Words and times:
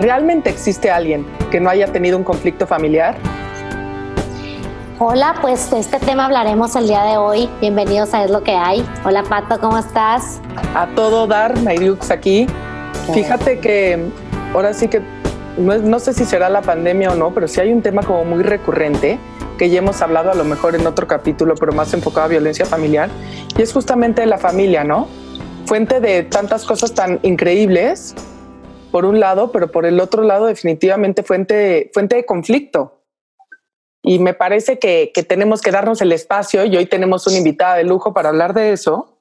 ¿realmente 0.00 0.50
existe 0.50 0.90
alguien 0.90 1.26
que 1.50 1.60
no 1.60 1.70
haya 1.70 1.86
tenido 1.88 2.18
un 2.18 2.24
conflicto 2.24 2.66
familiar? 2.66 3.16
Hola, 4.98 5.34
pues 5.40 5.70
de 5.70 5.80
este 5.80 5.98
tema 5.98 6.26
hablaremos 6.26 6.76
el 6.76 6.86
día 6.86 7.02
de 7.02 7.16
hoy. 7.16 7.48
Bienvenidos 7.60 8.14
a 8.14 8.24
Es 8.24 8.30
lo 8.30 8.42
que 8.42 8.52
hay. 8.52 8.84
Hola 9.04 9.24
Pato, 9.24 9.58
¿cómo 9.60 9.78
estás? 9.78 10.40
A 10.74 10.86
todo 10.94 11.26
dar, 11.26 11.58
Mayriux 11.60 12.10
aquí. 12.10 12.46
Fíjate 13.12 13.58
que 13.58 14.10
ahora 14.54 14.72
sí 14.74 14.88
que 14.88 15.02
no, 15.58 15.76
no, 15.78 15.98
sé 15.98 16.12
si 16.12 16.24
será 16.24 16.48
la 16.48 16.62
pandemia 16.62 17.10
o 17.10 17.14
no, 17.14 17.34
pero 17.34 17.48
sí 17.48 17.60
hay 17.60 17.72
un 17.72 17.82
tema 17.82 18.02
como 18.02 18.24
muy 18.24 18.42
recurrente 18.42 19.18
que 19.58 19.70
ya 19.70 19.78
hemos 19.78 20.00
hablado 20.02 20.30
a 20.30 20.34
lo 20.34 20.44
mejor 20.44 20.74
en 20.74 20.86
otro 20.86 21.06
capítulo, 21.06 21.54
pero 21.56 21.72
más 21.72 21.92
enfocado 21.94 22.26
a 22.26 22.28
violencia 22.28 22.64
familiar, 22.64 23.10
y 23.56 23.62
es 23.62 23.72
justamente 23.72 24.24
la 24.26 24.38
familia, 24.38 24.82
¿no? 24.82 25.08
Fuente 25.66 26.00
de 26.00 26.22
tantas 26.22 26.64
cosas 26.64 26.94
tan 26.94 27.20
increíbles, 27.22 28.14
por 28.92 29.06
un 29.06 29.18
lado, 29.18 29.50
pero 29.50 29.72
por 29.72 29.86
el 29.86 29.98
otro 29.98 30.22
lado 30.22 30.46
definitivamente 30.46 31.24
fuente, 31.24 31.90
fuente 31.92 32.14
de 32.14 32.26
conflicto. 32.26 33.02
Y 34.02 34.18
me 34.18 34.34
parece 34.34 34.78
que, 34.78 35.10
que 35.14 35.22
tenemos 35.22 35.62
que 35.62 35.70
darnos 35.70 36.00
el 36.02 36.12
espacio, 36.12 36.64
y 36.66 36.76
hoy 36.76 36.86
tenemos 36.86 37.26
una 37.26 37.38
invitada 37.38 37.76
de 37.76 37.84
lujo 37.84 38.12
para 38.12 38.28
hablar 38.28 38.52
de 38.52 38.72
eso, 38.72 39.18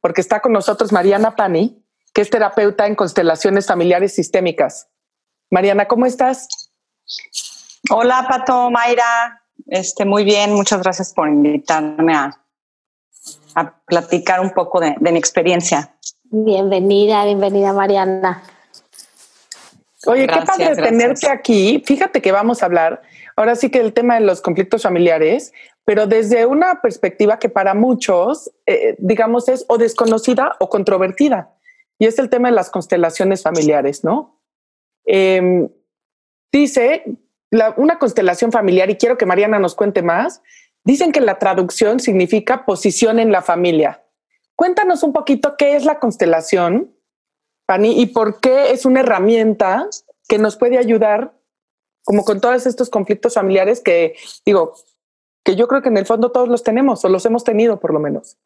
porque 0.00 0.20
está 0.20 0.40
con 0.40 0.52
nosotros 0.52 0.92
Mariana 0.92 1.34
Pani, 1.34 1.84
que 2.14 2.22
es 2.22 2.30
terapeuta 2.30 2.86
en 2.86 2.94
constelaciones 2.94 3.66
familiares 3.66 4.14
sistémicas. 4.14 4.88
Mariana, 5.50 5.88
¿cómo 5.88 6.06
estás? 6.06 6.46
Hola, 7.90 8.26
Pato, 8.28 8.70
Mayra. 8.70 9.42
Este, 9.66 10.04
muy 10.04 10.24
bien, 10.24 10.52
muchas 10.52 10.82
gracias 10.82 11.12
por 11.12 11.28
invitarme 11.28 12.14
a, 12.14 12.40
a 13.54 13.78
platicar 13.84 14.40
un 14.40 14.50
poco 14.50 14.78
de, 14.78 14.94
de, 15.00 15.12
mi 15.12 15.18
experiencia. 15.18 15.94
Bienvenida, 16.24 17.24
bienvenida, 17.24 17.72
Mariana. 17.72 18.42
Oye, 20.06 20.26
gracias, 20.26 20.44
qué 20.44 20.46
padre 20.46 20.64
gracias. 20.64 20.88
tenerte 20.88 21.28
aquí. 21.28 21.82
Fíjate 21.84 22.22
que 22.22 22.32
vamos 22.32 22.62
a 22.62 22.66
hablar 22.66 23.02
ahora 23.36 23.54
sí 23.54 23.70
que 23.70 23.80
el 23.80 23.92
tema 23.92 24.14
de 24.14 24.20
los 24.20 24.40
conflictos 24.40 24.82
familiares, 24.82 25.52
pero 25.84 26.06
desde 26.06 26.44
una 26.44 26.80
perspectiva 26.80 27.38
que 27.38 27.48
para 27.48 27.74
muchos, 27.74 28.50
eh, 28.66 28.96
digamos, 28.98 29.48
es 29.48 29.64
o 29.68 29.78
desconocida 29.78 30.56
o 30.60 30.68
controvertida. 30.68 31.54
Y 31.98 32.06
es 32.06 32.18
el 32.18 32.30
tema 32.30 32.48
de 32.48 32.54
las 32.54 32.70
constelaciones 32.70 33.42
familiares, 33.42 34.04
¿no? 34.04 34.40
Eh, 35.06 35.68
dice 36.52 37.04
la, 37.50 37.74
una 37.76 37.98
constelación 37.98 38.52
familiar, 38.52 38.90
y 38.90 38.96
quiero 38.96 39.16
que 39.16 39.26
Mariana 39.26 39.58
nos 39.58 39.74
cuente 39.74 40.02
más, 40.02 40.42
dicen 40.84 41.12
que 41.12 41.20
la 41.20 41.38
traducción 41.38 42.00
significa 42.00 42.64
posición 42.64 43.18
en 43.18 43.32
la 43.32 43.42
familia. 43.42 44.04
Cuéntanos 44.56 45.02
un 45.02 45.12
poquito 45.12 45.56
qué 45.56 45.76
es 45.76 45.84
la 45.84 45.98
constelación, 45.98 46.92
Pani, 47.68 48.00
y 48.00 48.06
por 48.06 48.40
qué 48.40 48.70
es 48.70 48.86
una 48.86 49.00
herramienta 49.00 49.88
que 50.26 50.38
nos 50.38 50.56
puede 50.56 50.78
ayudar, 50.78 51.38
como 52.02 52.24
con 52.24 52.40
todos 52.40 52.64
estos 52.64 52.88
conflictos 52.88 53.34
familiares 53.34 53.80
que, 53.80 54.16
digo, 54.46 54.72
que 55.44 55.54
yo 55.54 55.68
creo 55.68 55.82
que 55.82 55.90
en 55.90 55.98
el 55.98 56.06
fondo 56.06 56.32
todos 56.32 56.48
los 56.48 56.62
tenemos, 56.62 57.04
o 57.04 57.10
los 57.10 57.26
hemos 57.26 57.44
tenido 57.44 57.78
por 57.78 57.92
lo 57.92 58.00
menos. 58.00 58.38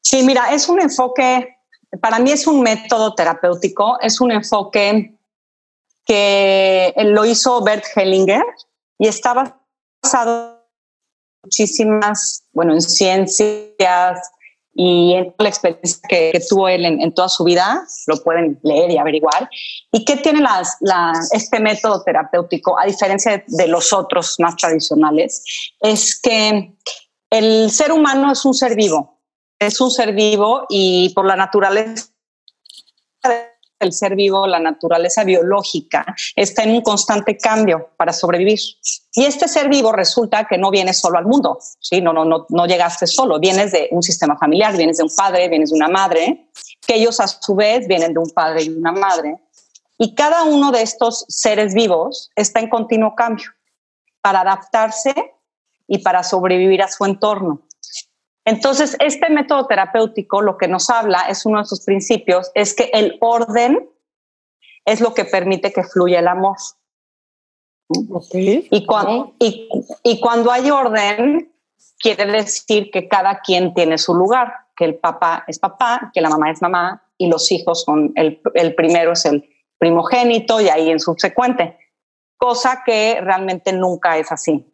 Sí, 0.00 0.24
mira, 0.24 0.52
es 0.52 0.68
un 0.68 0.80
enfoque 0.80 1.56
para 2.00 2.18
mí 2.18 2.30
es 2.30 2.46
un 2.46 2.62
método 2.62 3.14
terapéutico, 3.14 3.98
es 4.00 4.20
un 4.20 4.32
enfoque 4.32 5.16
que 6.04 6.94
lo 6.96 7.24
hizo 7.24 7.62
Bert 7.62 7.84
Hellinger 7.94 8.44
y 8.98 9.08
está 9.08 9.60
basado 10.02 10.50
en 10.50 11.40
muchísimas, 11.44 12.44
bueno, 12.52 12.74
en 12.74 12.80
ciencias 12.80 14.30
y 14.78 15.14
en 15.14 15.34
la 15.38 15.48
experiencia 15.48 15.98
que, 16.06 16.38
tuvo 16.48 16.68
él 16.68 16.84
en, 16.84 17.14
toda 17.14 17.30
su 17.30 17.44
vida, 17.44 17.86
lo 18.06 18.22
pueden 18.22 18.60
leer 18.62 18.90
y 18.90 18.98
averiguar. 18.98 19.48
¿Y 19.90 20.04
qué 20.04 20.16
tiene 20.16 20.40
las, 20.40 20.76
la, 20.80 21.12
este 21.32 21.60
método 21.60 22.02
terapéutico, 22.02 22.78
a 22.78 22.84
diferencia 22.84 23.42
de 23.46 23.68
los 23.68 23.92
otros 23.94 24.36
más 24.38 24.54
tradicionales? 24.56 25.42
Es 25.80 26.20
que 26.20 26.74
el 27.30 27.70
ser 27.70 27.90
humano 27.90 28.30
es 28.30 28.44
un 28.44 28.52
ser 28.52 28.76
vivo, 28.76 29.22
es 29.58 29.80
un 29.80 29.90
ser 29.90 30.12
vivo 30.14 30.66
y 30.68 31.08
por 31.14 31.24
la 31.24 31.36
naturaleza 31.36 32.06
del 33.78 33.92
ser 33.92 34.16
vivo, 34.16 34.46
la 34.46 34.58
naturaleza 34.58 35.24
biológica, 35.24 36.04
está 36.34 36.62
en 36.62 36.70
un 36.70 36.80
constante 36.80 37.36
cambio 37.36 37.90
para 37.96 38.12
sobrevivir. 38.12 38.58
Y 39.12 39.24
este 39.24 39.48
ser 39.48 39.68
vivo 39.68 39.92
resulta 39.92 40.46
que 40.46 40.58
no 40.58 40.70
viene 40.70 40.94
solo 40.94 41.18
al 41.18 41.26
mundo, 41.26 41.58
¿sí? 41.80 42.00
no, 42.00 42.12
no, 42.12 42.24
no, 42.24 42.46
no 42.48 42.66
llegaste 42.66 43.06
solo, 43.06 43.38
vienes 43.38 43.72
de 43.72 43.88
un 43.90 44.02
sistema 44.02 44.36
familiar, 44.38 44.76
vienes 44.76 44.98
de 44.98 45.04
un 45.04 45.14
padre, 45.14 45.48
vienes 45.48 45.70
de 45.70 45.76
una 45.76 45.88
madre, 45.88 46.48
que 46.86 46.96
ellos 46.96 47.20
a 47.20 47.26
su 47.26 47.54
vez 47.54 47.86
vienen 47.86 48.12
de 48.12 48.18
un 48.18 48.30
padre 48.30 48.62
y 48.62 48.68
una 48.70 48.92
madre. 48.92 49.38
Y 49.98 50.14
cada 50.14 50.44
uno 50.44 50.72
de 50.72 50.82
estos 50.82 51.24
seres 51.28 51.74
vivos 51.74 52.30
está 52.36 52.60
en 52.60 52.68
continuo 52.68 53.14
cambio 53.14 53.50
para 54.20 54.40
adaptarse 54.40 55.14
y 55.88 55.98
para 55.98 56.22
sobrevivir 56.22 56.82
a 56.82 56.88
su 56.88 57.04
entorno. 57.04 57.62
Entonces, 58.46 58.96
este 59.00 59.28
método 59.28 59.66
terapéutico 59.66 60.40
lo 60.40 60.56
que 60.56 60.68
nos 60.68 60.88
habla, 60.88 61.22
es 61.28 61.44
uno 61.44 61.58
de 61.58 61.64
sus 61.64 61.84
principios, 61.84 62.52
es 62.54 62.74
que 62.74 62.90
el 62.94 63.18
orden 63.20 63.90
es 64.84 65.00
lo 65.00 65.14
que 65.14 65.24
permite 65.24 65.72
que 65.72 65.82
fluya 65.82 66.20
el 66.20 66.28
amor. 66.28 66.56
Okay. 67.88 68.68
Y, 68.70 68.86
cuando, 68.86 69.34
y, 69.40 69.68
y 70.04 70.20
cuando 70.20 70.52
hay 70.52 70.70
orden, 70.70 71.52
quiere 71.98 72.26
decir 72.26 72.92
que 72.92 73.08
cada 73.08 73.40
quien 73.40 73.74
tiene 73.74 73.98
su 73.98 74.14
lugar, 74.14 74.52
que 74.76 74.84
el 74.84 74.94
papá 74.94 75.44
es 75.48 75.58
papá, 75.58 76.12
que 76.14 76.20
la 76.20 76.30
mamá 76.30 76.50
es 76.52 76.62
mamá 76.62 77.02
y 77.18 77.28
los 77.28 77.50
hijos 77.50 77.82
son, 77.82 78.12
el, 78.14 78.40
el 78.54 78.76
primero 78.76 79.12
es 79.12 79.24
el 79.24 79.48
primogénito 79.76 80.60
y 80.60 80.68
ahí 80.68 80.88
en 80.88 81.00
subsecuente, 81.00 81.78
cosa 82.36 82.82
que 82.86 83.20
realmente 83.20 83.72
nunca 83.72 84.18
es 84.18 84.30
así, 84.30 84.64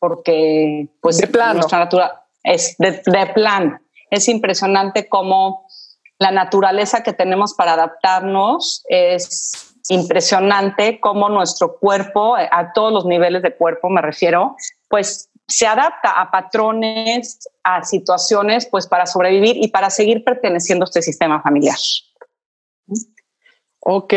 porque 0.00 0.88
pues 1.00 1.18
de 1.18 1.28
plano. 1.28 1.54
nuestra 1.54 1.78
naturaleza 1.78 2.23
es 2.44 2.76
de, 2.78 2.92
plan. 3.34 3.80
Es 4.10 4.28
impresionante 4.28 5.08
cómo 5.08 5.66
la 6.18 6.30
naturaleza 6.30 7.02
que 7.02 7.12
tenemos 7.12 7.54
para 7.54 7.72
adaptarnos 7.72 8.84
es 8.88 9.74
impresionante, 9.88 11.00
cómo 11.00 11.28
nuestro 11.28 11.78
cuerpo, 11.78 12.36
a 12.36 12.72
todos 12.72 12.92
los 12.92 13.04
niveles 13.06 13.42
de 13.42 13.54
cuerpo 13.54 13.90
me 13.90 14.00
refiero, 14.00 14.56
pues 14.88 15.30
se 15.46 15.66
adapta 15.66 16.12
a 16.12 16.30
patrones, 16.30 17.48
a 17.64 17.82
situaciones, 17.84 18.66
pues 18.66 18.86
para 18.86 19.06
sobrevivir 19.06 19.56
y 19.56 19.68
para 19.68 19.90
seguir 19.90 20.24
perteneciendo 20.24 20.84
a 20.84 20.86
este 20.86 21.02
sistema 21.02 21.42
familiar. 21.42 21.76
Ok. 23.80 24.14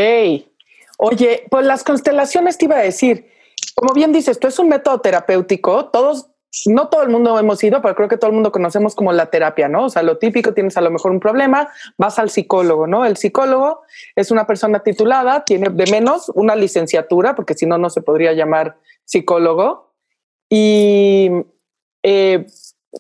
Oye, 0.99 1.43
pues 1.49 1.65
las 1.65 1.83
constelaciones 1.83 2.57
te 2.57 2.65
iba 2.65 2.77
a 2.77 2.81
decir, 2.81 3.29
como 3.75 3.93
bien 3.93 4.13
dices, 4.13 4.29
esto 4.29 4.47
es 4.47 4.57
un 4.57 4.69
método 4.69 5.01
terapéutico, 5.01 5.87
todos 5.89 6.29
no 6.65 6.89
todo 6.89 7.03
el 7.03 7.09
mundo 7.09 7.37
hemos 7.37 7.63
ido, 7.63 7.81
pero 7.81 7.95
creo 7.95 8.07
que 8.07 8.17
todo 8.17 8.29
el 8.29 8.33
mundo 8.33 8.51
conocemos 8.51 8.95
como 8.95 9.11
la 9.11 9.29
terapia, 9.29 9.67
¿no? 9.67 9.85
O 9.85 9.89
sea, 9.89 10.01
lo 10.01 10.17
típico, 10.17 10.53
tienes 10.53 10.77
a 10.77 10.81
lo 10.81 10.89
mejor 10.89 11.11
un 11.11 11.19
problema, 11.19 11.69
vas 11.97 12.19
al 12.19 12.29
psicólogo, 12.29 12.87
¿no? 12.87 13.05
El 13.05 13.17
psicólogo 13.17 13.81
es 14.15 14.31
una 14.31 14.47
persona 14.47 14.79
titulada, 14.81 15.43
tiene 15.45 15.69
de 15.69 15.91
menos 15.91 16.29
una 16.35 16.55
licenciatura, 16.55 17.35
porque 17.35 17.53
si 17.53 17.65
no, 17.65 17.77
no 17.77 17.89
se 17.89 18.01
podría 18.01 18.33
llamar 18.33 18.77
psicólogo. 19.05 19.93
Y 20.49 21.29
eh, 22.03 22.45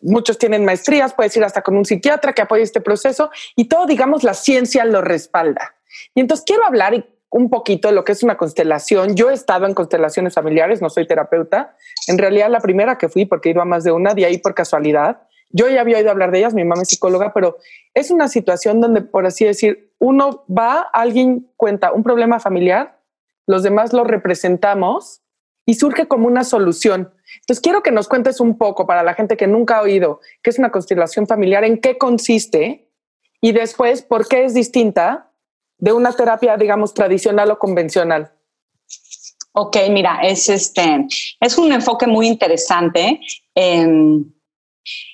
muchos 0.01 0.37
tienen 0.37 0.65
maestrías, 0.65 1.13
puedes 1.13 1.35
ir 1.37 1.43
hasta 1.43 1.61
con 1.61 1.77
un 1.77 1.85
psiquiatra 1.85 2.33
que 2.33 2.41
apoye 2.41 2.63
este 2.63 2.81
proceso 2.81 3.31
y 3.55 3.65
todo, 3.65 3.85
digamos, 3.85 4.23
la 4.23 4.33
ciencia 4.33 4.85
lo 4.85 5.01
respalda. 5.01 5.75
Y 6.13 6.21
entonces 6.21 6.45
quiero 6.45 6.65
hablar 6.65 6.93
y 6.93 7.05
un 7.29 7.49
poquito 7.49 7.91
lo 7.91 8.03
que 8.03 8.13
es 8.13 8.23
una 8.23 8.37
constelación. 8.37 9.15
Yo 9.15 9.29
he 9.29 9.33
estado 9.33 9.65
en 9.65 9.73
constelaciones 9.73 10.33
familiares, 10.33 10.81
no 10.81 10.89
soy 10.89 11.05
terapeuta. 11.05 11.75
En 12.07 12.17
realidad 12.17 12.49
la 12.49 12.61
primera 12.61 12.97
que 12.97 13.09
fui, 13.09 13.25
porque 13.25 13.49
he 13.49 13.51
ido 13.51 13.61
a 13.61 13.65
más 13.65 13.83
de 13.83 13.91
una, 13.91 14.13
de 14.13 14.25
ahí 14.25 14.37
por 14.37 14.53
casualidad. 14.53 15.21
Yo 15.49 15.69
ya 15.69 15.81
había 15.81 15.97
oído 15.97 16.11
hablar 16.11 16.31
de 16.31 16.39
ellas, 16.39 16.53
mi 16.53 16.63
mamá 16.63 16.81
es 16.81 16.89
psicóloga, 16.89 17.33
pero 17.33 17.57
es 17.93 18.11
una 18.11 18.27
situación 18.27 18.81
donde, 18.81 19.01
por 19.01 19.25
así 19.25 19.45
decir, 19.45 19.93
uno 19.99 20.45
va, 20.47 20.81
alguien 20.93 21.51
cuenta 21.55 21.91
un 21.93 22.03
problema 22.03 22.39
familiar, 22.39 22.99
los 23.45 23.63
demás 23.63 23.93
lo 23.93 24.03
representamos 24.03 25.21
y 25.65 25.75
surge 25.75 26.07
como 26.07 26.27
una 26.27 26.43
solución. 26.43 27.13
Entonces 27.41 27.61
quiero 27.61 27.83
que 27.83 27.91
nos 27.91 28.07
cuentes 28.07 28.39
un 28.39 28.57
poco 28.57 28.85
para 28.85 29.03
la 29.03 29.13
gente 29.13 29.37
que 29.37 29.47
nunca 29.47 29.77
ha 29.77 29.81
oído 29.81 30.19
qué 30.41 30.49
es 30.49 30.59
una 30.59 30.71
constelación 30.71 31.27
familiar, 31.27 31.63
en 31.63 31.79
qué 31.79 31.97
consiste 31.97 32.89
y 33.41 33.51
después 33.51 34.01
por 34.01 34.27
qué 34.27 34.45
es 34.45 34.53
distinta 34.53 35.26
de 35.77 35.93
una 35.93 36.11
terapia, 36.13 36.57
digamos, 36.57 36.93
tradicional 36.93 37.51
o 37.51 37.59
convencional? 37.59 38.31
Ok, 39.53 39.77
mira, 39.89 40.19
es, 40.21 40.49
este, 40.49 41.07
es 41.39 41.57
un 41.57 41.71
enfoque 41.71 42.05
muy 42.05 42.27
interesante. 42.27 43.19
Eh, 43.55 43.87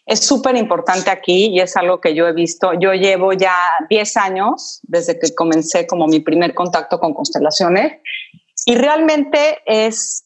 es 0.05 0.19
súper 0.19 0.55
importante 0.55 1.09
aquí 1.09 1.47
y 1.47 1.59
es 1.59 1.75
algo 1.77 1.99
que 1.99 2.13
yo 2.13 2.27
he 2.27 2.33
visto. 2.33 2.73
Yo 2.73 2.93
llevo 2.93 3.33
ya 3.33 3.55
10 3.89 4.17
años 4.17 4.79
desde 4.83 5.17
que 5.17 5.33
comencé 5.33 5.87
como 5.87 6.07
mi 6.07 6.19
primer 6.19 6.53
contacto 6.53 6.99
con 6.99 7.13
constelaciones 7.13 8.01
y 8.65 8.75
realmente 8.75 9.59
es 9.65 10.25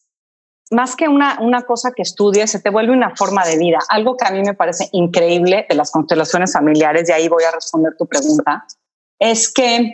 más 0.72 0.95
que 0.95 1.07
una, 1.07 1.39
una 1.39 1.62
cosa 1.62 1.92
que 1.95 2.01
estudies, 2.01 2.51
se 2.51 2.60
te 2.60 2.69
vuelve 2.69 2.92
una 2.92 3.16
forma 3.16 3.45
de 3.45 3.57
vida. 3.57 3.80
Algo 3.89 4.18
que 4.18 4.25
a 4.28 4.31
mí 4.31 4.42
me 4.42 4.54
parece 4.54 4.89
increíble 4.92 5.66
de 5.69 5.75
las 5.75 5.92
constelaciones 5.92 6.51
familiares, 6.51 7.07
y 7.07 7.13
ahí 7.13 7.30
voy 7.30 7.44
a 7.45 7.51
responder 7.51 7.94
tu 7.98 8.06
pregunta, 8.06 8.66
es 9.18 9.51
que 9.51 9.94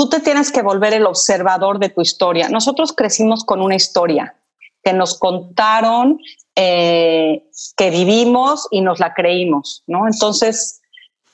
tú 0.00 0.08
te 0.08 0.20
tienes 0.20 0.50
que 0.50 0.62
volver 0.62 0.94
el 0.94 1.04
observador 1.04 1.78
de 1.78 1.90
tu 1.90 2.00
historia. 2.00 2.48
Nosotros 2.48 2.94
crecimos 2.94 3.44
con 3.44 3.60
una 3.60 3.74
historia 3.74 4.34
que 4.82 4.94
nos 4.94 5.18
contaron, 5.18 6.18
eh, 6.56 7.44
que 7.76 7.90
vivimos 7.90 8.66
y 8.70 8.80
nos 8.80 8.98
la 8.98 9.12
creímos, 9.12 9.84
¿no? 9.86 10.06
Entonces, 10.06 10.80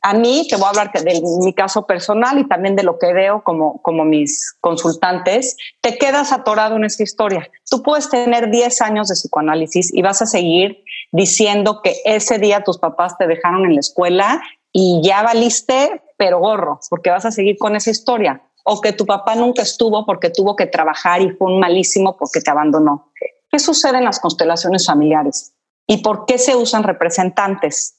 a 0.03 0.15
mí, 0.15 0.49
te 0.51 0.57
voy 0.57 0.65
a 0.65 0.71
hablar 0.71 0.91
de 0.91 1.23
mi 1.45 1.55
caso 1.55 1.87
personal 1.87 2.41
y 2.41 2.49
también 2.49 2.75
de 2.75 2.83
lo 2.83 2.99
que 2.99 3.13
veo 3.13 3.45
como, 3.45 3.81
como 3.83 4.05
mis 4.05 4.57
consultantes, 4.61 5.57
te 5.81 5.97
quedas 5.97 6.33
atorado 6.33 6.75
en 6.75 6.87
esa 6.87 7.05
historia. 7.05 7.49
Tú 7.71 7.85
puedes 7.85 8.11
tener 8.11 8.51
10 8.51 8.81
años 8.81 9.07
de 9.07 9.15
psicoanálisis 9.15 9.95
y 9.95 10.03
vas 10.03 10.23
a 10.23 10.27
seguir 10.27 10.83
diciendo 11.13 11.83
que 11.85 11.95
ese 12.05 12.41
día 12.41 12.65
tus 12.65 12.79
papás 12.79 13.17
te 13.17 13.29
dejaron 13.29 13.65
en 13.65 13.75
la 13.75 13.81
escuela 13.81 14.43
y 14.73 15.03
ya 15.05 15.23
valiste, 15.23 16.03
pero 16.17 16.41
gorro, 16.41 16.81
porque 16.91 17.11
vas 17.11 17.25
a 17.25 17.31
seguir 17.31 17.59
con 17.59 17.77
esa 17.77 17.91
historia. 17.91 18.43
O 18.69 18.81
que 18.81 18.93
tu 18.93 19.07
papá 19.07 19.35
nunca 19.37 19.63
estuvo 19.63 20.05
porque 20.05 20.31
tuvo 20.31 20.57
que 20.57 20.67
trabajar 20.67 21.23
y 21.23 21.31
fue 21.31 21.53
un 21.53 21.61
malísimo 21.61 22.17
porque 22.17 22.41
te 22.41 22.51
abandonó. 22.51 23.13
¿Qué 23.51 23.59
sucede 23.59 23.99
en 23.99 24.05
las 24.05 24.19
constelaciones 24.19 24.87
familiares? 24.87 25.55
¿Y 25.87 25.99
por 25.99 26.27
qué 26.27 26.37
se 26.37 26.57
usan 26.57 26.83
representantes? 26.83 27.97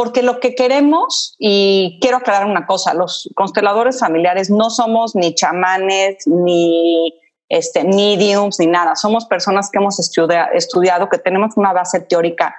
porque 0.00 0.22
lo 0.22 0.40
que 0.40 0.54
queremos, 0.54 1.36
y 1.38 1.98
quiero 2.00 2.16
aclarar 2.16 2.46
una 2.46 2.66
cosa, 2.66 2.94
los 2.94 3.28
consteladores 3.34 4.00
familiares 4.00 4.48
no 4.48 4.70
somos 4.70 5.14
ni 5.14 5.34
chamanes, 5.34 6.26
ni 6.26 7.12
este, 7.50 7.84
mediums, 7.84 8.58
ni 8.58 8.66
nada, 8.66 8.96
somos 8.96 9.26
personas 9.26 9.68
que 9.70 9.78
hemos 9.78 9.98
estudiado, 9.98 11.10
que 11.10 11.18
tenemos 11.18 11.54
una 11.58 11.74
base 11.74 12.00
teórica 12.00 12.54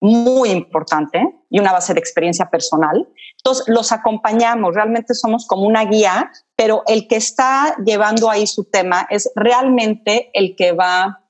muy 0.00 0.50
importante 0.50 1.22
y 1.50 1.58
una 1.58 1.72
base 1.72 1.94
de 1.94 2.00
experiencia 2.00 2.50
personal. 2.50 3.08
Entonces, 3.38 3.64
los 3.68 3.92
acompañamos, 3.92 4.74
realmente 4.74 5.14
somos 5.14 5.46
como 5.46 5.62
una 5.62 5.84
guía, 5.84 6.30
pero 6.54 6.82
el 6.86 7.08
que 7.08 7.16
está 7.16 7.76
llevando 7.84 8.30
ahí 8.30 8.46
su 8.46 8.64
tema 8.64 9.06
es 9.10 9.30
realmente 9.34 10.30
el 10.34 10.56
que 10.56 10.72
va 10.72 11.22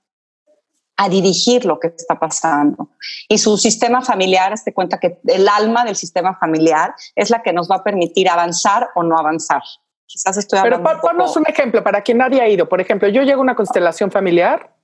a 0.97 1.09
dirigir 1.09 1.65
lo 1.67 1.79
que 1.79 1.89
está 1.89 2.19
pasando. 2.19 2.91
Y 3.29 3.39
su 3.39 3.59
sistema 3.59 4.01
familiar, 4.01 4.55
te 4.65 4.73
cuenta 4.73 4.99
que 4.99 5.21
el 5.27 5.47
alma 5.47 5.85
del 5.85 5.95
sistema 5.95 6.35
familiar 6.39 6.95
es 7.15 7.31
la 7.31 7.43
que 7.43 7.53
nos 7.53 7.71
va 7.71 7.77
a 7.77 7.85
permitir 7.85 8.29
avanzar 8.29 8.89
o 8.95 9.03
no 9.03 9.19
avanzar. 9.19 9.63
Quizás 10.07 10.37
estoy 10.39 10.61
Pero 10.63 10.83
ponnos 11.01 11.37
un 11.37 11.45
ejemplo 11.47 11.83
para 11.85 12.01
quien 12.01 12.19
nadie 12.19 12.41
ha 12.41 12.49
ido. 12.49 12.69
Por 12.69 12.81
ejemplo, 12.81 13.09
yo 13.09 13.23
llego 13.23 13.41
a 13.41 13.43
una 13.43 13.57
constelación 13.57 14.11
familiar 14.11 14.75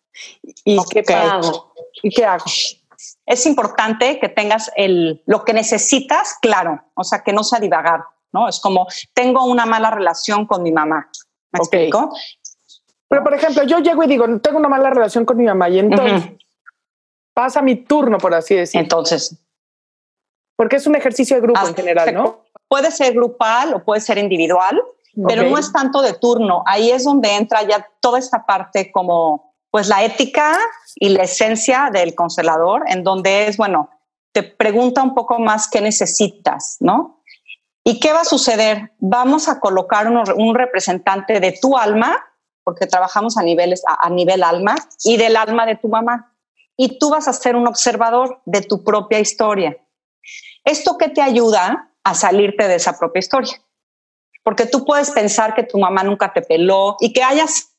y 0.64 0.76
¿qué 0.90 1.02
hago? 1.14 1.72
¿Y 2.02 2.10
qué 2.10 2.24
hago? 2.24 2.44
Es 3.26 3.46
importante 3.46 4.18
que 4.20 4.28
tengas 4.28 4.70
el, 4.76 5.22
lo 5.26 5.44
que 5.44 5.52
necesitas 5.52 6.36
claro, 6.40 6.84
o 6.94 7.04
sea, 7.04 7.22
que 7.22 7.32
no 7.32 7.44
sea 7.44 7.60
divagar, 7.60 8.04
¿no? 8.32 8.48
Es 8.48 8.60
como, 8.60 8.86
tengo 9.14 9.44
una 9.44 9.66
mala 9.66 9.90
relación 9.90 10.46
con 10.46 10.62
mi 10.62 10.72
mamá. 10.72 11.08
¿Me 11.52 11.58
explico? 11.58 12.14
Pero, 13.08 13.22
por 13.22 13.34
ejemplo, 13.34 13.62
yo 13.64 13.78
llego 13.80 14.02
y 14.04 14.06
digo, 14.06 14.40
tengo 14.40 14.58
una 14.58 14.70
mala 14.70 14.88
relación 14.88 15.24
con 15.24 15.36
mi 15.36 15.44
mamá 15.44 15.68
y 15.68 15.78
entonces 15.78 16.30
pasa 17.34 17.60
mi 17.60 17.76
turno, 17.76 18.18
por 18.18 18.34
así 18.34 18.54
decirlo. 18.54 18.84
Entonces. 18.84 19.38
Porque 20.56 20.76
es 20.76 20.86
un 20.86 20.94
ejercicio 20.94 21.36
de 21.36 21.42
grupo 21.42 21.66
en 21.66 21.74
general, 21.74 22.14
¿no? 22.14 22.44
Puede 22.68 22.90
ser 22.90 23.12
grupal 23.12 23.74
o 23.74 23.84
puede 23.84 24.00
ser 24.00 24.16
individual, 24.16 24.82
pero 25.26 25.42
no 25.42 25.58
es 25.58 25.70
tanto 25.72 26.00
de 26.00 26.14
turno. 26.14 26.62
Ahí 26.64 26.90
es 26.90 27.04
donde 27.04 27.34
entra 27.36 27.62
ya 27.62 27.86
toda 28.00 28.18
esta 28.18 28.46
parte 28.46 28.90
como, 28.90 29.51
pues 29.72 29.88
la 29.88 30.04
ética 30.04 30.56
y 30.96 31.08
la 31.08 31.24
esencia 31.24 31.88
del 31.90 32.14
constelador, 32.14 32.84
en 32.86 33.02
donde 33.02 33.48
es, 33.48 33.56
bueno, 33.56 33.90
te 34.30 34.42
pregunta 34.42 35.02
un 35.02 35.14
poco 35.14 35.38
más 35.38 35.66
qué 35.66 35.80
necesitas, 35.80 36.76
¿no? 36.78 37.24
¿Y 37.82 37.98
qué 37.98 38.12
va 38.12 38.20
a 38.20 38.24
suceder? 38.24 38.92
Vamos 38.98 39.48
a 39.48 39.58
colocar 39.58 40.08
un 40.08 40.54
representante 40.54 41.40
de 41.40 41.58
tu 41.60 41.76
alma 41.76 42.22
porque 42.64 42.86
trabajamos 42.86 43.36
a, 43.38 43.42
niveles, 43.42 43.82
a, 43.86 44.08
nivel 44.10 44.44
alma 44.44 44.76
y 45.04 45.16
del 45.16 45.36
alma 45.36 45.66
de 45.66 45.76
tu 45.76 45.88
mamá. 45.88 46.32
Y 46.76 46.98
tú 46.98 47.10
vas 47.10 47.26
a 47.26 47.32
ser 47.32 47.56
un 47.56 47.66
observador 47.66 48.40
de 48.44 48.60
tu 48.60 48.84
propia 48.84 49.20
historia. 49.20 49.76
¿Esto 50.64 50.96
qué 50.98 51.08
te 51.08 51.22
ayuda 51.22 51.90
a 52.04 52.14
salirte 52.14 52.68
de 52.68 52.76
esa 52.76 52.98
propia 52.98 53.20
historia? 53.20 53.60
Porque 54.44 54.66
tú 54.66 54.84
puedes 54.84 55.10
pensar 55.10 55.54
que 55.54 55.62
tu 55.62 55.78
mamá 55.78 56.04
nunca 56.04 56.32
te 56.32 56.42
peló 56.42 56.96
y 57.00 57.12
que 57.12 57.22
hayas 57.22 57.71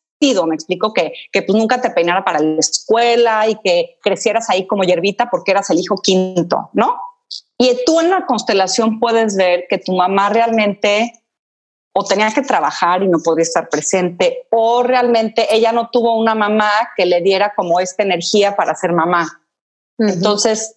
me 0.47 0.55
explico, 0.55 0.93
que, 0.93 1.13
que 1.31 1.41
pues 1.41 1.57
nunca 1.57 1.81
te 1.81 1.89
peinara 1.89 2.23
para 2.23 2.39
la 2.39 2.59
escuela 2.59 3.47
y 3.47 3.55
que 3.63 3.97
crecieras 4.01 4.49
ahí 4.49 4.65
como 4.65 4.83
hierbita 4.83 5.29
porque 5.29 5.51
eras 5.51 5.69
el 5.69 5.79
hijo 5.79 5.97
quinto, 5.97 6.69
¿no? 6.73 6.97
Y 7.57 7.77
tú 7.85 7.99
en 7.99 8.09
la 8.09 8.25
constelación 8.25 8.99
puedes 8.99 9.35
ver 9.35 9.65
que 9.69 9.77
tu 9.77 9.93
mamá 9.93 10.29
realmente 10.29 11.23
o 11.95 12.03
tenía 12.03 12.31
que 12.31 12.41
trabajar 12.41 13.03
y 13.03 13.07
no 13.07 13.19
podía 13.19 13.43
estar 13.43 13.69
presente, 13.69 14.47
o 14.49 14.81
realmente 14.81 15.47
ella 15.55 15.71
no 15.71 15.89
tuvo 15.91 16.19
una 16.19 16.33
mamá 16.33 16.71
que 16.97 17.05
le 17.05 17.21
diera 17.21 17.53
como 17.55 17.79
esta 17.79 18.01
energía 18.01 18.55
para 18.55 18.73
ser 18.73 18.93
mamá. 18.93 19.41
Entonces, 19.99 20.75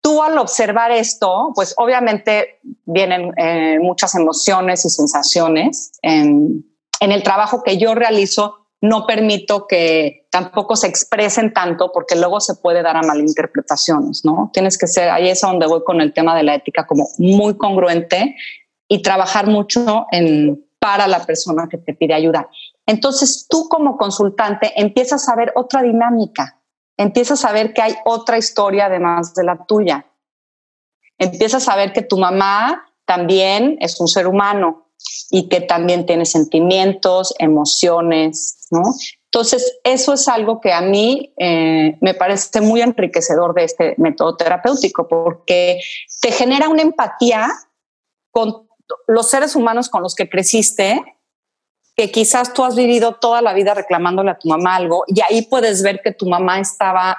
tú 0.00 0.22
al 0.22 0.38
observar 0.38 0.92
esto, 0.92 1.50
pues 1.56 1.74
obviamente 1.76 2.60
vienen 2.84 3.32
eh, 3.36 3.78
muchas 3.80 4.14
emociones 4.14 4.84
y 4.84 4.90
sensaciones. 4.90 5.90
En, 6.02 6.64
en 7.00 7.12
el 7.12 7.22
trabajo 7.22 7.62
que 7.62 7.78
yo 7.78 7.94
realizo, 7.94 8.66
no 8.80 9.06
permito 9.06 9.66
que 9.66 10.26
tampoco 10.30 10.76
se 10.76 10.86
expresen 10.86 11.52
tanto 11.52 11.90
porque 11.92 12.14
luego 12.14 12.40
se 12.40 12.54
puede 12.56 12.82
dar 12.82 12.96
a 12.96 13.02
malinterpretaciones, 13.02 14.24
¿no? 14.24 14.50
Tienes 14.52 14.76
que 14.78 14.86
ser, 14.86 15.08
ahí 15.08 15.28
es 15.28 15.40
donde 15.40 15.66
voy 15.66 15.82
con 15.84 16.00
el 16.00 16.12
tema 16.12 16.36
de 16.36 16.42
la 16.42 16.54
ética, 16.54 16.86
como 16.86 17.08
muy 17.18 17.56
congruente 17.56 18.36
y 18.88 19.02
trabajar 19.02 19.46
mucho 19.46 20.06
en, 20.12 20.64
para 20.78 21.08
la 21.08 21.24
persona 21.24 21.68
que 21.70 21.78
te 21.78 21.94
pide 21.94 22.14
ayuda. 22.14 22.48
Entonces 22.86 23.46
tú 23.48 23.68
como 23.68 23.96
consultante 23.96 24.72
empiezas 24.76 25.28
a 25.28 25.36
ver 25.36 25.52
otra 25.56 25.82
dinámica, 25.82 26.60
empiezas 26.96 27.44
a 27.44 27.52
ver 27.52 27.72
que 27.72 27.82
hay 27.82 27.94
otra 28.04 28.38
historia 28.38 28.86
además 28.86 29.34
de 29.34 29.44
la 29.44 29.64
tuya. 29.64 30.06
Empiezas 31.18 31.68
a 31.68 31.76
ver 31.76 31.92
que 31.92 32.02
tu 32.02 32.18
mamá 32.18 32.84
también 33.06 33.78
es 33.80 33.98
un 34.00 34.08
ser 34.08 34.26
humano 34.26 34.85
y 35.30 35.48
que 35.48 35.60
también 35.60 36.06
tiene 36.06 36.24
sentimientos, 36.24 37.34
emociones, 37.38 38.66
¿no? 38.70 38.82
Entonces, 39.24 39.80
eso 39.84 40.14
es 40.14 40.28
algo 40.28 40.60
que 40.60 40.72
a 40.72 40.80
mí 40.80 41.34
eh, 41.36 41.98
me 42.00 42.14
parece 42.14 42.60
muy 42.60 42.80
enriquecedor 42.80 43.54
de 43.54 43.64
este 43.64 43.94
método 43.98 44.36
terapéutico, 44.36 45.08
porque 45.08 45.80
te 46.22 46.32
genera 46.32 46.68
una 46.68 46.82
empatía 46.82 47.48
con 48.30 48.66
los 49.06 49.28
seres 49.28 49.56
humanos 49.56 49.88
con 49.88 50.02
los 50.02 50.14
que 50.14 50.28
creciste, 50.30 51.02
que 51.96 52.10
quizás 52.10 52.52
tú 52.52 52.64
has 52.64 52.76
vivido 52.76 53.16
toda 53.16 53.42
la 53.42 53.52
vida 53.52 53.74
reclamándole 53.74 54.30
a 54.30 54.38
tu 54.38 54.48
mamá 54.48 54.76
algo, 54.76 55.04
y 55.06 55.20
ahí 55.20 55.42
puedes 55.42 55.82
ver 55.82 56.00
que 56.02 56.12
tu 56.12 56.26
mamá 56.26 56.60
estaba 56.60 57.18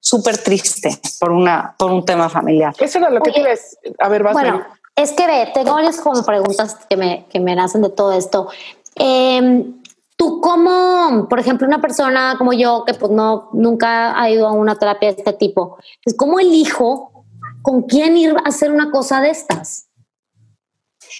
súper 0.00 0.38
triste 0.38 0.90
por, 1.20 1.30
una, 1.30 1.76
por 1.78 1.92
un 1.92 2.04
tema 2.04 2.28
familiar. 2.28 2.74
Eso 2.78 2.98
era 2.98 3.10
lo 3.10 3.20
que 3.20 3.30
quieres. 3.30 3.78
A 4.00 4.08
ver, 4.08 4.24
vas 4.24 4.32
Bueno, 4.32 4.66
es 4.96 5.12
que 5.12 5.26
ve, 5.26 5.50
tengo 5.54 5.72
varias 5.72 6.00
como 6.00 6.22
preguntas 6.24 6.76
que 6.88 6.96
me, 6.96 7.26
que 7.30 7.40
me 7.40 7.54
nacen 7.54 7.82
de 7.82 7.90
todo 7.90 8.12
esto. 8.12 8.48
Em, 8.94 9.80
tú 10.16 10.40
como, 10.40 11.28
por 11.28 11.40
ejemplo, 11.40 11.66
una 11.66 11.80
persona 11.80 12.34
como 12.38 12.52
yo 12.52 12.84
que 12.86 12.94
pues 12.94 13.10
no, 13.10 13.48
nunca 13.52 14.20
ha 14.20 14.30
ido 14.30 14.46
a 14.46 14.52
una 14.52 14.76
terapia 14.76 15.12
de 15.12 15.18
este 15.18 15.32
tipo, 15.32 15.78
pues, 16.04 16.16
¿cómo 16.16 16.40
elijo 16.40 17.24
con 17.62 17.82
quién 17.82 18.16
ir 18.16 18.36
a 18.36 18.48
hacer 18.48 18.70
una 18.70 18.90
cosa 18.90 19.20
de 19.20 19.30
estas? 19.30 19.88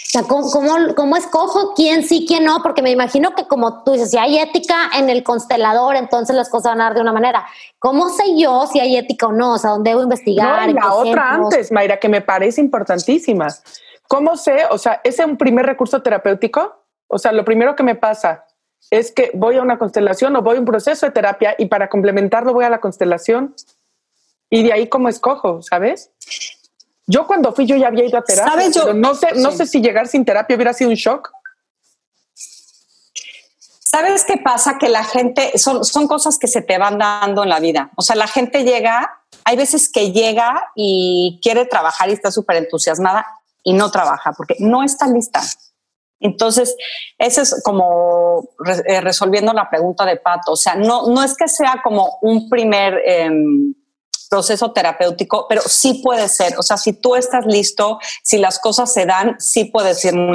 O 0.07 0.11
sea, 0.13 0.23
¿cómo, 0.25 1.17
escojo 1.17 1.75
quién 1.75 2.03
sí, 2.03 2.27
quién 2.29 2.45
no? 2.45 2.63
Porque 2.63 2.83
me 2.83 2.91
imagino 2.91 3.35
que 3.35 3.47
como 3.47 3.83
tú 3.83 3.93
dices, 3.93 4.11
si 4.11 4.19
hay 4.19 4.39
ética 4.39 4.91
en 4.95 5.09
el 5.09 5.23
constelador, 5.23 5.97
entonces 5.97 6.37
las 6.37 6.51
cosas 6.51 6.73
van 6.73 6.81
a 6.83 6.85
dar 6.85 6.95
de 6.95 7.01
una 7.01 7.13
manera. 7.13 7.47
¿Cómo 7.79 8.11
sé 8.11 8.37
yo 8.37 8.67
si 8.67 8.81
hay 8.81 8.97
ética 8.97 9.29
o 9.29 9.33
no? 9.33 9.55
O 9.55 9.59
sea, 9.59 9.71
¿dónde 9.71 9.91
debo 9.91 10.03
investigar? 10.03 10.69
No, 10.69 10.81
la 10.81 10.95
otra 10.95 11.31
antes, 11.31 11.73
Mayra, 11.73 11.99
que 11.99 12.09
me 12.09 12.21
parece 12.21 12.61
importantísima. 12.61 13.47
¿Cómo 14.09 14.37
sé? 14.37 14.67
O 14.71 14.77
sea, 14.77 15.01
¿es 15.03 15.19
un 15.19 15.39
primer 15.39 15.65
recurso 15.65 16.03
terapéutico? 16.03 16.85
O 17.07 17.19
sea, 17.19 17.33
lo 17.33 17.45
primero 17.45 17.75
que 17.75 17.83
me 17.83 17.95
pasa 17.95 18.45
es 18.91 19.13
que 19.13 19.31
voy 19.33 19.57
a 19.57 19.63
una 19.63 19.79
constelación 19.79 20.37
o 20.37 20.43
voy 20.43 20.57
a 20.57 20.61
un 20.61 20.67
proceso 20.67 21.07
de 21.07 21.13
terapia 21.13 21.55
y 21.59 21.67
para 21.67 21.89
complementarlo 21.89 22.53
voy 22.53 22.65
a 22.65 22.71
la 22.71 22.81
constelación 22.81 23.55
y 24.51 24.63
de 24.65 24.73
ahí 24.75 24.89
cómo 24.89 25.09
escojo, 25.09 25.63
¿sabes? 25.63 26.11
Yo 27.07 27.27
cuando 27.27 27.53
fui, 27.53 27.67
yo 27.67 27.77
ya 27.77 27.89
había 27.89 28.05
ido 28.05 28.19
a 28.19 28.23
terapia. 28.23 28.71
Yo, 28.71 28.95
no 28.95 29.15
sé, 29.15 29.29
no 29.37 29.51
sé 29.51 29.67
si 29.67 29.81
llegar 29.81 30.09
sin 30.09 30.25
terapia 30.25 30.57
hubiera 30.57 30.73
sido 30.73 30.91
un 30.91 30.97
shock. 30.97 31.31
¿Sabes 33.93 34.25
qué 34.25 34.39
pasa? 34.39 34.79
Que 34.79 34.89
la 34.89 35.05
gente, 35.05 35.59
son, 35.59 35.85
son 35.85 36.09
cosas 36.09 36.39
que 36.39 36.49
se 36.49 36.63
te 36.63 36.79
van 36.79 36.99
dando 36.99 37.43
en 37.43 37.51
la 37.51 37.61
vida. 37.61 37.91
O 37.97 38.03
sea, 38.03 38.17
la 38.17 38.27
gente 38.27 38.65
llega, 38.65 39.21
hay 39.45 39.57
veces 39.57 39.91
que 39.91 40.13
llega 40.13 40.71
y 40.75 41.39
quiere 41.43 41.67
trabajar 41.67 42.09
y 42.09 42.13
está 42.13 42.31
súper 42.31 42.57
entusiasmada 42.57 43.27
y 43.63 43.75
no 43.75 43.91
trabaja 43.91 44.33
porque 44.33 44.57
no 44.61 44.83
está 44.83 45.07
lista. 45.09 45.43
Entonces, 46.21 46.75
eso 47.19 47.43
es 47.43 47.61
como 47.65 48.49
eh, 48.87 49.01
resolviendo 49.01 49.53
la 49.53 49.69
pregunta 49.69 50.07
de 50.07 50.17
Pato. 50.17 50.53
O 50.53 50.57
sea, 50.57 50.77
no, 50.77 51.09
no 51.09 51.23
es 51.23 51.37
que 51.37 51.49
sea 51.49 51.81
como 51.83 52.19
un 52.23 52.49
primer... 52.49 52.99
Em, 53.05 53.75
proceso 54.33 54.73
terapéutico, 54.73 55.45
pero 55.47 55.61
sí 55.61 56.01
puede 56.03 56.27
ser. 56.27 56.55
O 56.59 56.63
sea, 56.63 56.79
si 56.79 56.95
tú 56.95 57.17
estás 57.17 57.45
listo, 57.45 57.99
si 58.23 58.39
las 58.39 58.59
cosas 58.59 58.91
se 58.91 59.05
dan, 59.05 59.37
sí 59.39 59.67
puede 59.67 59.95
ser 59.95 60.15
un, 60.15 60.33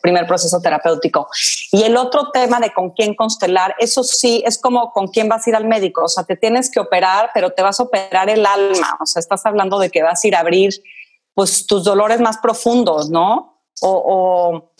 primer 0.00 0.24
proceso 0.28 0.60
terapéutico. 0.60 1.26
Y 1.72 1.82
el 1.82 1.96
otro 1.96 2.30
tema 2.30 2.60
de 2.60 2.72
con 2.72 2.90
quién 2.90 3.16
constelar, 3.16 3.74
eso 3.80 4.04
sí, 4.04 4.40
es 4.46 4.56
como 4.56 4.92
con 4.92 5.08
quién 5.08 5.28
vas 5.28 5.44
a 5.44 5.50
ir 5.50 5.56
al 5.56 5.66
médico. 5.66 6.04
O 6.04 6.08
sea, 6.08 6.22
te 6.22 6.36
tienes 6.36 6.70
que 6.70 6.78
operar, 6.78 7.30
pero 7.34 7.50
te 7.50 7.60
vas 7.60 7.80
a 7.80 7.82
operar 7.82 8.30
el 8.30 8.46
alma. 8.46 8.96
O 9.00 9.06
sea, 9.06 9.18
estás 9.18 9.44
hablando 9.46 9.80
de 9.80 9.90
que 9.90 10.04
vas 10.04 10.22
a 10.22 10.28
ir 10.28 10.36
a 10.36 10.40
abrir 10.40 10.72
pues 11.34 11.66
tus 11.66 11.82
dolores 11.82 12.20
más 12.20 12.38
profundos, 12.38 13.10
¿no? 13.10 13.64
o, 13.82 14.72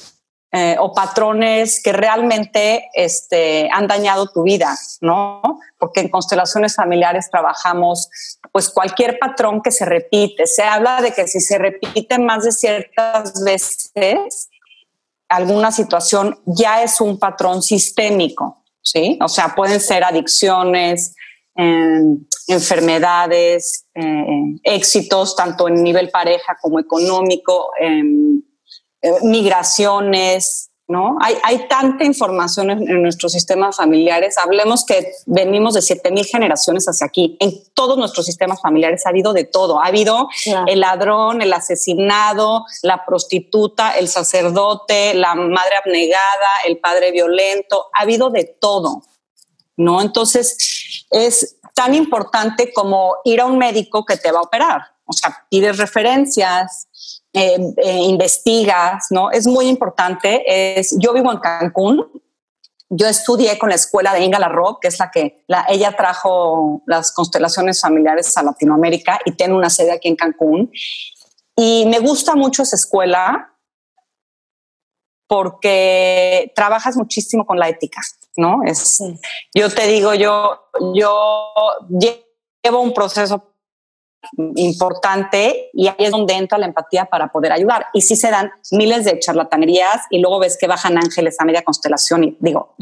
eh, 0.52 0.76
o 0.78 0.92
patrones 0.92 1.82
que 1.82 1.92
realmente 1.92 2.88
este, 2.94 3.68
han 3.72 3.88
dañado 3.88 4.28
tu 4.28 4.44
vida, 4.44 4.76
¿no? 5.00 5.42
Porque 5.78 6.00
en 6.00 6.08
constelaciones 6.08 6.76
familiares 6.76 7.28
trabajamos 7.30 8.08
pues 8.52 8.70
cualquier 8.70 9.18
patrón 9.18 9.60
que 9.60 9.72
se 9.72 9.84
repite. 9.84 10.46
Se 10.46 10.62
habla 10.62 11.02
de 11.02 11.12
que 11.12 11.26
si 11.26 11.40
se 11.40 11.58
repite 11.58 12.18
más 12.18 12.44
de 12.44 12.52
ciertas 12.52 13.42
veces, 13.44 14.48
alguna 15.28 15.72
situación 15.72 16.38
ya 16.46 16.82
es 16.82 17.00
un 17.00 17.18
patrón 17.18 17.62
sistémico, 17.62 18.62
¿sí? 18.82 19.18
O 19.20 19.28
sea, 19.28 19.54
pueden 19.54 19.80
ser 19.80 20.04
adicciones, 20.04 21.14
em, 21.56 22.24
enfermedades, 22.46 23.86
eh, 23.94 24.60
éxitos, 24.62 25.34
tanto 25.34 25.68
en 25.68 25.82
nivel 25.82 26.10
pareja 26.10 26.56
como 26.62 26.78
económico, 26.78 27.70
em, 27.80 28.42
eh, 29.06 29.18
migraciones, 29.22 30.70
¿no? 30.88 31.16
Hay, 31.20 31.36
hay 31.42 31.66
tanta 31.68 32.04
información 32.04 32.70
en, 32.70 33.02
nuestros 33.02 33.32
sistemas 33.32 33.76
familiares. 33.76 34.38
Hablemos 34.38 34.84
que 34.84 35.12
venimos 35.26 35.74
de 35.74 35.82
7000 35.82 36.26
generaciones 36.26 36.86
hacia 36.86 37.06
aquí. 37.06 37.36
En 37.40 37.52
todos 37.74 37.98
nuestros 37.98 38.26
sistemas 38.26 38.60
familiares 38.60 39.04
ha 39.04 39.08
habido 39.08 39.32
de 39.32 39.44
todo. 39.44 39.80
Ha 39.80 39.86
habido 39.86 40.28
el 40.66 40.80
ladrón, 40.80 41.42
el 41.42 41.52
asesinado, 41.52 42.64
la 42.82 43.04
prostituta, 43.04 43.92
el 43.98 44.08
sacerdote, 44.08 45.14
la 45.14 45.34
madre 45.34 45.76
abnegada, 45.84 46.48
el 46.66 46.78
padre 46.78 47.10
violento. 47.10 47.86
Ha 47.92 48.02
habido 48.02 48.30
de 48.30 48.44
todo, 48.44 49.02
¿no? 49.76 50.00
Entonces, 50.00 51.04
es 51.10 51.58
tan 51.74 51.94
importante 51.94 52.72
como 52.72 53.16
ir 53.24 53.40
a 53.40 53.46
un 53.46 53.58
médico 53.58 54.04
que 54.04 54.16
te 54.16 54.30
va 54.30 54.38
a 54.38 54.42
operar. 54.42 54.82
O 55.04 55.12
sea, 55.12 55.46
pides 55.48 55.78
referencias, 55.78 57.15
eh, 57.38 57.74
eh, 57.76 57.98
investigas, 57.98 59.08
¿no? 59.10 59.30
Es 59.30 59.46
muy 59.46 59.68
importante. 59.68 60.42
Es, 60.46 60.96
yo 60.98 61.12
vivo 61.12 61.30
en 61.30 61.38
Cancún. 61.38 62.22
Yo 62.88 63.06
estudié 63.06 63.58
con 63.58 63.68
la 63.68 63.74
escuela 63.74 64.14
de 64.14 64.24
Inga 64.24 64.38
Larrock, 64.38 64.80
que 64.80 64.88
es 64.88 64.98
la 64.98 65.10
que 65.10 65.44
la, 65.46 65.66
ella 65.68 65.94
trajo 65.94 66.80
las 66.86 67.12
constelaciones 67.12 67.78
familiares 67.82 68.34
a 68.38 68.42
Latinoamérica 68.42 69.20
y 69.26 69.32
tiene 69.32 69.52
una 69.52 69.68
sede 69.68 69.92
aquí 69.92 70.08
en 70.08 70.16
Cancún. 70.16 70.72
Y 71.54 71.84
me 71.84 71.98
gusta 71.98 72.34
mucho 72.34 72.62
esa 72.62 72.76
escuela 72.76 73.54
porque 75.26 76.52
trabajas 76.56 76.96
muchísimo 76.96 77.44
con 77.44 77.58
la 77.58 77.68
ética, 77.68 78.00
¿no? 78.38 78.60
Es, 78.64 78.98
yo 79.52 79.68
te 79.68 79.88
digo, 79.88 80.14
yo, 80.14 80.70
yo 80.94 81.52
llevo 82.62 82.80
un 82.80 82.94
proceso 82.94 83.55
importante 84.56 85.70
y 85.72 85.88
ahí 85.88 85.94
es 85.98 86.10
donde 86.10 86.34
entra 86.34 86.58
la 86.58 86.66
empatía 86.66 87.06
para 87.06 87.28
poder 87.28 87.52
ayudar. 87.52 87.86
Y 87.92 88.02
sí 88.02 88.16
se 88.16 88.30
dan 88.30 88.50
miles 88.72 89.04
de 89.04 89.18
charlatanerías 89.18 90.02
y 90.10 90.18
luego 90.18 90.40
ves 90.40 90.56
que 90.58 90.66
bajan 90.66 90.96
ángeles 90.98 91.36
a 91.38 91.44
media 91.44 91.62
constelación 91.62 92.24
y 92.24 92.36
digo, 92.40 92.74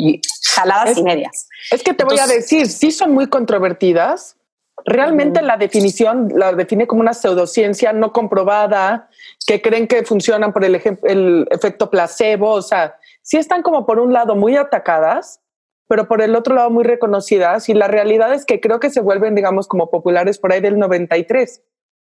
jaladas 0.55 0.97
y 0.97 1.03
medias. 1.03 1.49
Es 1.71 1.83
que 1.83 1.95
te 1.95 2.05
voy 2.05 2.19
a 2.19 2.27
decir, 2.27 2.69
sí 2.69 2.91
son 2.91 3.13
muy 3.13 3.29
controvertidas. 3.29 4.37
Realmente 4.85 5.41
la 5.41 5.57
definición 5.57 6.33
la 6.35 6.53
define 6.53 6.87
como 6.87 7.01
una 7.01 7.15
pseudociencia 7.15 7.93
no 7.93 8.13
comprobada, 8.13 9.09
que 9.47 9.63
creen 9.63 9.87
que 9.87 10.05
funcionan 10.05 10.53
por 10.53 10.65
el, 10.65 10.81
el 11.05 11.47
efecto 11.51 11.91
placebo, 11.91 12.51
o 12.51 12.63
sea, 12.63 12.97
sí 13.23 13.37
están 13.37 13.63
como 13.63 13.87
por 13.87 13.99
un 13.99 14.13
lado 14.13 14.35
muy 14.35 14.57
atacadas, 14.57 15.41
pero 15.88 16.09
por 16.09 16.23
el 16.23 16.35
otro 16.35 16.55
lado 16.55 16.71
muy 16.71 16.85
reconocidas 16.85 17.69
y 17.69 17.75
la 17.75 17.88
realidad 17.88 18.33
es 18.33 18.45
que 18.45 18.61
creo 18.61 18.81
que 18.81 18.91
se 18.91 19.00
vuelven, 19.00 19.35
digamos, 19.35 19.69
como 19.69 19.91
populares 19.91 20.38
por 20.38 20.53
ahí 20.53 20.61
del 20.61 20.79
93. 20.79 21.62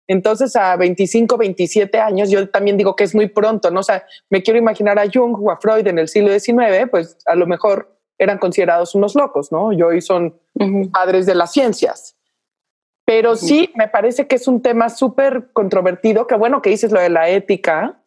Entonces, 0.09 0.57
a 0.57 0.77
25, 0.77 1.37
27 1.37 2.00
años, 2.00 2.31
yo 2.31 2.50
también 2.50 2.77
digo 2.77 2.97
que 2.97 3.05
es 3.05 3.15
muy 3.15 3.29
pronto, 3.29 3.71
¿no? 3.71 3.81
O 3.81 3.85
sea, 3.85 4.05
me 4.29 4.43
quiero 4.43 4.59
imaginar 4.59 4.99
a 4.99 5.05
Jung 5.12 5.37
o 5.41 5.53
a 5.53 5.61
Freud 5.61 5.87
en 5.87 6.00
el 6.00 6.09
siglo 6.09 6.37
XIX, 6.37 6.89
pues 6.91 7.17
a 7.27 7.37
lo 7.37 7.47
mejor 7.47 7.97
eran 8.19 8.39
considerados 8.39 8.95
unos 8.97 9.15
locos, 9.15 9.53
¿no? 9.53 9.73
Y 9.73 9.83
hoy 9.83 10.00
son 10.00 10.39
padres 10.93 11.27
de 11.27 11.37
las 11.37 11.53
ciencias. 11.53 12.17
Pero 13.07 13.37
sí, 13.37 13.73
me 13.77 13.89
parece 13.89 14.27
que 14.27 14.37
es 14.37 14.47
un 14.47 14.62
tema 14.62 14.89
súper 14.89 15.53
controvertido, 15.53 16.27
que 16.27 16.35
bueno 16.35 16.61
que 16.61 16.71
dices 16.71 16.93
lo 16.93 17.00
de 17.00 17.11
la 17.11 17.29
ética, 17.29 18.00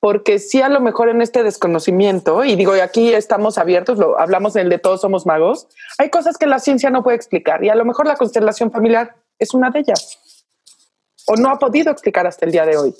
porque 0.00 0.38
sí 0.38 0.62
a 0.62 0.68
lo 0.68 0.80
mejor 0.80 1.08
en 1.08 1.22
este 1.22 1.42
desconocimiento, 1.42 2.44
y 2.44 2.56
digo, 2.56 2.76
y 2.76 2.80
aquí 2.80 3.12
estamos 3.12 3.58
abiertos, 3.58 3.98
lo 3.98 4.18
hablamos 4.18 4.54
en 4.56 4.62
el 4.62 4.68
de 4.68 4.78
todos 4.78 5.00
somos 5.00 5.26
magos, 5.26 5.68
hay 5.98 6.10
cosas 6.10 6.36
que 6.38 6.46
la 6.46 6.58
ciencia 6.58 6.90
no 6.90 7.02
puede 7.02 7.16
explicar 7.16 7.64
y 7.64 7.70
a 7.70 7.74
lo 7.74 7.84
mejor 7.84 8.06
la 8.06 8.16
constelación 8.16 8.70
familiar 8.70 9.16
es 9.38 9.54
una 9.54 9.70
de 9.70 9.80
ellas, 9.80 10.18
o 11.26 11.36
no 11.36 11.50
ha 11.50 11.58
podido 11.58 11.90
explicar 11.90 12.26
hasta 12.26 12.44
el 12.44 12.52
día 12.52 12.66
de 12.66 12.76
hoy. 12.76 12.94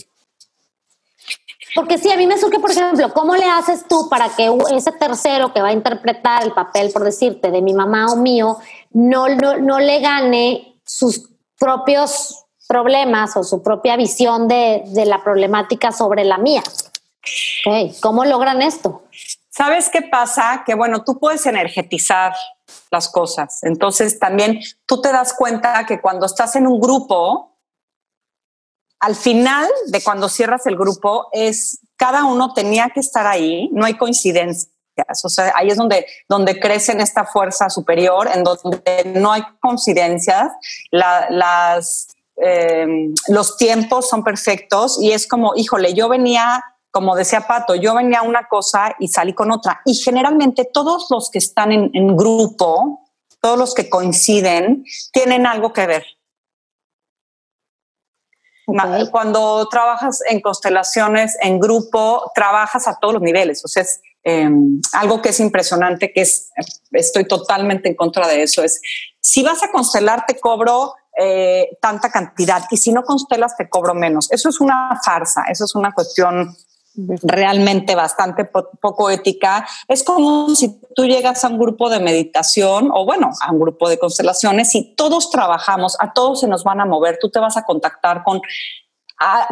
Porque 1.75 1.99
sí, 1.99 2.11
a 2.11 2.17
mí 2.17 2.27
me 2.27 2.39
surge, 2.39 2.59
por 2.59 2.71
ejemplo, 2.71 3.13
¿cómo 3.13 3.37
le 3.37 3.45
haces 3.45 3.87
tú 3.87 4.09
para 4.09 4.31
que 4.35 4.51
ese 4.75 4.93
tercero 4.93 5.53
que 5.53 5.61
va 5.61 5.69
a 5.69 5.73
interpretar 5.73 6.43
el 6.43 6.53
papel, 6.53 6.91
por 6.91 7.05
decirte, 7.05 7.51
de 7.51 7.61
mi 7.61 7.75
mamá 7.75 8.07
o 8.07 8.17
mío, 8.17 8.57
no, 8.93 9.29
no, 9.29 9.59
no 9.59 9.79
le 9.79 10.01
gane 10.01 10.81
sus 10.87 11.29
propios 11.59 12.47
problemas 12.67 13.37
o 13.37 13.45
su 13.45 13.63
propia 13.63 13.97
visión 13.97 14.49
de, 14.49 14.85
de 14.87 15.05
la 15.05 15.23
problemática 15.23 15.93
sobre 15.93 16.25
la 16.25 16.39
mía? 16.39 16.63
¿Cómo 18.01 18.25
logran 18.25 18.63
esto? 18.63 19.05
¿Sabes 19.51 19.89
qué 19.89 20.03
pasa? 20.03 20.63
Que 20.67 20.75
bueno, 20.75 21.03
tú 21.03 21.19
puedes 21.19 21.47
energetizar 21.47 22.35
las 22.91 23.09
cosas. 23.09 23.63
Entonces 23.63 24.19
también 24.19 24.61
tú 24.85 25.01
te 25.01 25.11
das 25.13 25.33
cuenta 25.35 25.87
que 25.87 26.01
cuando 26.01 26.27
estás 26.27 26.57
en 26.57 26.67
un 26.67 26.81
grupo, 26.81 27.57
al 29.01 29.17
final 29.17 29.67
de 29.87 30.03
cuando 30.03 30.29
cierras 30.29 30.67
el 30.67 30.77
grupo, 30.77 31.29
es 31.33 31.81
cada 31.97 32.25
uno 32.25 32.53
tenía 32.53 32.91
que 32.91 33.01
estar 33.01 33.27
ahí, 33.27 33.69
no 33.73 33.85
hay 33.85 33.95
coincidencias. 33.95 34.71
O 35.25 35.29
sea, 35.29 35.53
ahí 35.57 35.69
es 35.69 35.77
donde, 35.77 36.07
donde 36.29 36.59
crece 36.59 36.93
en 36.93 37.01
esta 37.01 37.25
fuerza 37.25 37.69
superior, 37.69 38.29
en 38.33 38.45
donde 38.45 39.13
no 39.15 39.33
hay 39.33 39.43
coincidencias, 39.61 40.51
las, 40.91 42.09
eh, 42.37 42.87
los 43.29 43.57
tiempos 43.57 44.09
son 44.09 44.25
perfectos 44.25 44.99
y 45.01 45.13
es 45.13 45.27
como, 45.27 45.55
híjole, 45.57 45.95
yo 45.95 46.09
venía 46.09 46.63
como 46.97 47.15
decía 47.15 47.43
Pato, 47.43 47.75
yo 47.75 47.95
venía 47.95 48.21
a 48.21 48.23
una 48.23 48.49
cosa 48.49 48.97
y 48.99 49.09
salí 49.09 49.35
con 49.35 49.51
otra. 49.51 49.83
Y 49.85 49.97
generalmente 49.97 50.65
todos 50.65 51.09
los 51.11 51.31
que 51.31 51.37
están 51.37 51.71
en, 51.71 52.17
grupo, 52.17 53.11
todos 53.43 53.59
los 53.59 53.75
que 53.75 53.91
coinciden, 53.91 54.83
tienen 55.13 55.47
algo 55.47 55.75
que 55.75 55.87
ver. 55.87 56.07
Cuando 59.11 59.69
trabajas 59.69 60.23
en 60.27 60.41
constelaciones, 60.41 61.37
en 61.43 61.61
grupo, 61.61 62.33
trabajas 62.35 62.89
a 62.89 62.99
todos 62.99 63.13
los 63.13 63.23
niveles. 63.23 63.63
O 63.63 63.69
sea, 63.69 63.83
es 63.83 64.01
em, 64.25 64.81
algo 64.95 65.21
que 65.21 65.29
es 65.29 65.41
impresionante, 65.41 66.15
que 66.15 66.23
es, 66.23 66.49
estoy 66.93 67.29
totalmente 67.29 67.91
en 67.91 67.95
contra 67.95 68.27
de 68.27 68.43
eso. 68.43 68.65
Es, 68.65 68.81
si 69.21 69.43
vas 69.43 69.63
a 69.63 69.71
constelar, 69.71 70.25
te 70.27 70.41
cobro 70.41 70.95
eh, 71.19 71.77
tanta 71.83 72.11
cantidad 72.11 72.65
y 72.71 72.79
si 72.79 72.91
no 72.91 73.03
constelas, 73.05 73.55
te 73.55 73.69
cobro 73.69 73.93
menos. 73.93 74.33
Eso 74.33 74.49
es 74.49 74.63
una 74.63 74.99
farsa, 75.05 75.43
eso 75.51 75.67
es 75.67 75.75
una 75.75 75.93
cuestión 75.93 76.57
realmente 77.23 77.95
bastante 77.95 78.45
poco 78.45 79.11
ética. 79.11 79.67
Es 79.89 80.03
como 80.03 80.55
si 80.55 80.81
tú 80.95 81.05
llegas 81.05 81.45
a 81.45 81.49
un 81.49 81.59
grupo 81.59 81.89
de 81.89 82.01
meditación 82.01 82.91
o 82.93 83.05
bueno, 83.05 83.31
a 83.43 83.53
un 83.53 83.61
grupo 83.61 83.89
de 83.89 83.99
constelaciones 83.99 84.75
y 84.75 84.95
todos 84.95 85.31
trabajamos, 85.31 85.97
a 86.01 86.13
todos 86.13 86.41
se 86.41 86.49
nos 86.49 86.65
van 86.65 86.81
a 86.81 86.87
mover, 86.87 87.19
tú 87.21 87.31
te 87.31 87.39
vas 87.39 87.57
a 87.57 87.65
contactar 87.65 88.23
con 88.25 88.41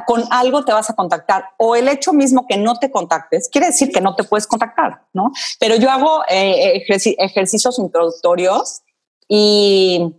con 0.07 0.23
algo 0.31 0.63
te 0.63 0.75
vas 0.75 0.91
a 0.91 0.95
contactar 0.95 1.47
o 1.57 1.75
el 1.75 1.89
hecho 1.89 2.13
mismo 2.13 2.47
que 2.47 2.59
no 2.59 2.77
te 2.77 2.91
contactes 2.91 3.49
quiere 3.51 3.69
decir 3.69 3.91
que 3.91 4.03
no 4.03 4.15
te 4.15 4.23
puedes 4.23 4.47
contactar, 4.47 5.07
¿no? 5.15 5.33
Pero 5.59 5.77
yo 5.77 5.91
hago 5.91 6.23
eh, 6.29 6.85
ejercicios 7.19 7.79
introductorios 7.79 8.83
y 9.27 10.15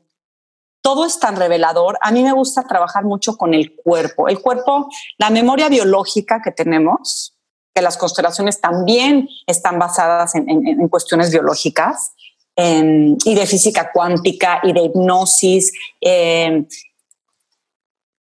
todo 0.85 1.03
es 1.03 1.19
tan 1.19 1.35
revelador. 1.35 1.97
A 1.99 2.11
mí 2.11 2.21
me 2.21 2.31
gusta 2.31 2.61
trabajar 2.61 3.05
mucho 3.05 3.37
con 3.37 3.55
el 3.55 3.75
cuerpo. 3.75 4.27
El 4.27 4.39
cuerpo, 4.39 4.87
la 5.17 5.31
memoria 5.31 5.67
biológica 5.67 6.43
que 6.43 6.51
tenemos, 6.51 7.35
que 7.73 7.81
las 7.81 7.97
constelaciones 7.97 8.61
también 8.61 9.27
están 9.47 9.79
basadas 9.79 10.35
en, 10.35 10.87
cuestiones 10.87 11.31
biológicas 11.31 12.11
y 12.55 13.33
de 13.33 13.47
física 13.47 13.89
cuántica 13.91 14.59
y 14.61 14.73
de 14.73 14.81
hipnosis. 14.81 15.73
Em, 15.99 16.67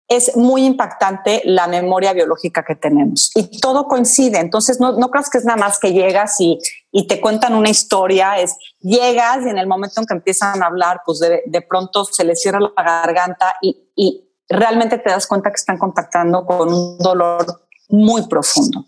es 0.08 0.36
muy 0.36 0.66
impactante 0.66 1.42
la 1.46 1.68
memoria 1.68 2.14
biológica 2.14 2.64
que 2.64 2.76
tenemos 2.76 3.32
y 3.36 3.60
todo 3.60 3.88
coincide. 3.88 4.40
Entonces, 4.40 4.80
no, 4.80 4.94
no 4.94 5.10
creas 5.10 5.30
que 5.30 5.38
es 5.38 5.46
nada 5.46 5.58
más 5.58 5.80
que 5.80 5.94
llegas 5.94 6.40
y, 6.40 6.60
y, 6.92 7.08
te 7.08 7.22
cuentan 7.22 7.56
una 7.56 7.70
historia, 7.70 8.40
es 8.40 8.56
llegas 8.80 9.46
y 9.46 9.50
en 9.50 9.58
el 9.58 9.68
momento 9.68 10.02
en 10.02 10.06
que 10.06 10.14
empiezan 10.14 10.62
a 10.62 10.68
hablar, 10.68 11.02
pues 11.06 11.20
de, 11.20 11.44
de 11.46 11.62
pronto 11.62 12.06
se 12.06 12.24
les 12.24 12.42
cierra 12.42 12.60
la 12.60 12.84
garganta 12.84 13.56
y, 13.62 13.92
y 13.96 14.30
realmente 14.50 14.98
te 14.98 15.10
das 15.10 15.26
cuenta 15.26 15.50
que 15.50 15.56
están 15.56 15.78
contactando 15.78 16.46
con 16.46 16.72
un 16.74 16.98
dolor 16.98 17.68
muy 17.90 18.28
profundo. 18.28 18.86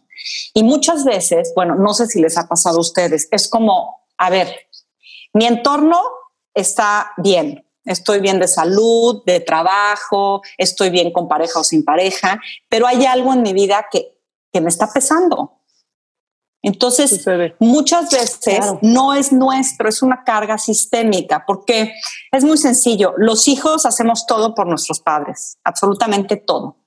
Y 0.53 0.63
muchas 0.63 1.03
veces, 1.03 1.53
bueno, 1.55 1.75
no 1.75 1.93
sé 1.93 2.07
si 2.07 2.21
les 2.21 2.37
ha 2.37 2.47
pasado 2.47 2.77
a 2.77 2.81
ustedes, 2.81 3.27
es 3.31 3.47
como, 3.47 4.05
a 4.17 4.29
ver, 4.29 4.53
mi 5.33 5.45
entorno 5.45 5.99
está 6.53 7.11
bien, 7.17 7.64
estoy 7.85 8.19
bien 8.19 8.39
de 8.39 8.47
salud, 8.47 9.23
de 9.25 9.39
trabajo, 9.39 10.41
estoy 10.57 10.89
bien 10.89 11.11
con 11.11 11.27
pareja 11.27 11.59
o 11.59 11.63
sin 11.63 11.85
pareja, 11.85 12.39
pero 12.69 12.87
hay 12.87 13.05
algo 13.05 13.33
en 13.33 13.43
mi 13.43 13.53
vida 13.53 13.85
que, 13.91 14.19
que 14.51 14.61
me 14.61 14.69
está 14.69 14.91
pesando. 14.91 15.61
Entonces, 16.65 17.23
muchas 17.59 18.09
veces 18.09 18.59
no 18.81 19.13
es 19.13 19.31
nuestro, 19.31 19.87
es 19.87 20.01
una 20.01 20.23
carga 20.23 20.57
sistémica, 20.57 21.43
porque 21.45 21.93
es 22.31 22.43
muy 22.43 22.57
sencillo. 22.57 23.13
Los 23.17 23.47
hijos 23.47 23.85
hacemos 23.85 24.25
todo 24.25 24.55
por 24.55 24.65
nuestros 24.65 24.99
padres, 24.99 25.59
absolutamente 25.63 26.37
todo. 26.37 26.77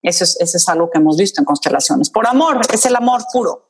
Eso 0.00 0.24
es, 0.24 0.40
eso 0.40 0.56
es 0.56 0.68
algo 0.70 0.90
que 0.90 0.98
hemos 0.98 1.18
visto 1.18 1.42
en 1.42 1.44
constelaciones. 1.44 2.08
Por 2.08 2.26
amor, 2.26 2.62
es 2.72 2.86
el 2.86 2.96
amor 2.96 3.24
puro. 3.30 3.68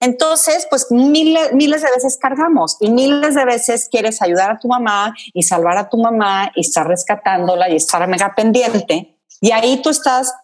Entonces, 0.00 0.66
pues 0.70 0.90
miles, 0.90 1.52
miles 1.52 1.82
de 1.82 1.90
veces 1.90 2.16
cargamos 2.18 2.78
y 2.80 2.90
miles 2.90 3.34
de 3.34 3.44
veces 3.44 3.86
quieres 3.90 4.22
ayudar 4.22 4.50
a 4.50 4.58
tu 4.58 4.66
mamá 4.66 5.14
y 5.34 5.42
salvar 5.42 5.76
a 5.76 5.90
tu 5.90 5.98
mamá 5.98 6.50
y 6.54 6.62
estar 6.62 6.88
rescatándola 6.88 7.68
y 7.68 7.76
estar 7.76 8.08
mega 8.08 8.34
pendiente. 8.34 9.18
Y 9.42 9.52
ahí 9.52 9.82
tú 9.82 9.90
estás, 9.90 10.34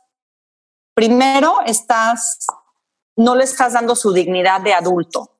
primero 0.94 1.56
estás, 1.64 2.38
no 3.16 3.34
le 3.34 3.44
estás 3.44 3.72
dando 3.72 3.96
su 3.96 4.12
dignidad 4.12 4.60
de 4.60 4.74
adulto. 4.74 5.32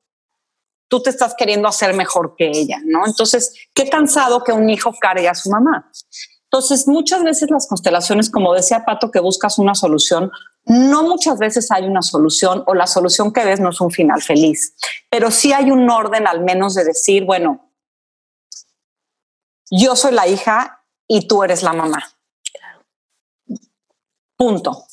Tú 0.88 1.02
te 1.02 1.10
estás 1.10 1.34
queriendo 1.34 1.68
hacer 1.68 1.94
mejor 1.94 2.36
que 2.36 2.48
ella, 2.48 2.78
¿no? 2.84 3.06
Entonces, 3.06 3.52
qué 3.74 3.88
cansado 3.90 4.42
que 4.42 4.52
un 4.52 4.70
hijo 4.70 4.94
cargue 4.98 5.28
a 5.28 5.34
su 5.34 5.50
mamá. 5.50 5.90
Entonces, 6.44 6.88
muchas 6.88 7.22
veces 7.22 7.50
las 7.50 7.66
constelaciones, 7.66 8.30
como 8.30 8.54
decía 8.54 8.84
Pato, 8.86 9.10
que 9.10 9.20
buscas 9.20 9.58
una 9.58 9.74
solución, 9.74 10.30
no 10.66 11.04
muchas 11.04 11.38
veces 11.38 11.70
hay 11.70 11.84
una 11.84 12.02
solución 12.02 12.64
o 12.66 12.74
la 12.74 12.86
solución 12.86 13.32
que 13.32 13.44
ves 13.44 13.60
no 13.60 13.70
es 13.70 13.80
un 13.80 13.90
final 13.90 14.20
feliz, 14.20 14.74
pero 15.08 15.30
sí 15.30 15.52
hay 15.52 15.70
un 15.70 15.88
orden 15.88 16.26
al 16.26 16.42
menos 16.42 16.74
de 16.74 16.84
decir, 16.84 17.24
bueno, 17.24 17.72
yo 19.70 19.96
soy 19.96 20.12
la 20.12 20.26
hija 20.26 20.84
y 21.08 21.28
tú 21.28 21.42
eres 21.42 21.62
la 21.62 21.72
mamá. 21.72 22.04
Punto. 24.36 24.86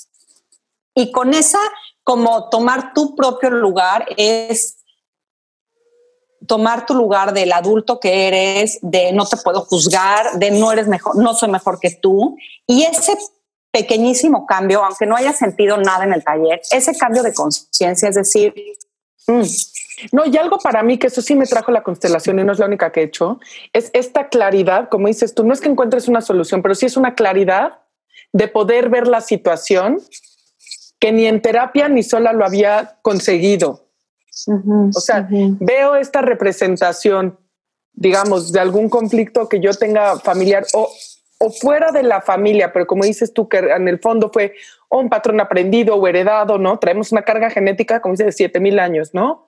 Y 0.95 1.11
con 1.11 1.33
esa, 1.33 1.59
como 2.03 2.49
tomar 2.49 2.93
tu 2.93 3.15
propio 3.15 3.49
lugar 3.49 4.05
es 4.15 4.77
tomar 6.47 6.85
tu 6.85 6.93
lugar 6.93 7.33
del 7.33 7.51
adulto 7.51 7.99
que 7.99 8.27
eres, 8.27 8.77
de 8.81 9.11
no 9.13 9.25
te 9.25 9.37
puedo 9.37 9.61
juzgar, 9.61 10.37
de 10.37 10.51
no 10.51 10.71
eres 10.71 10.87
mejor, 10.87 11.15
no 11.15 11.33
soy 11.33 11.49
mejor 11.49 11.79
que 11.79 11.91
tú. 11.91 12.37
Y 12.67 12.83
ese 12.83 13.17
pequeñísimo 13.73 14.45
cambio, 14.45 14.83
aunque 14.85 15.07
no 15.07 15.15
haya 15.15 15.33
sentido 15.33 15.77
nada 15.77 16.03
en 16.03 16.13
el 16.13 16.23
taller, 16.23 16.61
ese 16.71 16.95
cambio 16.95 17.23
de 17.23 17.33
conciencia, 17.33 18.07
es 18.07 18.15
decir, 18.15 18.53
mm, 19.27 19.41
no, 20.11 20.27
y 20.27 20.37
algo 20.37 20.59
para 20.59 20.83
mí 20.83 20.99
que 20.99 21.07
eso 21.07 21.23
sí 21.23 21.35
me 21.35 21.47
trajo 21.47 21.71
la 21.71 21.81
constelación 21.81 22.37
y 22.37 22.43
no 22.43 22.51
es 22.51 22.59
la 22.59 22.67
única 22.67 22.91
que 22.91 23.01
he 23.01 23.05
hecho, 23.05 23.39
es 23.73 23.89
esta 23.93 24.29
claridad, 24.29 24.89
como 24.89 25.07
dices 25.07 25.33
tú, 25.33 25.43
no 25.43 25.53
es 25.53 25.59
que 25.59 25.69
encuentres 25.69 26.07
una 26.07 26.21
solución, 26.21 26.61
pero 26.61 26.75
sí 26.75 26.85
es 26.85 26.97
una 26.97 27.15
claridad 27.15 27.79
de 28.31 28.47
poder 28.47 28.89
ver 28.89 29.07
la 29.07 29.21
situación 29.21 29.99
que 30.99 31.11
ni 31.11 31.25
en 31.25 31.41
terapia 31.41 31.89
ni 31.89 32.03
sola 32.03 32.31
lo 32.31 32.45
había 32.45 32.99
conseguido. 33.01 33.87
o 34.95 34.99
sea, 34.99 35.27
veo 35.29 35.95
esta 35.95 36.21
representación, 36.21 37.39
digamos, 37.91 38.51
de 38.51 38.59
algún 38.59 38.87
conflicto 38.87 39.49
que 39.49 39.59
yo 39.59 39.73
tenga 39.73 40.19
familiar 40.19 40.63
o 40.73 40.91
o 41.43 41.49
fuera 41.49 41.91
de 41.91 42.03
la 42.03 42.21
familia, 42.21 42.71
pero 42.71 42.87
como 42.87 43.03
dices 43.03 43.33
tú, 43.33 43.49
que 43.49 43.57
en 43.57 43.89
el 43.89 43.99
fondo 43.99 44.29
fue 44.31 44.53
un 44.89 45.09
patrón 45.09 45.41
aprendido 45.41 45.95
o 45.95 46.07
heredado, 46.07 46.57
¿no? 46.57 46.79
Traemos 46.79 47.11
una 47.11 47.23
carga 47.23 47.49
genética, 47.49 47.99
como 47.99 48.13
dices, 48.13 48.27
de 48.27 48.31
7000 48.31 48.79
años, 48.79 49.13
¿no? 49.13 49.47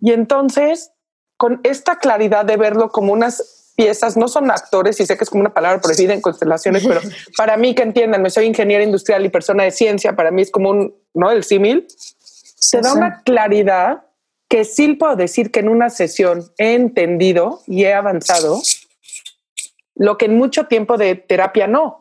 Y 0.00 0.12
entonces, 0.12 0.90
con 1.36 1.60
esta 1.62 1.98
claridad 1.98 2.44
de 2.44 2.56
verlo 2.56 2.88
como 2.90 3.12
unas 3.12 3.72
piezas, 3.76 4.16
no 4.16 4.26
son 4.26 4.50
actores, 4.50 4.98
y 4.98 5.06
sé 5.06 5.16
que 5.16 5.22
es 5.22 5.30
como 5.30 5.42
una 5.42 5.54
palabra 5.54 5.80
prohibida 5.80 6.14
en 6.14 6.20
constelaciones, 6.20 6.84
pero 6.84 7.00
para 7.36 7.56
mí 7.56 7.76
que 7.76 7.84
entiendan, 7.84 8.20
me 8.20 8.30
soy 8.30 8.46
ingeniera 8.46 8.82
industrial 8.82 9.24
y 9.24 9.28
persona 9.28 9.62
de 9.62 9.70
ciencia, 9.70 10.16
para 10.16 10.32
mí 10.32 10.42
es 10.42 10.50
como 10.50 10.70
un, 10.70 10.96
¿no? 11.14 11.30
El 11.30 11.44
símil, 11.44 11.86
se 12.18 12.80
da 12.80 12.92
una 12.92 13.22
claridad 13.22 14.02
que 14.48 14.64
sí 14.64 14.94
puedo 14.94 15.14
decir 15.14 15.52
que 15.52 15.60
en 15.60 15.68
una 15.68 15.90
sesión 15.90 16.50
he 16.58 16.74
entendido 16.74 17.60
y 17.68 17.84
he 17.84 17.94
avanzado 17.94 18.60
lo 19.94 20.18
que 20.18 20.26
en 20.26 20.36
mucho 20.36 20.66
tiempo 20.66 20.96
de 20.96 21.14
terapia 21.14 21.66
no. 21.66 21.98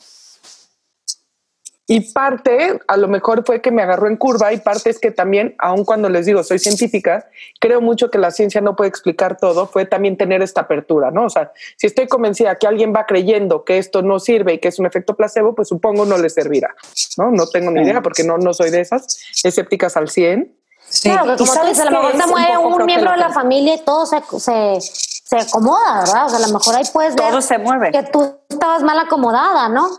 Y 1.85 2.13
parte, 2.13 2.79
a 2.87 2.95
lo 2.95 3.09
mejor 3.09 3.43
fue 3.45 3.61
que 3.61 3.69
me 3.69 3.81
agarró 3.81 4.07
en 4.07 4.15
curva 4.15 4.53
y 4.53 4.57
parte 4.57 4.89
es 4.89 4.99
que 4.99 5.11
también, 5.11 5.53
aun 5.59 5.83
cuando 5.83 6.07
les 6.07 6.25
digo, 6.25 6.41
soy 6.41 6.57
científica, 6.57 7.27
creo 7.59 7.81
mucho 7.81 8.09
que 8.09 8.17
la 8.17 8.31
ciencia 8.31 8.61
no 8.61 8.77
puede 8.77 8.87
explicar 8.87 9.37
todo, 9.37 9.67
fue 9.67 9.85
también 9.85 10.15
tener 10.15 10.41
esta 10.41 10.61
apertura, 10.61 11.11
¿no? 11.11 11.25
O 11.25 11.29
sea, 11.29 11.51
si 11.75 11.87
estoy 11.87 12.07
convencida 12.07 12.55
que 12.55 12.67
alguien 12.67 12.93
va 12.95 13.05
creyendo 13.05 13.65
que 13.65 13.79
esto 13.79 14.01
no 14.01 14.19
sirve 14.19 14.53
y 14.53 14.59
que 14.59 14.69
es 14.69 14.79
un 14.79 14.85
efecto 14.85 15.17
placebo, 15.17 15.55
pues 15.55 15.67
supongo 15.67 16.05
no 16.05 16.17
le 16.17 16.29
servirá, 16.29 16.73
¿no? 17.17 17.31
No 17.31 17.47
tengo 17.47 17.69
ni 17.69 17.81
idea 17.81 18.01
porque 18.01 18.23
no, 18.23 18.37
no 18.37 18.53
soy 18.53 18.69
de 18.69 18.79
esas 18.79 19.19
escépticas 19.43 19.97
al 19.97 20.09
100. 20.09 20.55
Claro, 21.01 21.23
que 21.23 21.37
como 21.37 21.53
tú 21.53 21.67
dices, 21.67 21.79
a 21.81 21.85
lo 21.85 21.91
mejor 21.91 22.11
te 22.13 22.27
mueve 22.27 22.57
un, 22.57 22.85
miembro 22.85 23.11
de 23.11 23.17
la 23.17 23.29
familia 23.29 23.75
y 23.75 23.79
todo 23.83 24.05
se, 24.05 24.21
se 24.39 25.12
se 25.33 25.47
acomoda, 25.47 25.99
¿verdad? 25.99 26.25
O 26.25 26.29
sea, 26.29 26.37
a 26.37 26.47
lo 26.47 26.53
mejor 26.53 26.75
ahí 26.75 26.83
puedes 26.91 27.15
Todo 27.15 27.41
se 27.41 27.57
mueve. 27.57 27.91
que 27.91 28.03
tú 28.03 28.39
estabas 28.49 28.83
mal 28.83 28.99
acomodada, 28.99 29.69
¿no? 29.69 29.89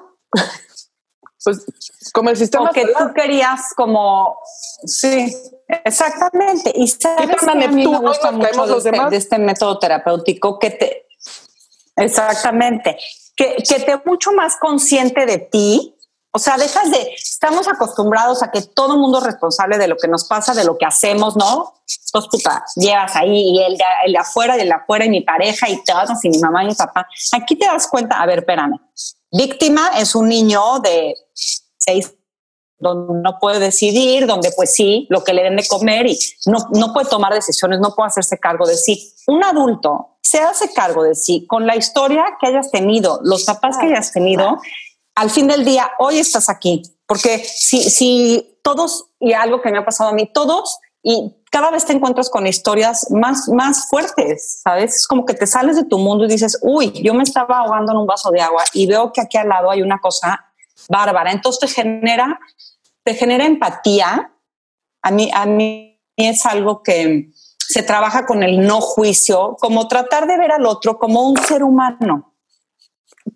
Pues 1.45 1.67
como 2.13 2.31
el 2.31 2.37
sistema. 2.37 2.71
O 2.71 2.73
que 2.73 2.87
tú 2.87 3.13
querías 3.15 3.75
como, 3.77 4.39
sí, 4.87 5.35
exactamente. 5.85 6.73
Y 6.75 6.89
sabes 6.89 7.37
que 7.39 7.51
a 7.51 7.55
mí 7.55 7.87
me 7.87 7.99
gusta 7.99 8.31
mucho 8.31 8.67
de 8.67 8.77
este, 8.79 9.11
de 9.11 9.17
este, 9.17 9.39
método 9.39 9.79
terapéutico 9.79 10.59
que 10.59 10.71
te, 10.71 11.07
exactamente, 11.97 12.97
que, 13.37 13.57
que 13.57 13.81
te 13.81 14.01
mucho 14.07 14.33
más 14.33 14.57
consciente 14.57 15.27
de 15.27 15.39
ti, 15.39 15.95
o 16.37 16.39
sea, 16.41 16.57
dejas 16.57 16.91
de, 16.91 17.15
estamos 17.17 17.69
acostumbrados 17.69 18.43
a 18.43 18.51
que 18.51 18.61
todo 18.61 18.97
mundo 18.97 19.19
es 19.19 19.25
responsable 19.25 19.79
de 19.79 19.87
lo 19.87 19.97
que 19.97 20.09
nos 20.09 20.25
pasa, 20.25 20.53
de 20.53 20.65
lo 20.65 20.77
que 20.77 20.85
hacemos, 20.85 21.37
¿no? 21.37 21.75
Entonces, 22.07 22.29
puta, 22.29 22.65
llevas 22.75 23.15
ahí 23.15 23.51
y 23.51 23.63
el 23.63 23.77
de, 23.77 23.85
el 24.05 24.13
de 24.15 24.19
afuera 24.19 24.57
y 24.57 24.63
el 24.63 24.67
de 24.67 24.75
afuera 24.75 25.05
y 25.05 25.11
mi 25.11 25.21
pareja 25.21 25.71
y 25.71 25.81
todos 25.85 26.25
y 26.25 26.31
mi 26.31 26.39
mamá 26.41 26.65
y 26.65 26.67
mi 26.67 26.75
papá. 26.75 27.07
Aquí 27.33 27.55
te 27.55 27.67
das 27.67 27.87
cuenta, 27.87 28.21
a 28.21 28.27
ver, 28.27 28.41
espérame. 28.41 28.81
Víctima 29.31 29.93
es 29.97 30.17
un 30.17 30.29
niño 30.29 30.81
de 30.81 31.15
seis 31.79 32.13
donde 32.81 33.23
no 33.23 33.39
puede 33.39 33.61
decidir, 33.61 34.27
donde 34.27 34.51
pues 34.57 34.75
sí, 34.75 35.07
lo 35.11 35.23
que 35.23 35.35
le 35.35 35.45
den 35.45 35.55
de 35.55 35.69
comer 35.69 36.09
y 36.09 36.19
no, 36.47 36.59
no 36.73 36.93
puede 36.93 37.09
tomar 37.09 37.33
decisiones, 37.33 37.79
no 37.79 37.95
puede 37.95 38.09
hacerse 38.09 38.41
cargo 38.41 38.67
de 38.67 38.77
sí. 38.77 39.15
Un 39.29 39.45
adulto 39.45 40.19
se 40.21 40.41
hace 40.41 40.73
cargo 40.73 41.05
de 41.05 41.15
sí 41.15 41.47
con 41.47 41.65
la 41.65 41.77
historia 41.77 42.25
que 42.41 42.49
hayas 42.49 42.73
tenido, 42.73 43.21
los 43.23 43.45
papás 43.45 43.79
que 43.79 43.87
hayas 43.87 44.11
tenido 44.11 44.59
al 45.15 45.31
fin 45.31 45.47
del 45.47 45.65
día, 45.65 45.91
hoy 45.99 46.19
estás 46.19 46.49
aquí, 46.49 46.83
porque 47.07 47.39
si, 47.39 47.91
si 47.91 48.59
todos, 48.63 49.11
y 49.21 49.33
algo 49.33 49.61
que 49.61 49.71
me 49.71 49.79
ha 49.79 49.85
pasado 49.85 50.11
a 50.11 50.15
mí, 50.15 50.31
todos, 50.33 50.79
y 51.03 51.35
cada 51.51 51.71
vez 51.71 51.85
te 51.85 51.93
encuentras 51.93 52.31
con 52.31 52.47
historias 52.47 53.11
más, 53.11 53.49
más 53.49 53.89
fuertes, 53.89 54.61
¿sabes? 54.63 54.97
Es 54.97 55.07
como 55.07 55.25
que 55.27 55.35
te 55.35 55.47
sales 55.47 55.77
de 55.77 55.85
tu 55.85 55.99
mundo 55.99 56.25
y 56.25 56.29
dices, 56.29 56.59
uy, 56.63 56.91
yo 57.03 57.15
me 57.15 57.23
estaba 57.23 57.59
ahogando 57.59 57.93
en 57.93 57.99
un 57.99 58.07
vaso 58.07 58.31
de 58.31 58.41
agua 58.41 58.65
y 58.73 58.87
veo 58.87 59.13
que 59.13 59.21
aquí 59.21 59.37
al 59.37 59.51
lado 59.51 59.71
hay 59.71 59.83
una 59.83 60.01
cosa 60.01 60.53
bárbara. 60.89 61.31
Entonces 61.31 61.61
te 61.61 61.69
genera, 61.69 62.41
te 63.05 63.15
genera 63.15 63.45
empatía. 63.45 64.33
A 65.03 65.11
mí, 65.11 65.31
a 65.33 65.45
mí 65.45 66.01
es 66.17 66.47
algo 66.47 66.83
que 66.83 67.29
se 67.59 67.83
trabaja 67.83 68.25
con 68.25 68.43
el 68.43 68.67
no 68.67 68.81
juicio, 68.81 69.57
como 69.61 69.87
tratar 69.87 70.27
de 70.27 70.39
ver 70.39 70.53
al 70.53 70.65
otro 70.65 70.99
como 70.99 71.29
un 71.29 71.37
ser 71.37 71.63
humano 71.63 72.34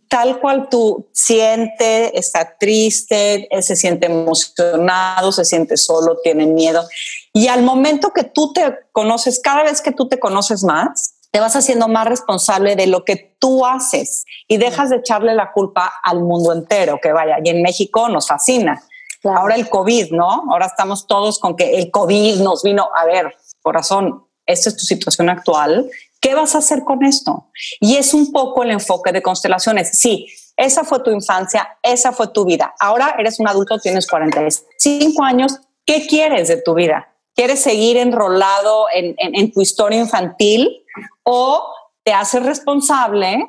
tal 0.08 0.40
cual 0.40 0.68
tú 0.70 1.08
siente, 1.12 2.18
está 2.18 2.56
triste, 2.58 3.48
se 3.60 3.76
siente 3.76 4.06
emocionado, 4.06 5.32
se 5.32 5.44
siente 5.44 5.76
solo, 5.76 6.18
tiene 6.22 6.46
miedo. 6.46 6.86
Y 7.32 7.48
al 7.48 7.62
momento 7.62 8.12
que 8.12 8.24
tú 8.24 8.52
te 8.52 8.74
conoces, 8.92 9.40
cada 9.40 9.62
vez 9.62 9.82
que 9.82 9.92
tú 9.92 10.08
te 10.08 10.18
conoces 10.18 10.64
más, 10.64 11.14
te 11.30 11.40
vas 11.40 11.56
haciendo 11.56 11.88
más 11.88 12.06
responsable 12.06 12.74
de 12.74 12.86
lo 12.86 13.04
que 13.04 13.36
tú 13.38 13.66
haces 13.66 14.24
y 14.46 14.56
dejas 14.56 14.88
de 14.90 14.96
echarle 14.96 15.34
la 15.34 15.52
culpa 15.52 15.92
al 16.02 16.20
mundo 16.20 16.52
entero, 16.52 16.98
que 17.02 17.12
vaya, 17.12 17.36
y 17.44 17.50
en 17.50 17.62
México 17.62 18.08
nos 18.08 18.28
fascina. 18.28 18.82
Ahora 19.24 19.56
el 19.56 19.68
COVID, 19.68 20.12
¿no? 20.12 20.44
Ahora 20.50 20.66
estamos 20.66 21.06
todos 21.06 21.38
con 21.38 21.56
que 21.56 21.76
el 21.76 21.90
COVID 21.90 22.40
nos 22.40 22.62
vino, 22.62 22.88
a 22.94 23.04
ver, 23.04 23.36
corazón, 23.60 24.27
esta 24.48 24.70
es 24.70 24.76
tu 24.76 24.84
situación 24.84 25.28
actual 25.28 25.88
¿Qué 26.20 26.34
vas 26.34 26.54
a 26.54 26.58
hacer 26.58 26.82
con 26.82 27.04
esto? 27.04 27.50
Y 27.80 27.96
es 27.96 28.12
un 28.12 28.32
poco 28.32 28.62
el 28.62 28.72
enfoque 28.72 29.12
de 29.12 29.22
constelaciones. 29.22 29.98
Sí, 29.98 30.26
esa 30.56 30.84
fue 30.84 31.00
tu 31.00 31.10
infancia, 31.10 31.78
esa 31.82 32.12
fue 32.12 32.28
tu 32.28 32.44
vida. 32.44 32.74
Ahora 32.80 33.14
eres 33.18 33.38
un 33.38 33.48
adulto, 33.48 33.78
tienes 33.78 34.06
45 34.06 35.22
años, 35.22 35.60
¿qué 35.86 36.06
quieres 36.06 36.48
de 36.48 36.60
tu 36.60 36.74
vida? 36.74 37.14
¿Quieres 37.34 37.60
seguir 37.60 37.96
enrolado 37.96 38.86
en, 38.92 39.52
tu 39.52 39.60
historia 39.60 40.00
infantil 40.00 40.84
o 41.22 41.72
te 42.02 42.12
haces 42.12 42.42
responsable 42.42 43.46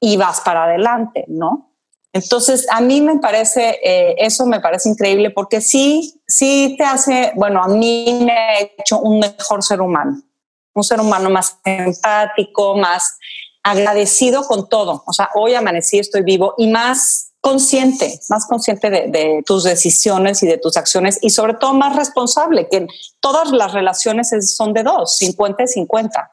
y 0.00 0.16
vas 0.16 0.40
para 0.40 0.64
adelante, 0.64 1.24
¿no? 1.28 1.72
Entonces, 2.12 2.66
a 2.70 2.80
mí 2.80 3.00
me 3.00 3.18
parece, 3.20 3.78
eh, 3.84 4.16
eso 4.18 4.44
me 4.46 4.60
parece 4.60 4.88
increíble 4.88 5.30
porque 5.30 5.60
sí, 5.60 6.20
sí 6.26 6.74
te 6.76 6.82
hace, 6.82 7.32
bueno, 7.36 7.62
a 7.62 7.68
mí 7.68 8.22
me 8.24 8.32
ha 8.32 8.60
hecho 8.60 8.98
un 8.98 9.20
mejor 9.20 9.62
ser 9.62 9.80
humano, 9.80 10.20
un 10.78 10.84
ser 10.84 11.00
humano 11.00 11.30
más 11.30 11.58
empático, 11.64 12.76
más 12.76 13.18
agradecido 13.62 14.44
con 14.44 14.68
todo. 14.68 15.02
O 15.06 15.12
sea, 15.12 15.30
hoy 15.34 15.54
amanecí, 15.54 15.98
estoy 15.98 16.22
vivo 16.22 16.54
y 16.56 16.68
más 16.68 17.32
consciente, 17.40 18.20
más 18.28 18.46
consciente 18.46 18.90
de, 18.90 19.42
tus 19.46 19.64
decisiones 19.64 20.42
y 20.42 20.46
de 20.46 20.58
tus 20.58 20.76
acciones 20.76 21.18
y 21.22 21.30
sobre 21.30 21.54
todo 21.54 21.74
más 21.74 21.96
responsable, 21.96 22.68
que 22.68 22.86
todas 23.20 23.52
las 23.52 23.72
relaciones 23.72 24.30
son 24.54 24.72
de 24.72 24.82
dos, 24.82 25.16
50 25.18 25.62
y 25.62 25.68
50. 25.68 26.32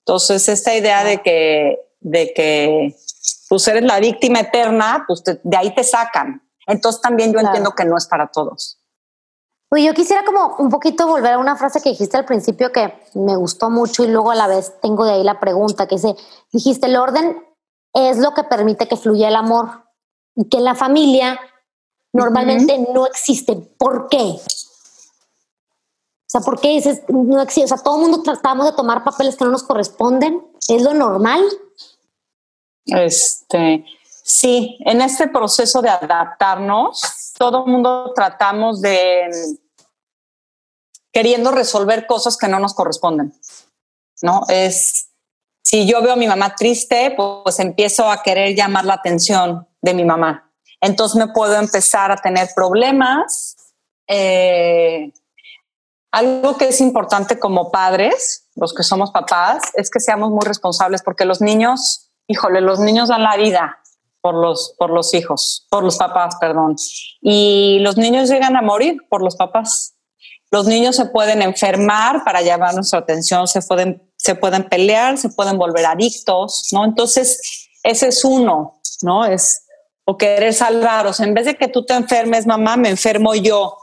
Entonces, 0.00 0.48
esta 0.48 0.74
idea 0.74 1.04
de 1.04 1.22
que, 1.22 1.78
de 2.00 2.32
que 2.34 2.96
pues 3.48 3.66
eres 3.68 3.82
la 3.84 4.00
víctima 4.00 4.40
eterna, 4.40 5.04
pues 5.06 5.22
de 5.24 5.56
ahí 5.56 5.74
te 5.74 5.84
sacan. 5.84 6.42
Entonces 6.66 7.00
también 7.00 7.32
yo 7.32 7.40
entiendo 7.40 7.72
que 7.72 7.84
no 7.84 7.96
es 7.96 8.06
para 8.06 8.26
todos. 8.28 8.77
Pues 9.68 9.84
yo 9.84 9.92
quisiera 9.92 10.24
como 10.24 10.56
un 10.58 10.70
poquito 10.70 11.06
volver 11.06 11.34
a 11.34 11.38
una 11.38 11.56
frase 11.56 11.82
que 11.82 11.90
dijiste 11.90 12.16
al 12.16 12.24
principio 12.24 12.72
que 12.72 12.94
me 13.14 13.36
gustó 13.36 13.68
mucho 13.68 14.02
y 14.02 14.08
luego 14.08 14.30
a 14.30 14.34
la 14.34 14.46
vez 14.46 14.72
tengo 14.80 15.04
de 15.04 15.12
ahí 15.12 15.24
la 15.24 15.40
pregunta 15.40 15.86
que 15.86 15.96
dice, 15.96 16.16
dijiste, 16.50 16.86
el 16.86 16.96
orden 16.96 17.42
es 17.92 18.18
lo 18.18 18.32
que 18.32 18.44
permite 18.44 18.88
que 18.88 18.96
fluya 18.96 19.28
el 19.28 19.36
amor 19.36 19.84
y 20.34 20.48
que 20.48 20.60
la 20.60 20.74
familia 20.74 21.38
normalmente 22.14 22.78
no 22.94 23.06
existe. 23.06 23.56
¿Por 23.56 24.08
qué? 24.08 24.36
O 26.28 26.30
sea, 26.30 26.40
¿por 26.40 26.60
qué 26.60 26.68
dices 26.68 27.02
no 27.08 27.40
existe? 27.42 27.64
O 27.64 27.76
sea, 27.76 27.84
todo 27.84 27.96
el 27.96 28.02
mundo 28.02 28.22
tratamos 28.22 28.66
de 28.66 28.72
tomar 28.72 29.04
papeles 29.04 29.36
que 29.36 29.44
no 29.44 29.50
nos 29.50 29.64
corresponden. 29.64 30.46
¿Es 30.68 30.82
lo 30.82 30.94
normal? 30.94 31.42
Este, 32.86 33.84
sí, 34.28 34.78
en 34.80 35.00
este 35.00 35.28
proceso 35.28 35.80
de 35.80 35.88
adaptarnos, 35.88 37.32
todo 37.36 37.64
el 37.64 37.72
mundo 37.72 38.12
tratamos 38.14 38.80
de 38.82 39.30
queriendo 41.10 41.50
resolver 41.50 42.06
cosas 42.06 42.36
que 42.36 42.46
no 42.46 42.60
nos 42.60 42.74
corresponden. 42.74 43.32
¿No? 44.20 44.42
Es 44.48 45.08
si 45.62 45.86
yo 45.86 46.02
veo 46.02 46.12
a 46.12 46.16
mi 46.16 46.26
mamá 46.26 46.54
triste, 46.54 47.14
pues, 47.16 47.58
empiezo 47.58 48.10
a 48.10 48.22
querer 48.22 48.54
llamar 48.54 48.84
la 48.84 48.94
atención 48.94 49.66
de 49.82 49.94
mi 49.94 50.04
mamá. 50.04 50.50
Entonces 50.80 51.16
me 51.16 51.32
puedo 51.32 51.56
empezar 51.56 52.10
a 52.10 52.16
tener 52.16 52.48
problemas. 52.54 53.56
Eh, 54.06 55.12
algo 56.10 56.56
que 56.56 56.68
es 56.68 56.80
importante 56.80 57.38
como 57.38 57.70
padres, 57.70 58.48
los 58.54 58.72
que 58.72 58.82
somos 58.82 59.10
papás, 59.10 59.62
es 59.74 59.90
que 59.90 60.00
seamos 60.00 60.30
muy 60.30 60.44
responsables 60.44 61.02
porque 61.02 61.24
los 61.24 61.40
niños, 61.40 62.10
híjole, 62.26 62.60
los 62.60 62.80
niños 62.80 63.08
dan 63.08 63.22
la 63.22 63.36
vida 63.36 63.78
por 64.28 64.34
los, 64.34 64.74
por 64.76 64.90
los 64.90 65.14
hijos, 65.14 65.66
por 65.70 65.82
los 65.82 65.96
papás, 65.96 66.36
perdón. 66.38 66.76
Y 67.22 67.78
los 67.80 67.96
niños 67.96 68.28
llegan 68.28 68.56
a 68.56 68.60
morir 68.60 68.98
por 69.08 69.22
los 69.22 69.36
papás. 69.36 69.94
Los 70.50 70.66
niños 70.66 70.96
se 70.96 71.06
pueden 71.06 71.40
enfermar 71.40 72.24
para 72.24 72.42
llamar 72.42 72.74
nuestra 72.74 72.98
atención, 72.98 73.48
se 73.48 73.62
pueden, 73.62 74.02
se 74.18 74.34
pueden 74.34 74.68
pelear, 74.68 75.16
se 75.16 75.30
pueden 75.30 75.56
volver 75.56 75.86
adictos, 75.86 76.68
¿no? 76.72 76.84
Entonces, 76.84 77.70
ese 77.82 78.08
es 78.08 78.22
uno, 78.22 78.82
¿no? 79.00 79.24
Es 79.24 79.64
o 80.04 80.18
querer 80.18 80.52
salvar, 80.52 81.06
o 81.06 81.14
sea, 81.14 81.24
en 81.24 81.32
vez 81.32 81.46
de 81.46 81.56
que 81.56 81.68
tú 81.68 81.86
te 81.86 81.94
enfermes, 81.94 82.46
mamá, 82.46 82.76
me 82.76 82.90
enfermo 82.90 83.34
yo. 83.34 83.78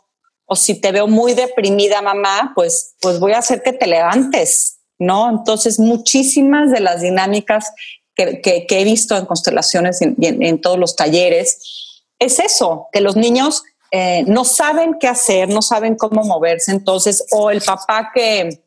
O 0.46 0.56
si 0.56 0.80
te 0.80 0.92
veo 0.92 1.08
muy 1.08 1.34
deprimida, 1.34 2.04
mamá, 2.04 2.52
pues, 2.54 2.94
pues 3.02 3.20
voy 3.20 3.32
a 3.32 3.40
hacer 3.40 3.64
que 3.64 3.74
te 3.74 3.88
levantes, 3.88 4.78
¿no? 5.00 5.28
Entonces, 5.28 5.80
muchísimas 5.80 6.70
de 6.70 6.82
las 6.82 7.02
dinámicas 7.02 7.74
que, 8.16 8.66
he 8.70 8.84
visto 8.84 9.18
en 9.18 9.26
constelaciones 9.26 10.02
y 10.02 10.16
en, 10.26 10.62
todos 10.62 10.80
los 10.80 10.96
talleres, 10.96 12.04
es 12.20 12.40
eso, 12.40 12.88
que 12.92 13.02
los 13.02 13.16
niños 13.16 13.64
eh, 13.92 14.24
no 14.28 14.46
saben 14.46 14.98
qué 15.00 15.08
hacer, 15.08 15.50
no 15.50 15.62
saben 15.62 15.96
cómo 15.96 16.24
moverse, 16.24 16.72
entonces, 16.72 17.26
o 17.32 17.52
el 17.52 17.62
papá 17.62 18.12
que, 18.14 18.64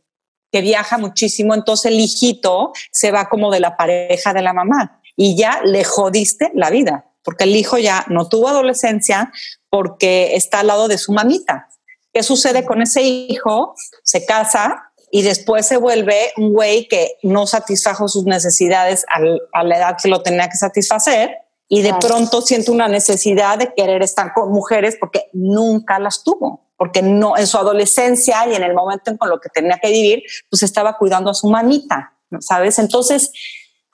que 0.52 0.60
viaja 0.60 0.98
muchísimo, 0.98 1.54
entonces 1.54 1.92
el 1.92 2.00
hijito 2.00 2.72
se 2.92 3.10
va 3.10 3.28
como 3.28 3.50
de 3.50 3.60
la 3.60 3.76
pareja 3.76 4.32
de 4.32 4.42
la 4.42 4.52
mamá 4.52 5.00
y 5.16 5.36
ya 5.36 5.60
le 5.64 5.84
jodiste 5.84 6.50
la 6.54 6.70
vida, 6.70 7.06
porque 7.22 7.44
el 7.44 7.56
hijo 7.56 7.78
ya 7.78 8.04
no 8.08 8.28
tuvo 8.28 8.48
adolescencia 8.48 9.32
porque 9.70 10.36
está 10.36 10.60
al 10.60 10.68
lado 10.68 10.88
de 10.88 10.98
su 10.98 11.12
mamita. 11.12 11.68
¿Qué 12.12 12.22
sucede 12.22 12.64
con 12.64 12.80
ese 12.80 13.02
hijo? 13.02 13.74
Se 14.02 14.24
casa, 14.24 14.87
y 15.10 15.22
después 15.22 15.66
se 15.66 15.76
vuelve 15.76 16.32
un 16.36 16.52
güey 16.52 16.86
que 16.88 17.16
no 17.22 17.46
satisfajo 17.46 18.08
sus 18.08 18.24
necesidades 18.24 19.06
a 19.52 19.64
la 19.64 19.76
edad 19.76 19.96
que 20.02 20.08
lo 20.08 20.22
tenía 20.22 20.48
que 20.48 20.56
satisfacer 20.56 21.30
y 21.68 21.82
de 21.82 21.94
pronto 21.94 22.40
siente 22.40 22.70
una 22.70 22.88
necesidad 22.88 23.58
de 23.58 23.72
querer 23.74 24.02
estar 24.02 24.32
con 24.32 24.50
mujeres 24.50 24.96
porque 24.98 25.28
nunca 25.34 25.98
las 25.98 26.24
tuvo, 26.24 26.66
porque 26.76 27.02
no 27.02 27.36
en 27.36 27.46
su 27.46 27.58
adolescencia 27.58 28.48
y 28.48 28.54
en 28.54 28.62
el 28.62 28.74
momento 28.74 29.10
en 29.10 29.18
con 29.18 29.28
lo 29.28 29.38
que 29.38 29.50
tenía 29.50 29.78
que 29.80 29.90
vivir, 29.90 30.22
pues 30.48 30.62
estaba 30.62 30.96
cuidando 30.96 31.30
a 31.30 31.34
su 31.34 31.48
manita, 31.48 32.14
¿sabes? 32.40 32.78
Entonces, 32.78 33.32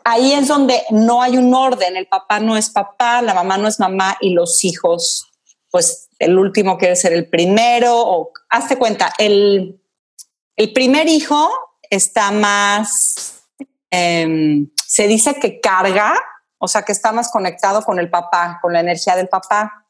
ahí 0.04 0.32
es 0.32 0.46
donde 0.46 0.82
no 0.90 1.20
hay 1.20 1.36
un 1.36 1.52
orden, 1.52 1.96
el 1.96 2.06
papá 2.06 2.38
no 2.38 2.56
es 2.56 2.70
papá, 2.70 3.22
la 3.22 3.34
mamá 3.34 3.58
no 3.58 3.66
es 3.66 3.80
mamá 3.80 4.16
y 4.20 4.30
los 4.30 4.64
hijos, 4.64 5.26
pues 5.70 6.08
el 6.20 6.38
último 6.38 6.78
quiere 6.78 6.94
ser 6.94 7.12
el 7.12 7.28
primero 7.28 7.92
o 7.96 8.30
hazte 8.50 8.78
cuenta, 8.78 9.12
el 9.18 9.80
el 10.56 10.72
primer 10.72 11.08
hijo 11.08 11.50
está 11.90 12.30
más, 12.30 13.44
em, 13.90 14.70
se 14.86 15.06
dice 15.08 15.34
que 15.34 15.60
carga, 15.60 16.14
o 16.58 16.68
sea, 16.68 16.82
que 16.82 16.92
está 16.92 17.12
más 17.12 17.30
conectado 17.30 17.82
con 17.82 17.98
el 17.98 18.10
papá, 18.10 18.58
con 18.62 18.72
la 18.72 18.80
energía 18.80 19.16
del 19.16 19.28
papá. 19.28 19.86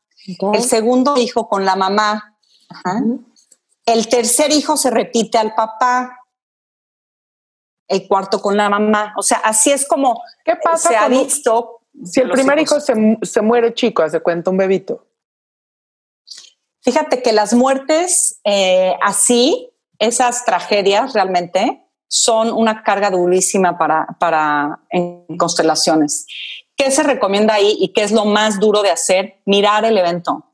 El 0.52 0.62
segundo 0.62 1.16
hijo 1.18 1.48
con 1.48 1.64
la 1.64 1.76
mamá. 1.76 2.36
El 3.84 4.08
tercer 4.08 4.50
hijo 4.50 4.76
se 4.76 4.90
repite 4.90 5.38
al 5.38 5.54
papá. 5.54 6.18
El 7.86 8.08
cuarto 8.08 8.40
con 8.40 8.56
la 8.56 8.70
mamá. 8.70 9.14
O 9.16 9.22
sea, 9.22 9.38
así 9.38 9.70
es 9.70 9.86
como 9.86 10.22
¿Qué 10.44 10.56
pasa 10.56 10.88
se 10.88 10.96
ha 10.96 11.08
visto. 11.08 11.82
Si 12.04 12.20
el 12.20 12.30
primer 12.30 12.58
hijo 12.58 12.80
se, 12.80 13.42
muere 13.42 13.74
chico, 13.74 14.02
hace 14.02 14.20
cuenta 14.20 14.50
un 14.50 14.56
bebito. 14.56 15.06
Fíjate 16.80 17.22
que 17.22 17.32
las 17.32 17.54
muertes 17.54 18.40
eh, 18.44 18.96
así 19.00 19.73
esas 20.04 20.44
tragedias 20.44 21.12
realmente 21.12 21.84
son 22.08 22.52
una 22.52 22.82
carga 22.82 23.10
durísima 23.10 23.76
para, 23.76 24.06
para 24.20 24.80
en 24.90 25.26
constelaciones. 25.36 26.26
¿Qué 26.76 26.90
se 26.90 27.02
recomienda 27.02 27.54
ahí 27.54 27.76
y 27.80 27.92
qué 27.92 28.02
es 28.02 28.12
lo 28.12 28.24
más 28.24 28.60
duro 28.60 28.82
de 28.82 28.90
hacer? 28.90 29.40
Mirar 29.46 29.84
el 29.84 29.98
evento. 29.98 30.52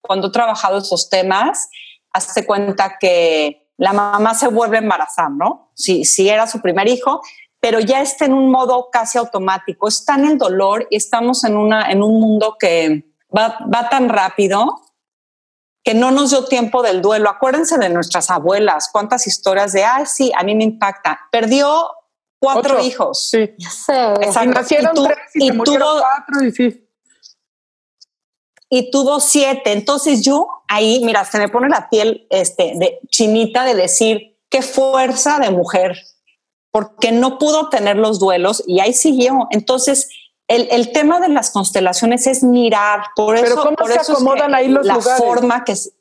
Cuando 0.00 0.28
he 0.28 0.32
trabajado 0.32 0.78
esos 0.78 1.08
temas, 1.08 1.68
hazte 2.12 2.44
cuenta 2.44 2.96
que 2.98 3.70
la 3.76 3.92
mamá 3.92 4.34
se 4.34 4.48
vuelve 4.48 4.76
a 4.76 4.80
embarazar, 4.80 5.30
¿no? 5.30 5.70
Si, 5.74 6.04
si 6.04 6.28
era 6.28 6.46
su 6.46 6.60
primer 6.60 6.88
hijo, 6.88 7.22
pero 7.60 7.80
ya 7.80 8.00
está 8.00 8.24
en 8.24 8.34
un 8.34 8.50
modo 8.50 8.88
casi 8.90 9.18
automático, 9.18 9.88
está 9.88 10.16
en 10.16 10.26
el 10.26 10.38
dolor 10.38 10.86
y 10.90 10.96
estamos 10.96 11.44
en, 11.44 11.56
una, 11.56 11.90
en 11.90 12.02
un 12.02 12.20
mundo 12.20 12.56
que 12.58 13.06
va, 13.34 13.58
va 13.72 13.88
tan 13.88 14.08
rápido 14.08 14.80
que 15.82 15.94
no 15.94 16.10
nos 16.10 16.30
dio 16.30 16.44
tiempo 16.44 16.82
del 16.82 17.02
duelo. 17.02 17.30
Acuérdense 17.30 17.78
de 17.78 17.88
nuestras 17.88 18.30
abuelas, 18.30 18.90
cuántas 18.92 19.26
historias 19.26 19.72
de, 19.72 19.84
ay, 19.84 20.04
sí, 20.06 20.32
a 20.36 20.42
mí 20.42 20.54
me 20.54 20.64
impacta. 20.64 21.20
Perdió 21.30 21.90
cuatro 22.38 22.82
hijos. 22.82 23.28
Sí. 23.30 23.38
Exacto. 23.38 24.42
Y 24.44 24.46
nacieron 24.48 24.94
tres 24.94 25.18
y, 25.34 25.50
tuvo, 25.50 26.00
cuatro 26.00 26.44
y 26.44 26.52
sí. 26.52 26.88
Y 28.68 28.90
tuvo 28.90 29.20
siete. 29.20 29.72
Entonces 29.72 30.22
yo 30.22 30.48
ahí, 30.68 31.02
mira, 31.04 31.24
se 31.24 31.38
me 31.38 31.48
pone 31.48 31.68
la 31.68 31.88
piel 31.88 32.26
este, 32.30 32.74
de 32.76 33.00
chinita 33.08 33.64
de 33.64 33.74
decir, 33.74 34.38
qué 34.48 34.62
fuerza 34.62 35.38
de 35.38 35.50
mujer, 35.50 35.96
porque 36.70 37.12
no 37.12 37.38
pudo 37.38 37.68
tener 37.68 37.96
los 37.96 38.18
duelos 38.18 38.62
y 38.66 38.80
ahí 38.80 38.92
siguió. 38.92 39.48
Entonces, 39.50 40.08
el, 40.50 40.92
tema 40.92 41.20
de 41.20 41.28
las 41.28 41.50
constelaciones 41.50 42.26
es 42.26 42.42
mirar, 42.42 43.04
por 43.14 43.36
eso, 43.36 43.56
¿cómo 43.56 43.76
por 43.76 43.92
se 43.92 44.00
acomodan 44.00 44.54
ahí 44.54 44.68
los 44.68 44.84
la 44.84 44.96
forma 44.96 45.64
que 45.64 45.72
es, 45.72 45.92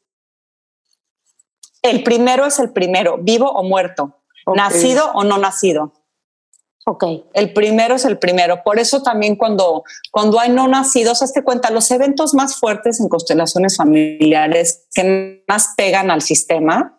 el 1.82 2.04
primero 2.04 2.46
es 2.46 2.60
el 2.60 2.72
primero, 2.72 3.18
vivo 3.20 3.50
o 3.52 3.64
muerto, 3.64 4.22
nacido 4.56 5.12
o 5.14 5.24
no 5.24 5.38
nacido. 5.38 5.94
Ok. 6.86 7.04
El 7.34 7.54
primero 7.54 7.96
es 7.96 8.06
el 8.06 8.18
primero. 8.18 8.64
Por 8.64 8.80
eso 8.80 9.04
también 9.04 9.36
cuando, 9.36 9.84
cuando 10.12 10.40
hay 10.40 10.50
no 10.50 10.68
nacidos, 10.68 11.22
hazte 11.22 11.44
cuenta, 11.44 11.70
los 11.70 11.92
eventos 11.92 12.34
más 12.34 12.56
fuertes 12.56 13.00
en 13.00 13.10
constelaciones 13.10 13.78
familiares 13.78 14.88
que 14.94 15.44
más 15.48 15.76
pegan 15.78 16.10
al 16.10 16.22
sistema 16.22 16.98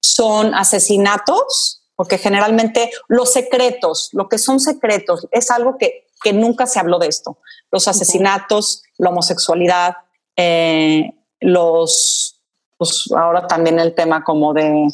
son 0.00 0.54
asesinatos, 0.54 1.81
porque 2.02 2.18
generalmente 2.18 2.90
los 3.06 3.32
secretos, 3.32 4.08
lo 4.10 4.28
que 4.28 4.36
son 4.36 4.58
secretos, 4.58 5.28
es 5.30 5.52
algo 5.52 5.78
que, 5.78 6.08
que 6.20 6.32
nunca 6.32 6.66
se 6.66 6.80
habló 6.80 6.98
de 6.98 7.06
esto. 7.06 7.38
Los 7.70 7.86
asesinatos, 7.86 8.82
la 8.98 9.10
homosexualidad, 9.10 9.94
eh, 10.36 11.12
los, 11.38 12.40
pues 12.76 13.08
ahora 13.16 13.46
también 13.46 13.78
el 13.78 13.94
tema 13.94 14.24
como 14.24 14.52
de, 14.52 14.88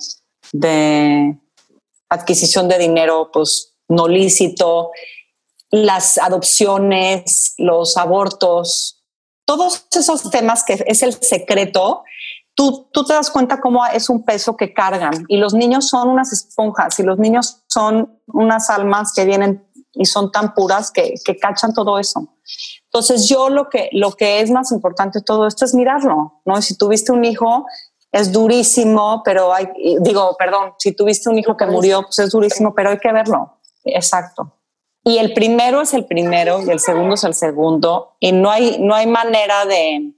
de 0.53 1.39
adquisición 2.11 2.69
de 2.69 2.77
dinero, 2.77 3.31
pues 3.33 3.73
no 3.89 4.07
lícito, 4.07 4.91
las 5.71 6.19
adopciones, 6.19 7.55
los 7.57 7.97
abortos, 7.97 9.03
todos 9.47 9.87
esos 9.93 10.31
temas 10.31 10.63
que 10.63 10.85
es 10.87 11.03
el 11.03 11.15
secreto, 11.15 12.05
tú, 12.59 12.89
tú 12.93 13.05
te 13.05 13.15
das 13.15 13.31
cuenta 13.31 13.61
cómo 13.61 13.87
es 13.87 14.11
un 14.11 14.25
peso 14.25 14.57
que 14.57 14.75
cargan 14.75 15.25
y 15.29 15.37
los 15.37 15.55
niños 15.55 15.89
son 15.89 16.09
unas 16.09 16.33
esponjas 16.33 16.99
y 16.99 17.05
los 17.05 17.17
niños 17.17 17.63
son 17.69 18.21
unas 18.27 18.69
almas 18.69 19.13
que 19.15 19.25
vienen 19.25 19.65
y 19.93 20.07
son 20.07 20.33
tan 20.33 20.55
puras 20.55 20.91
que, 20.91 21.15
que 21.25 21.37
cachan 21.37 21.73
todo 21.73 22.01
eso. 22.01 22.35
Entonces 22.87 23.29
yo 23.29 23.49
lo 23.49 23.69
que, 23.69 23.91
lo 23.93 24.11
que 24.11 24.41
es 24.41 24.51
más 24.51 24.73
importante 24.73 25.21
de 25.21 25.25
todo 25.25 25.47
esto 25.47 25.65
es 25.65 25.73
mirarlo, 25.73 26.41
¿no? 26.45 26.61
Si 26.61 26.77
tuviste 26.77 27.13
un 27.13 27.25
hijo, 27.25 27.65
es 28.11 28.33
durísimo, 28.33 29.23
pero 29.25 29.55
hay, 29.55 29.69
digo, 30.01 30.35
perdón, 30.37 30.73
si 30.79 30.91
tuviste 30.91 31.31
un 31.31 31.39
hijo 31.39 31.57
que 31.57 31.67
murió, 31.67 32.03
pues 32.03 32.19
es 32.19 32.31
durísimo, 32.31 32.75
pero 32.75 32.91
hay 32.91 32.99
que 32.99 33.13
verlo. 33.13 33.61
Exacto. 33.85 34.57
Y 35.05 35.19
el 35.19 35.33
primero 35.33 35.81
es 35.81 35.95
el 35.95 36.07
primero 36.07 36.61
y 36.61 36.71
el 36.71 36.81
segundo 36.81 37.15
es 37.15 37.23
el 37.23 37.35
segundo 37.35 38.17
y 38.19 38.33
no 38.33 38.51
hay, 38.51 38.79
no 38.81 38.97
hay 38.97 39.07
manera 39.07 39.65
de, 39.65 40.18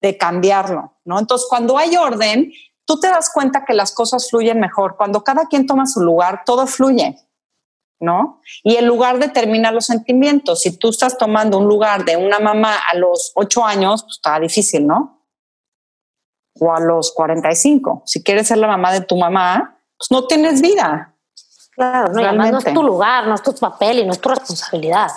de 0.00 0.16
cambiarlo, 0.16 0.96
¿no? 1.04 1.18
Entonces, 1.18 1.46
cuando 1.48 1.76
hay 1.78 1.96
orden, 1.96 2.52
tú 2.84 2.98
te 3.00 3.08
das 3.08 3.30
cuenta 3.32 3.64
que 3.64 3.74
las 3.74 3.92
cosas 3.92 4.30
fluyen 4.30 4.60
mejor. 4.60 4.96
Cuando 4.96 5.22
cada 5.24 5.46
quien 5.46 5.66
toma 5.66 5.86
su 5.86 6.00
lugar, 6.00 6.42
todo 6.44 6.66
fluye. 6.66 7.16
¿no? 8.00 8.40
Y 8.62 8.76
el 8.76 8.86
lugar 8.86 9.18
determina 9.18 9.72
los 9.72 9.86
sentimientos. 9.86 10.60
Si 10.60 10.76
tú 10.76 10.90
estás 10.90 11.18
tomando 11.18 11.58
un 11.58 11.66
lugar 11.66 12.04
de 12.04 12.16
una 12.16 12.38
mamá 12.38 12.76
a 12.90 12.96
los 12.96 13.32
ocho 13.34 13.64
años, 13.64 14.02
pues 14.04 14.16
está 14.16 14.38
difícil, 14.38 14.86
¿no? 14.86 15.24
O 16.60 16.72
a 16.72 16.80
los 16.80 17.12
45. 17.12 18.02
Si 18.06 18.22
quieres 18.22 18.46
ser 18.48 18.58
la 18.58 18.68
mamá 18.68 18.92
de 18.92 19.00
tu 19.00 19.16
mamá, 19.16 19.80
pues 19.96 20.10
no 20.10 20.26
tienes 20.26 20.60
vida. 20.60 21.14
Claro, 21.72 22.12
no, 22.12 22.32
no 22.32 22.58
es 22.58 22.64
tu 22.72 22.82
lugar, 22.82 23.26
no 23.26 23.34
es 23.34 23.42
tu 23.42 23.54
papel 23.54 24.00
y 24.00 24.06
no 24.06 24.12
es 24.12 24.20
tu 24.20 24.28
responsabilidad. 24.28 25.10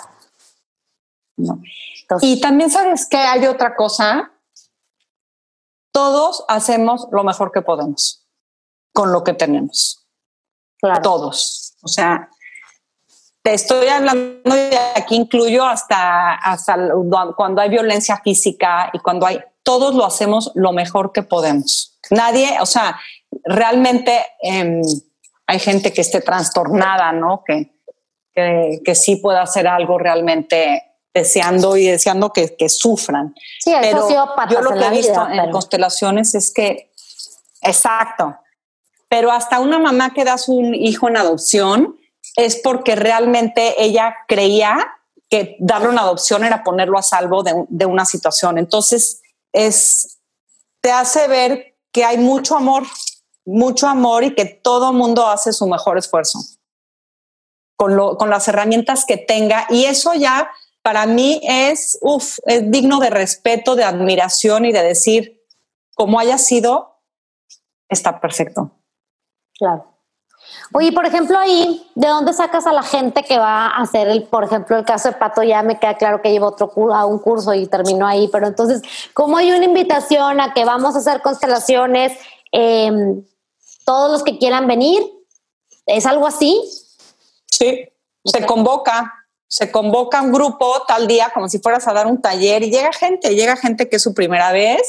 y 2.20 2.40
también 2.40 2.70
sabes 2.70 3.08
que 3.08 3.16
hay 3.16 3.46
otra 3.46 3.74
cosa. 3.74 4.31
Todos 5.92 6.44
hacemos 6.48 7.06
lo 7.12 7.22
mejor 7.24 7.52
que 7.52 7.62
podemos 7.62 8.26
con 8.92 9.12
lo 9.12 9.22
que 9.24 9.34
tenemos. 9.34 10.06
Claro. 10.80 11.02
Todos. 11.02 11.74
O 11.82 11.88
sea, 11.88 12.28
te 13.42 13.54
estoy 13.54 13.88
hablando 13.88 14.54
de 14.54 14.78
aquí 14.96 15.16
incluyo 15.16 15.64
hasta, 15.64 16.34
hasta 16.34 16.76
cuando 17.36 17.60
hay 17.60 17.70
violencia 17.70 18.20
física 18.22 18.90
y 18.92 18.98
cuando 19.00 19.26
hay, 19.26 19.40
todos 19.62 19.94
lo 19.94 20.04
hacemos 20.04 20.52
lo 20.54 20.72
mejor 20.72 21.12
que 21.12 21.22
podemos. 21.22 21.98
Nadie, 22.10 22.56
o 22.60 22.66
sea, 22.66 23.00
realmente 23.44 24.24
em, 24.42 24.80
hay 25.46 25.58
gente 25.58 25.92
que 25.92 26.02
esté 26.02 26.20
trastornada, 26.20 27.12
¿no? 27.12 27.42
Que, 27.44 27.72
que, 28.34 28.94
sí 28.94 29.16
pueda 29.16 29.42
hacer 29.42 29.66
algo 29.66 29.98
realmente 29.98 30.91
deseando 31.14 31.76
y 31.76 31.86
deseando 31.86 32.32
que, 32.32 32.56
que 32.56 32.68
sufran. 32.68 33.34
Sí, 33.60 33.72
Pero 33.80 34.08
yo 34.08 34.60
lo 34.60 34.70
que 34.74 34.86
he 34.86 34.90
visto 34.90 35.28
en 35.28 35.50
constelaciones 35.50 36.34
es 36.34 36.52
que, 36.52 36.90
exacto, 37.60 38.36
pero 39.08 39.30
hasta 39.30 39.60
una 39.60 39.78
mamá 39.78 40.14
que 40.14 40.24
da 40.24 40.38
su 40.38 40.62
hijo 40.72 41.08
en 41.08 41.18
adopción, 41.18 41.96
es 42.36 42.56
porque 42.56 42.94
realmente 42.94 43.82
ella 43.82 44.16
creía 44.26 44.94
que 45.28 45.56
darle 45.60 45.88
una 45.88 46.02
adopción 46.02 46.44
era 46.44 46.64
ponerlo 46.64 46.98
a 46.98 47.02
salvo 47.02 47.42
de, 47.42 47.86
una 47.86 48.04
situación. 48.04 48.58
Entonces, 48.58 49.20
es, 49.52 50.18
te 50.80 50.90
hace 50.92 51.28
ver 51.28 51.74
que 51.90 52.04
hay 52.04 52.18
mucho 52.18 52.56
amor, 52.56 52.84
mucho 53.44 53.86
amor 53.86 54.24
y 54.24 54.34
que 54.34 54.46
todo 54.46 54.92
mundo 54.92 55.26
hace 55.26 55.52
su 55.52 55.66
mejor 55.66 55.98
esfuerzo 55.98 56.38
con, 57.76 58.16
con 58.16 58.30
las 58.30 58.48
herramientas 58.48 59.04
que 59.04 59.18
tenga. 59.18 59.66
Y 59.68 59.84
eso 59.84 60.14
ya 60.14 60.50
para 60.82 61.06
mí 61.06 61.40
es, 61.44 61.98
uf, 62.02 62.38
es 62.46 62.70
digno 62.70 62.98
de 62.98 63.10
respeto, 63.10 63.76
de 63.76 63.84
admiración 63.84 64.64
y 64.64 64.72
de 64.72 64.82
decir, 64.82 65.42
como 65.94 66.18
haya 66.18 66.38
sido, 66.38 67.00
está 67.88 68.20
perfecto. 68.20 68.72
Claro. 69.58 69.92
Oye, 70.74 70.92
por 70.92 71.06
ejemplo, 71.06 71.38
ahí, 71.38 71.86
¿de 71.94 72.08
dónde 72.08 72.32
sacas 72.32 72.66
a 72.66 72.72
la 72.72 72.82
gente 72.82 73.22
que 73.22 73.38
va 73.38 73.66
a 73.66 73.82
hacer 73.82 74.08
el, 74.08 74.24
por 74.24 74.44
ejemplo, 74.44 74.76
el 74.76 74.84
caso 74.84 75.08
de 75.10 75.16
Pato? 75.16 75.42
Ya 75.42 75.62
me 75.62 75.78
queda 75.78 75.96
claro 75.96 76.20
que 76.22 76.30
lleva 76.30 76.48
otro 76.48 76.72
a 76.94 77.06
un 77.06 77.18
curso 77.18 77.54
y 77.54 77.66
terminó 77.66 78.06
ahí, 78.06 78.28
pero 78.32 78.46
entonces, 78.46 78.82
¿cómo 79.14 79.36
hay 79.36 79.52
una 79.52 79.64
invitación 79.64 80.40
a 80.40 80.52
que 80.52 80.64
vamos 80.64 80.94
a 80.94 80.98
hacer 80.98 81.20
constelaciones? 81.20 82.12
Em, 82.50 83.24
todos 83.84 84.10
los 84.10 84.22
que 84.22 84.38
quieran 84.38 84.66
venir, 84.66 85.02
¿es 85.86 86.06
algo 86.06 86.26
así? 86.26 86.60
Sí, 87.46 87.88
se 88.24 88.46
convoca, 88.46 89.21
se 89.52 89.70
convoca 89.70 90.22
un 90.22 90.32
grupo 90.32 90.82
tal 90.88 91.06
día 91.06 91.30
como 91.34 91.46
si 91.46 91.58
fueras 91.58 91.86
a 91.86 91.92
dar 91.92 92.06
un 92.06 92.22
taller 92.22 92.62
y 92.62 92.70
llega 92.70 92.90
gente, 92.90 93.34
llega 93.34 93.54
gente 93.54 93.86
que 93.90 93.96
es 93.96 94.02
su 94.02 94.14
primera 94.14 94.50
vez 94.50 94.80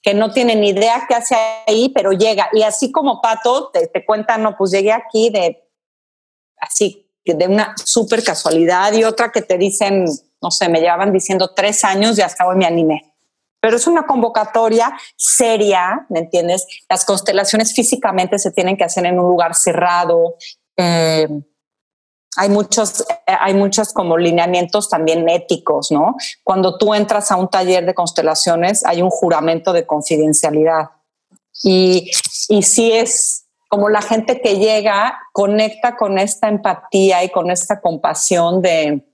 que 0.00 0.14
no 0.14 0.32
tiene 0.32 0.56
ni 0.56 0.70
idea 0.70 1.04
qué 1.06 1.14
hace 1.14 1.36
ahí, 1.66 1.90
pero 1.90 2.12
llega. 2.12 2.48
Y 2.54 2.62
así 2.62 2.90
como 2.90 3.20
Pato 3.20 3.68
te, 3.70 3.86
te 3.88 4.06
cuenta, 4.06 4.38
no, 4.38 4.56
pues 4.56 4.70
llegué 4.70 4.92
aquí 4.92 5.28
de 5.28 5.62
así, 6.58 7.06
de 7.22 7.46
una 7.48 7.74
súper 7.84 8.24
casualidad 8.24 8.94
y 8.94 9.04
otra 9.04 9.30
que 9.30 9.42
te 9.42 9.58
dicen, 9.58 10.06
no 10.40 10.50
sé, 10.50 10.70
me 10.70 10.80
llevaban 10.80 11.12
diciendo 11.12 11.52
tres 11.54 11.84
años 11.84 12.16
y 12.16 12.22
hasta 12.22 12.46
hoy 12.46 12.56
me 12.56 12.64
animé. 12.64 13.14
Pero 13.60 13.76
es 13.76 13.86
una 13.86 14.06
convocatoria 14.06 14.96
seria, 15.16 16.06
¿me 16.08 16.20
entiendes? 16.20 16.66
Las 16.88 17.04
constelaciones 17.04 17.74
físicamente 17.74 18.38
se 18.38 18.52
tienen 18.52 18.78
que 18.78 18.84
hacer 18.84 19.04
en 19.04 19.20
un 19.20 19.28
lugar 19.28 19.54
cerrado. 19.54 20.36
Eh, 20.78 21.28
hay 22.38 22.48
muchos, 22.48 23.00
eh, 23.00 23.36
hay 23.40 23.52
muchos 23.54 23.92
como 23.92 24.16
lineamientos 24.16 24.88
también 24.88 25.28
éticos, 25.28 25.90
¿no? 25.90 26.16
Cuando 26.44 26.78
tú 26.78 26.94
entras 26.94 27.32
a 27.32 27.36
un 27.36 27.48
taller 27.48 27.84
de 27.84 27.94
constelaciones, 27.94 28.84
hay 28.84 29.02
un 29.02 29.10
juramento 29.10 29.72
de 29.72 29.84
confidencialidad. 29.84 30.90
Y, 31.64 32.10
y 32.48 32.62
sí 32.62 32.92
es 32.92 33.46
como 33.68 33.88
la 33.88 34.00
gente 34.00 34.40
que 34.40 34.58
llega 34.58 35.18
conecta 35.32 35.96
con 35.96 36.18
esta 36.18 36.48
empatía 36.48 37.24
y 37.24 37.30
con 37.30 37.50
esta 37.50 37.80
compasión 37.80 38.62
de, 38.62 39.04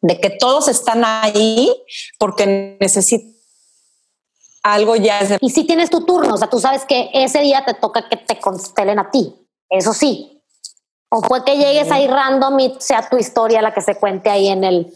de 0.00 0.20
que 0.20 0.30
todos 0.30 0.68
están 0.68 1.02
ahí 1.04 1.74
porque 2.18 2.76
necesitan 2.80 3.34
algo 4.62 4.96
ya. 4.96 5.20
Y 5.40 5.50
si 5.50 5.64
tienes 5.64 5.90
tu 5.90 6.06
turno, 6.06 6.34
o 6.34 6.36
sea, 6.36 6.48
tú 6.48 6.60
sabes 6.60 6.84
que 6.84 7.10
ese 7.12 7.40
día 7.40 7.64
te 7.64 7.74
toca 7.74 8.08
que 8.08 8.16
te 8.16 8.40
constelen 8.40 8.98
a 8.98 9.10
ti. 9.10 9.34
Eso 9.68 9.92
sí, 9.92 10.33
¿O 11.16 11.22
fue 11.22 11.44
que 11.44 11.56
llegues 11.56 11.92
ahí 11.92 12.08
random 12.08 12.58
y 12.58 12.74
sea 12.80 13.08
tu 13.08 13.16
historia 13.16 13.62
la 13.62 13.72
que 13.72 13.80
se 13.80 13.94
cuente 13.94 14.30
ahí 14.30 14.48
en 14.48 14.64
el... 14.64 14.92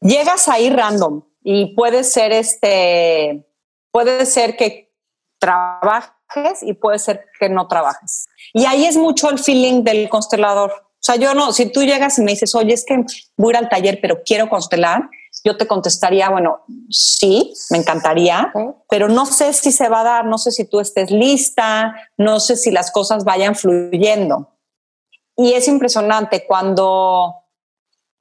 Llegas 0.00 0.48
ahí 0.48 0.70
random 0.70 1.22
y 1.44 1.72
puede 1.76 2.02
ser 2.02 2.32
este, 2.32 3.46
puede 3.92 4.26
ser 4.26 4.56
que 4.56 4.92
trabajes 5.38 6.62
y 6.62 6.72
puede 6.72 6.98
ser 6.98 7.26
que 7.38 7.48
no 7.48 7.68
trabajes. 7.68 8.26
Y 8.52 8.64
ahí 8.64 8.86
es 8.86 8.96
mucho 8.96 9.30
el 9.30 9.38
feeling 9.38 9.84
del 9.84 10.08
constelador. 10.08 10.72
O 10.72 10.98
sea, 10.98 11.14
yo 11.14 11.32
no, 11.34 11.52
si 11.52 11.66
tú 11.70 11.84
llegas 11.84 12.18
y 12.18 12.22
me 12.22 12.32
dices, 12.32 12.56
oye, 12.56 12.74
es 12.74 12.84
que 12.84 13.04
voy 13.36 13.54
a 13.54 13.58
ir 13.58 13.64
al 13.64 13.68
taller, 13.68 14.00
pero 14.02 14.20
quiero 14.24 14.48
constelar, 14.48 15.08
yo 15.44 15.58
te 15.58 15.66
contestaría, 15.66 16.30
bueno, 16.30 16.64
sí, 16.88 17.52
me 17.70 17.78
encantaría, 17.78 18.50
pero 18.88 19.08
no 19.08 19.26
sé 19.26 19.52
si 19.52 19.72
se 19.72 19.90
va 19.90 20.00
a 20.00 20.04
dar, 20.04 20.24
no 20.24 20.38
sé 20.38 20.50
si 20.50 20.64
tú 20.64 20.80
estés 20.80 21.10
lista, 21.10 21.94
no 22.16 22.40
sé 22.40 22.56
si 22.56 22.70
las 22.70 22.90
cosas 22.90 23.24
vayan 23.24 23.54
fluyendo. 23.54 24.48
Y 25.36 25.52
es 25.52 25.68
impresionante 25.68 26.46
cuando 26.46 27.44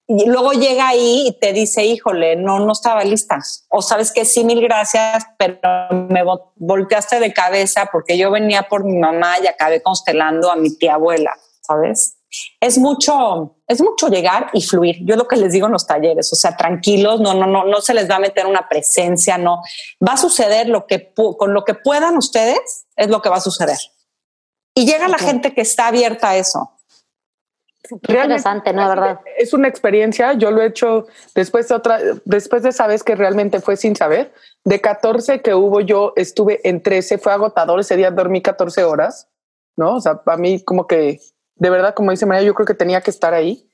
luego 0.08 0.52
llega 0.52 0.90
ahí 0.90 1.28
y 1.28 1.40
te 1.40 1.54
dice, 1.54 1.86
híjole, 1.86 2.36
no, 2.36 2.60
no 2.60 2.74
estaba 2.74 3.04
lista. 3.04 3.40
O 3.70 3.82
sabes 3.82 4.12
que 4.12 4.26
sí, 4.26 4.44
mil 4.44 4.62
gracias, 4.62 5.26
pero 5.38 5.60
me 6.10 6.24
volteaste 6.56 7.20
de 7.20 7.34
cabeza 7.34 7.88
porque 7.92 8.18
yo 8.18 8.32
venía 8.32 8.64
por 8.64 8.84
mi 8.84 8.98
mamá 8.98 9.36
y 9.42 9.48
acabé 9.48 9.82
constelando 9.82 10.52
a 10.52 10.56
mi 10.56 10.76
tía 10.76 10.96
abuela, 10.96 11.32
¿sabes? 11.62 12.18
Es 12.60 12.78
mucho, 12.78 13.58
es 13.68 13.82
mucho 13.82 14.08
llegar 14.08 14.50
y 14.54 14.62
fluir. 14.62 14.98
Yo 15.02 15.16
lo 15.16 15.28
que 15.28 15.36
les 15.36 15.54
digo 15.54 15.68
en 15.68 15.74
los 15.74 15.86
talleres, 15.86 16.32
o 16.32 16.36
sea, 16.36 16.56
tranquilos, 16.56 17.20
no, 17.20 17.34
no, 17.34 17.48
no, 17.48 17.66
no 17.66 17.82
se 17.82 17.94
les 17.94 18.10
va 18.10 18.16
a 18.16 18.20
meter 18.20 18.46
una 18.46 18.68
presencia, 18.68 19.38
no. 19.38 19.62
Va 20.06 20.14
a 20.14 20.18
suceder 20.18 20.70
lo 20.70 20.86
que 20.88 21.14
con 21.14 21.54
lo 21.54 21.64
que 21.64 21.74
puedan 21.74 22.18
ustedes 22.18 22.86
es 22.96 23.10
lo 23.10 23.22
que 23.22 23.30
va 23.30 23.38
a 23.38 23.42
suceder. 23.42 23.78
Y 24.76 24.86
llega 24.86 25.08
la 25.08 25.20
gente 25.20 25.54
que 25.54 25.62
está 25.62 25.88
abierta 25.88 26.30
a 26.30 26.38
eso. 26.38 26.72
interesante, 27.90 28.74
¿no? 28.74 28.88
¿Verdad? 28.90 29.20
Es 29.38 29.54
una 29.54 29.68
experiencia. 29.68 30.34
Yo 30.34 30.50
lo 30.50 30.62
he 30.62 30.68
hecho 30.68 31.06
después 31.36 31.68
de 31.68 31.76
otra, 31.76 32.00
después 32.26 32.64
de 32.64 32.70
esa 32.70 32.88
vez 32.88 33.04
que 33.04 33.16
realmente 33.16 33.60
fue 33.60 33.78
sin 33.78 33.96
saber. 33.96 34.34
De 34.64 34.82
14 34.82 35.42
que 35.42 35.54
hubo, 35.54 35.82
yo 35.82 36.14
estuve 36.16 36.68
en 36.68 36.82
13, 36.82 37.18
fue 37.20 37.34
agotador. 37.34 37.80
Ese 37.80 37.96
día 37.96 38.10
dormí 38.10 38.42
14 38.42 38.84
horas 38.84 39.28
¿no? 39.76 39.96
O 39.96 40.02
sea, 40.02 40.24
para 40.24 40.38
mí 40.38 40.62
como 40.64 40.88
que, 40.88 41.20
de 41.64 41.70
verdad, 41.70 41.94
como 41.94 42.12
dice 42.12 42.26
María, 42.26 42.44
yo 42.44 42.54
creo 42.54 42.66
que 42.66 42.74
tenía 42.74 43.00
que 43.00 43.10
estar 43.10 43.34
ahí. 43.34 43.66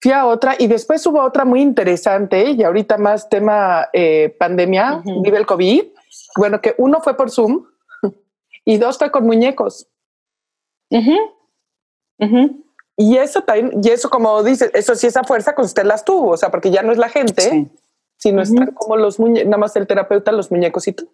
Fui 0.00 0.10
a 0.10 0.26
otra 0.26 0.56
y 0.58 0.66
después 0.66 1.06
hubo 1.06 1.22
otra 1.22 1.44
muy 1.44 1.62
interesante 1.62 2.50
y 2.50 2.64
ahorita 2.64 2.98
más 2.98 3.28
tema 3.28 3.88
eh, 3.92 4.34
pandemia, 4.36 5.00
vive 5.22 5.38
el 5.38 5.46
COVID. 5.46 5.84
Bueno, 6.36 6.60
que 6.60 6.74
uno 6.78 7.00
fue 7.00 7.16
por 7.16 7.30
Zoom 7.30 7.66
y 8.64 8.78
dos 8.78 8.98
fue 8.98 9.12
con 9.12 9.26
muñecos. 9.26 9.86
Y 12.96 13.16
eso 13.16 13.42
también, 13.42 13.80
y 13.80 13.90
eso 13.90 14.10
como 14.10 14.42
dice, 14.42 14.68
eso 14.74 14.96
sí, 14.96 15.06
esa 15.06 15.22
fuerza 15.22 15.54
con 15.54 15.66
usted 15.66 15.84
las 15.84 16.04
tuvo, 16.04 16.32
o 16.32 16.36
sea, 16.36 16.50
porque 16.50 16.72
ya 16.72 16.82
no 16.82 16.90
es 16.90 16.98
la 16.98 17.10
gente, 17.10 17.70
sino 18.16 18.42
están 18.42 18.72
como 18.72 18.96
los 18.96 19.20
muñecos, 19.20 19.46
nada 19.46 19.58
más 19.58 19.76
el 19.76 19.86
terapeuta, 19.86 20.32
los 20.32 20.50
muñecos 20.50 20.88
y 20.88 20.94
tú. 20.94 21.08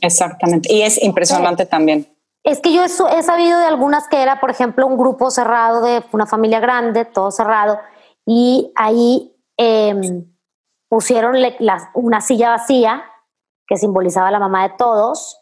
Exactamente. 0.00 0.72
Y 0.72 0.82
es 0.82 1.00
impresionante 1.00 1.64
también. 1.64 2.08
Es 2.44 2.60
que 2.60 2.72
yo 2.72 2.84
he 2.84 3.22
sabido 3.22 3.58
de 3.58 3.66
algunas 3.66 4.08
que 4.08 4.20
era, 4.20 4.40
por 4.40 4.50
ejemplo, 4.50 4.86
un 4.86 4.96
grupo 4.96 5.30
cerrado 5.30 5.80
de 5.80 6.04
una 6.12 6.26
familia 6.26 6.58
grande, 6.58 7.04
todo 7.04 7.30
cerrado, 7.30 7.78
y 8.26 8.72
ahí 8.74 9.36
em, 9.56 10.32
pusieron 10.88 11.36
una 11.94 12.20
silla 12.20 12.50
vacía 12.50 13.04
que 13.66 13.76
simbolizaba 13.76 14.30
la 14.30 14.40
mamá 14.40 14.68
de 14.68 14.74
todos, 14.76 15.38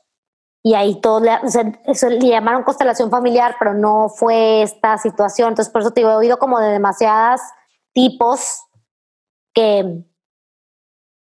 y 0.62 0.74
ahí 0.74 1.00
todos 1.00 1.22
le, 1.22 1.38
eso 1.86 2.10
le 2.10 2.18
llamaron 2.18 2.64
constelación 2.64 3.10
familiar, 3.10 3.56
pero 3.58 3.72
no 3.72 4.10
fue 4.10 4.62
esta 4.62 4.98
situación. 4.98 5.48
Entonces, 5.48 5.72
por 5.72 5.80
eso 5.80 5.92
te 5.92 6.02
he 6.02 6.06
oído 6.06 6.38
como 6.38 6.58
de 6.60 6.68
demasiadas 6.68 7.40
tipos 7.94 8.60
que 9.54 10.04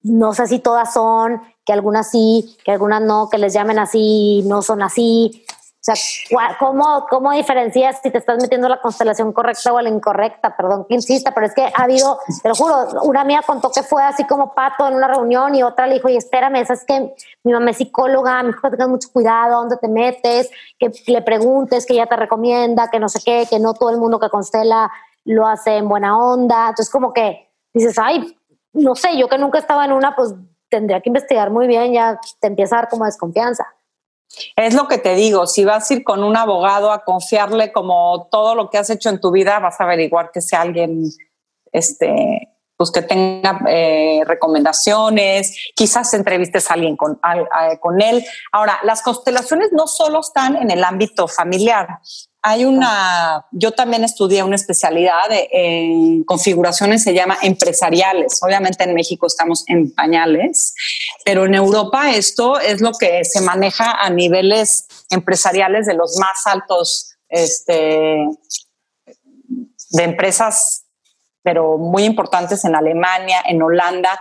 no 0.02 0.32
sé 0.32 0.46
si 0.46 0.58
todas 0.60 0.92
son, 0.92 1.42
que 1.64 1.72
algunas 1.72 2.10
sí, 2.10 2.56
que 2.64 2.72
algunas 2.72 3.02
no, 3.02 3.28
que 3.28 3.38
les 3.38 3.52
llamen 3.52 3.78
así, 3.78 4.42
no 4.46 4.62
son 4.62 4.82
así. 4.82 5.44
O 5.88 5.94
sea, 5.94 6.56
¿cómo, 6.58 7.06
¿cómo 7.08 7.30
diferencias 7.30 8.00
si 8.02 8.10
te 8.10 8.18
estás 8.18 8.42
metiendo 8.42 8.68
la 8.68 8.80
constelación 8.80 9.32
correcta 9.32 9.72
o 9.72 9.80
la 9.80 9.88
incorrecta? 9.88 10.56
Perdón 10.56 10.84
que 10.88 10.94
insista, 10.94 11.32
pero 11.32 11.46
es 11.46 11.54
que 11.54 11.62
ha 11.62 11.82
habido, 11.84 12.18
te 12.42 12.48
lo 12.48 12.56
juro, 12.56 12.88
una 13.04 13.22
mía 13.22 13.42
contó 13.46 13.70
que 13.70 13.84
fue 13.84 14.02
así 14.02 14.24
como 14.24 14.52
pato 14.52 14.88
en 14.88 14.94
una 14.94 15.06
reunión 15.06 15.54
y 15.54 15.62
otra 15.62 15.86
le 15.86 15.94
dijo, 15.94 16.08
y 16.08 16.16
espérame, 16.16 16.56
es 16.56 16.84
que 16.84 17.14
mi 17.44 17.52
mamá 17.52 17.70
es 17.70 17.76
psicóloga, 17.76 18.42
mi 18.42 18.50
hijo 18.50 18.68
tengas 18.68 18.88
mucho 18.88 19.10
cuidado, 19.12 19.58
dónde 19.58 19.76
te 19.76 19.86
metes, 19.86 20.50
que 20.76 20.90
le 21.06 21.22
preguntes, 21.22 21.86
que 21.86 21.92
ella 21.92 22.06
te 22.06 22.16
recomienda, 22.16 22.90
que 22.90 22.98
no 22.98 23.08
sé 23.08 23.20
qué, 23.24 23.46
que 23.48 23.60
no 23.60 23.72
todo 23.74 23.90
el 23.90 23.98
mundo 23.98 24.18
que 24.18 24.28
constela 24.28 24.90
lo 25.24 25.46
hace 25.46 25.76
en 25.76 25.88
buena 25.88 26.18
onda. 26.18 26.70
Entonces, 26.70 26.90
como 26.90 27.12
que 27.12 27.48
dices, 27.72 27.96
ay, 27.96 28.36
no 28.72 28.96
sé, 28.96 29.16
yo 29.16 29.28
que 29.28 29.38
nunca 29.38 29.60
estaba 29.60 29.84
en 29.84 29.92
una, 29.92 30.16
pues 30.16 30.34
tendría 30.68 31.00
que 31.00 31.10
investigar 31.10 31.50
muy 31.50 31.68
bien, 31.68 31.92
ya 31.92 32.18
te 32.40 32.48
empieza 32.48 32.74
a 32.74 32.80
dar 32.80 32.88
como 32.88 33.04
desconfianza. 33.04 33.66
Es 34.56 34.74
lo 34.74 34.88
que 34.88 34.98
te 34.98 35.14
digo, 35.14 35.46
si 35.46 35.64
vas 35.64 35.90
a 35.90 35.94
ir 35.94 36.04
con 36.04 36.22
un 36.22 36.36
abogado 36.36 36.92
a 36.92 37.04
confiarle 37.04 37.72
como 37.72 38.28
todo 38.30 38.54
lo 38.54 38.70
que 38.70 38.78
has 38.78 38.90
hecho 38.90 39.08
en 39.08 39.20
tu 39.20 39.30
vida, 39.30 39.58
vas 39.58 39.80
a 39.80 39.84
averiguar 39.84 40.30
que 40.32 40.40
sea 40.40 40.62
alguien 40.62 41.04
este, 41.72 42.48
pues 42.76 42.90
que 42.90 43.02
tenga 43.02 43.60
eh, 43.68 44.22
recomendaciones, 44.26 45.72
quizás 45.74 46.12
entrevistes 46.14 46.70
a 46.70 46.74
alguien 46.74 46.96
con, 46.96 47.18
con 47.80 48.02
él. 48.02 48.24
Ahora, 48.52 48.78
las 48.82 49.02
constelaciones 49.02 49.70
no 49.72 49.86
solo 49.86 50.20
están 50.20 50.56
en 50.56 50.70
el 50.70 50.84
ámbito 50.84 51.26
familiar. 51.26 52.00
Hay 52.48 52.64
una, 52.64 53.44
yo 53.50 53.72
también 53.72 54.04
estudié 54.04 54.44
una 54.44 54.54
especialidad 54.54 55.24
en 55.50 56.22
configuraciones, 56.22 57.02
se 57.02 57.12
llama 57.12 57.36
empresariales. 57.42 58.38
Obviamente 58.40 58.84
en 58.84 58.94
México 58.94 59.26
estamos 59.26 59.64
en 59.66 59.92
pañales, 59.92 60.72
pero 61.24 61.46
en 61.46 61.56
Europa 61.56 62.12
esto 62.12 62.60
es 62.60 62.80
lo 62.80 62.92
que 62.92 63.24
se 63.24 63.40
maneja 63.40 63.90
a 63.90 64.10
niveles 64.10 64.86
empresariales 65.10 65.86
de 65.86 65.94
los 65.94 66.18
más 66.18 66.46
altos 66.46 67.16
este, 67.28 68.28
de 69.90 70.02
empresas 70.04 70.84
pero 71.42 71.78
muy 71.78 72.02
importantes 72.02 72.64
en 72.64 72.74
Alemania, 72.74 73.40
en 73.46 73.62
Holanda, 73.62 74.20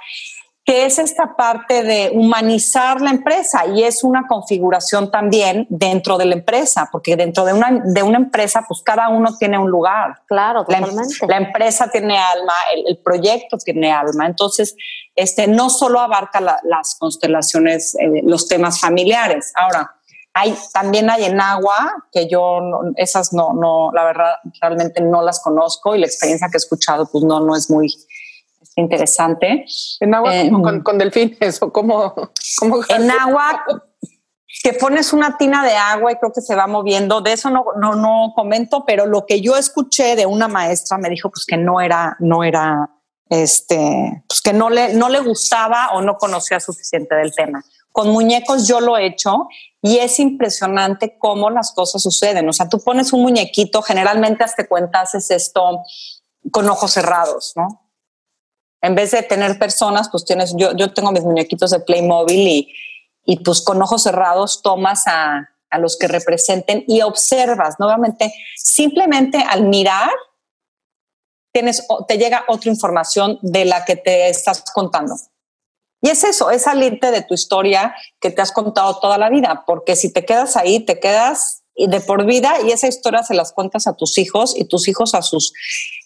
que 0.66 0.86
es 0.86 0.98
esta 0.98 1.36
parte 1.36 1.84
de 1.84 2.10
humanizar 2.12 3.00
la 3.00 3.12
empresa 3.12 3.68
y 3.68 3.84
es 3.84 4.04
una 4.04 4.26
configuración 4.28 5.12
también 5.12 5.68
dentro 5.70 6.18
de 6.18 6.26
la 6.26 6.34
empresa, 6.34 6.90
porque 6.92 7.16
dentro 7.16 7.46
de 7.46 7.54
una, 7.54 7.84
de 7.86 8.02
una 8.02 8.18
empresa, 8.18 8.66
pues 8.68 8.82
cada 8.82 9.10
uno 9.10 9.38
tiene 9.38 9.60
un 9.60 9.70
lugar. 9.70 10.24
Claro, 10.26 10.66
la, 10.68 10.78
em, 10.78 10.86
totalmente. 10.86 11.28
La, 11.28 11.38
empresa 11.38 11.88
tiene 11.92 12.18
alma, 12.18 12.54
el, 12.88 12.98
proyecto 12.98 13.58
tiene 13.58 13.92
alma. 13.92 14.26
Entonces, 14.26 14.76
este, 15.16 15.46
no 15.46 15.70
solo 15.70 16.00
abarca 16.00 16.42
las 16.42 16.96
constelaciones, 17.00 17.94
eh, 18.00 18.22
los 18.24 18.48
temas 18.48 18.80
familiares. 18.80 19.54
Ahora, 19.56 19.96
hay, 20.34 20.58
también 20.74 21.12
hay 21.12 21.26
en 21.26 21.40
agua, 21.40 21.94
que 22.12 22.28
yo 22.28 22.60
esas 22.96 23.34
no, 23.34 23.54
no, 23.54 23.92
la 23.94 24.04
verdad, 24.04 24.32
realmente 24.60 25.00
no 25.00 25.22
las 25.22 25.40
conozco 25.42 25.96
y 25.96 26.00
la 26.00 26.08
experiencia 26.08 26.48
que 26.50 26.58
he 26.58 26.58
escuchado, 26.58 27.06
pues 27.06 27.24
no, 27.24 27.40
no 27.40 27.56
es 27.56 27.70
muy 27.70 27.88
interesante. 28.76 29.66
En 30.00 30.14
agua 30.14 30.36
eh, 30.36 30.52
con, 30.52 30.82
con, 30.82 30.98
delfines 30.98 31.62
o 31.62 31.72
como, 31.72 32.14
en 32.90 33.12
agua 33.20 33.64
que 34.64 34.74
pones 34.74 35.14
una 35.14 35.38
tina 35.38 35.64
de 35.64 35.76
agua 35.76 36.12
y 36.12 36.16
creo 36.16 36.32
que 36.34 36.42
se 36.42 36.56
va 36.56 36.68
moviendo. 36.68 37.22
De 37.22 37.34
eso 37.34 37.50
no, 37.50 37.66
no, 37.80 37.96
no 37.96 38.34
comento, 38.36 38.84
pero 38.86 39.06
lo 39.06 39.26
que 39.26 39.42
yo 39.42 39.56
escuché 39.58 40.16
de 40.16 40.26
una 40.26 40.48
maestra 40.48 40.98
me 40.98 41.10
dijo 41.10 41.30
pues 41.30 41.46
que 41.46 41.58
no 41.58 41.82
era, 41.82 42.16
no 42.20 42.44
era, 42.44 42.90
este, 43.30 44.24
pues 44.28 44.42
que 44.42 44.54
no 44.54 44.70
le, 44.70 44.94
no 44.94 45.10
le 45.10 45.20
gustaba 45.20 45.90
o 45.94 46.02
no 46.02 46.18
conocía 46.18 46.60
suficiente 46.60 47.16
del 47.16 47.34
tema. 47.34 47.64
Con 47.92 48.10
muñecos 48.10 48.68
yo 48.68 48.82
lo 48.82 48.98
he 48.98 49.06
hecho 49.06 49.48
y 49.82 50.00
es 50.00 50.20
impresionante 50.20 51.18
cómo 51.18 51.50
las 51.50 51.72
cosas 51.72 52.02
suceden. 52.02 52.50
O 52.50 52.54
sea, 52.54 52.68
tú 52.68 52.80
pones 52.80 53.14
un 53.14 53.22
muñequito, 53.22 53.82
generalmente 53.82 54.44
hasta 54.44 54.68
cuenta 54.68 55.02
haces 55.02 55.30
esto 55.32 55.84
con 56.52 56.68
ojos 56.70 56.92
cerrados, 56.92 57.54
¿no? 57.56 57.85
En 58.86 58.94
vez 58.94 59.12
de 59.12 59.24
tener 59.24 59.58
personas, 59.58 60.10
pues 60.12 60.26
tienes, 60.26 60.54
yo, 60.56 60.76
yo 60.76 60.94
tengo 60.94 61.12
mis 61.12 61.24
muñequitos 61.24 61.72
de 61.72 61.80
Playmobil 61.80 62.48
y, 62.48 62.74
y 63.26 63.40
pues 63.40 63.62
con 63.62 63.82
ojos 63.82 64.04
cerrados 64.04 64.62
tomas 64.62 65.08
a, 65.08 65.50
a 65.72 65.80
los 65.80 65.98
que 65.98 66.08
representen 66.08 66.84
y 66.88 67.02
observas. 67.02 67.80
Nuevamente, 67.80 68.32
simplemente 68.56 69.40
al 69.40 69.64
mirar, 69.64 70.12
tienes, 71.52 71.88
te 72.08 72.20
llega 72.20 72.46
otra 72.48 72.70
información 72.70 73.40
de 73.42 73.66
la 73.66 73.86
que 73.86 73.96
te 73.96 74.30
estás 74.30 74.64
contando. 74.72 75.16
Y 76.02 76.10
es 76.10 76.24
eso, 76.24 76.52
es 76.52 76.62
salirte 76.62 77.10
de 77.10 77.24
tu 77.24 77.34
historia 77.34 77.96
que 78.20 78.30
te 78.30 78.40
has 78.40 78.52
contado 78.52 79.00
toda 79.00 79.18
la 79.18 79.32
vida, 79.32 79.64
porque 79.66 79.96
si 79.96 80.14
te 80.14 80.26
quedas 80.26 80.58
ahí, 80.58 80.80
te 80.80 81.00
quedas 81.00 81.64
de 81.76 82.00
por 82.02 82.26
vida 82.26 82.54
y 82.64 82.72
esa 82.72 82.88
historia 82.88 83.24
se 83.24 83.34
las 83.34 83.52
cuentas 83.52 83.88
a 83.88 83.94
tus 83.94 84.20
hijos 84.20 84.56
y 84.56 84.66
tus 84.66 84.88
hijos 84.88 85.16
a 85.16 85.24
sus 85.24 85.52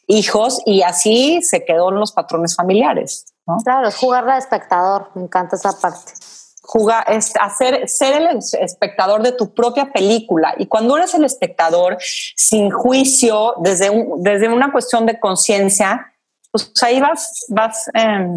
hijos 0.09 0.61
y 0.65 0.81
así 0.81 1.41
se 1.43 1.63
quedó 1.63 1.89
en 1.89 1.99
los 1.99 2.11
patrones 2.11 2.55
familiares. 2.55 3.25
Claro, 3.63 3.87
es 3.87 3.95
jugar 3.95 4.25
de 4.25 4.37
espectador, 4.37 5.11
me 5.15 5.23
encanta 5.23 5.55
esa 5.55 5.71
parte. 5.79 6.13
Jugar, 6.61 7.05
es 7.11 7.33
hacer, 7.39 7.87
ser 7.87 8.21
el 8.21 8.39
espectador 8.59 9.23
de 9.23 9.31
tu 9.31 9.53
propia 9.53 9.91
película. 9.91 10.53
Y 10.57 10.67
cuando 10.67 10.97
eres 10.97 11.13
el 11.13 11.25
espectador, 11.25 11.97
sin 12.01 12.69
juicio, 12.69 13.55
desde, 13.59 13.89
desde 14.17 14.49
una 14.49 14.71
cuestión 14.71 15.05
de 15.05 15.19
conciencia, 15.19 16.13
pues 16.51 16.71
ahí 16.83 16.99
vas, 16.99 17.45
vas, 17.49 17.89
eh, 17.93 18.27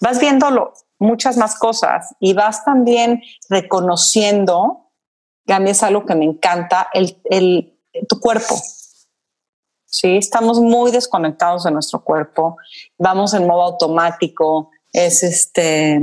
vas 0.00 0.18
viéndolo 0.18 0.72
muchas 0.98 1.36
más 1.36 1.58
cosas 1.58 2.14
y 2.20 2.34
vas 2.34 2.64
también 2.64 3.20
reconociendo, 3.48 4.90
que 5.44 5.52
a 5.52 5.60
mí 5.60 5.70
es 5.70 5.82
algo 5.82 6.06
que 6.06 6.14
me 6.14 6.24
encanta, 6.24 6.88
el, 6.92 7.20
el, 7.24 7.78
tu 8.08 8.18
cuerpo. 8.20 8.56
Sí, 9.96 10.18
estamos 10.18 10.60
muy 10.60 10.90
desconectados 10.90 11.64
de 11.64 11.70
nuestro 11.70 12.04
cuerpo, 12.04 12.58
vamos 12.98 13.32
en 13.32 13.46
modo 13.46 13.62
automático, 13.62 14.70
es 14.92 15.22
este, 15.22 15.98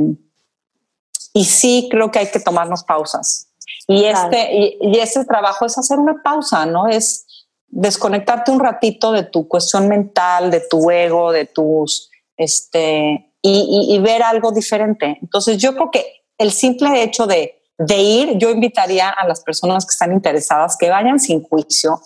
y 1.31 1.45
sí 1.45 1.89
creo 1.91 2.09
que 2.09 2.17
hay 2.17 2.31
que 2.31 2.39
tomarnos 2.39 2.83
pausas. 2.83 3.49
Y 3.87 4.05
este, 4.05 4.51
y, 4.51 4.77
y 4.81 4.97
este 4.97 5.23
trabajo 5.25 5.67
es 5.67 5.77
hacer 5.77 5.99
una 5.99 6.23
pausa, 6.23 6.65
¿no? 6.65 6.87
Es 6.87 7.27
desconectarte 7.67 8.49
un 8.49 8.59
ratito 8.59 9.11
de 9.11 9.25
tu 9.25 9.47
cuestión 9.47 9.87
mental, 9.87 10.49
de 10.49 10.61
tu 10.61 10.89
ego, 10.89 11.31
de 11.31 11.45
tus, 11.45 12.09
este, 12.35 13.31
y, 13.43 13.99
ver 13.99 14.23
algo 14.23 14.51
diferente. 14.51 15.19
Entonces 15.21 15.59
yo 15.59 15.75
creo 15.75 15.91
que 15.91 16.23
el 16.39 16.51
simple 16.51 17.03
hecho 17.03 17.27
de, 17.27 17.61
de 17.77 17.97
ir, 17.97 18.37
yo 18.39 18.49
invitaría 18.49 19.09
a 19.09 19.27
las 19.27 19.41
personas 19.43 19.85
que 19.85 19.91
están 19.91 20.13
interesadas 20.13 20.77
que 20.77 20.89
vayan 20.89 21.19
sin 21.19 21.43
juicio, 21.43 22.01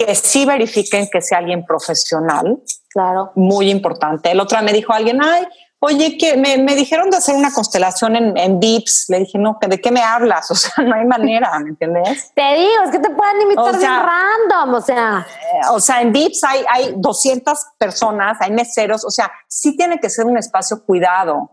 que 0.00 0.14
sí 0.14 0.46
verifiquen 0.46 1.08
que 1.12 1.20
sea 1.20 1.38
alguien 1.38 1.64
profesional. 1.64 2.58
Claro. 2.88 3.32
Muy 3.34 3.70
importante. 3.70 4.30
El 4.30 4.40
otro 4.40 4.60
me 4.62 4.72
dijo 4.72 4.92
alguien, 4.92 5.22
ay, 5.22 5.46
oye, 5.78 6.16
que 6.16 6.36
me, 6.36 6.56
me, 6.58 6.74
dijeron 6.74 7.10
de 7.10 7.18
hacer 7.18 7.36
una 7.36 7.52
constelación 7.52 8.16
en, 8.16 8.36
en 8.36 8.58
VIPs. 8.58 9.06
Le 9.08 9.20
dije, 9.20 9.38
no, 9.38 9.58
¿de 9.60 9.80
qué 9.80 9.90
me 9.90 10.02
hablas? 10.02 10.50
O 10.50 10.54
sea, 10.54 10.84
no 10.84 10.94
hay 10.94 11.04
manera, 11.04 11.58
¿me 11.60 11.70
entiendes? 11.70 12.32
Te 12.34 12.54
digo, 12.54 12.82
es 12.84 12.90
que 12.90 12.98
te 12.98 13.10
pueden 13.10 13.42
invitar 13.42 13.78
de 13.78 13.86
random, 13.86 14.74
o 14.74 14.80
sea. 14.80 15.26
Eh, 15.28 15.60
o 15.70 15.80
sea, 15.80 16.00
en 16.00 16.12
VIPs 16.12 16.44
hay, 16.44 16.64
hay 16.68 16.94
200 16.96 17.58
personas, 17.78 18.38
hay 18.40 18.52
meseros, 18.52 19.04
o 19.04 19.10
sea, 19.10 19.30
sí 19.48 19.76
tiene 19.76 20.00
que 20.00 20.08
ser 20.08 20.24
un 20.24 20.38
espacio 20.38 20.82
cuidado, 20.84 21.50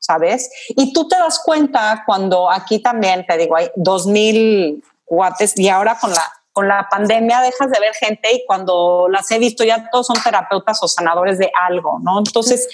¿sabes? 0.00 0.50
Y 0.70 0.92
tú 0.92 1.06
te 1.06 1.16
das 1.16 1.40
cuenta 1.44 2.02
cuando 2.04 2.50
aquí 2.50 2.80
también, 2.80 3.24
te 3.24 3.36
digo, 3.36 3.56
hay 3.56 3.70
2000 3.76 4.84
cuates 5.04 5.58
y 5.58 5.68
ahora 5.68 5.96
con 5.98 6.10
la, 6.10 6.22
con 6.58 6.66
la 6.66 6.88
pandemia 6.90 7.40
dejas 7.40 7.70
de 7.70 7.78
ver 7.78 7.94
gente 7.94 8.34
y 8.34 8.44
cuando 8.44 9.06
las 9.08 9.30
he 9.30 9.38
visto 9.38 9.62
ya 9.62 9.88
todos 9.92 10.08
son 10.08 10.20
terapeutas 10.20 10.82
o 10.82 10.88
sanadores 10.88 11.38
de 11.38 11.52
algo, 11.68 12.00
¿no? 12.02 12.18
Entonces... 12.18 12.68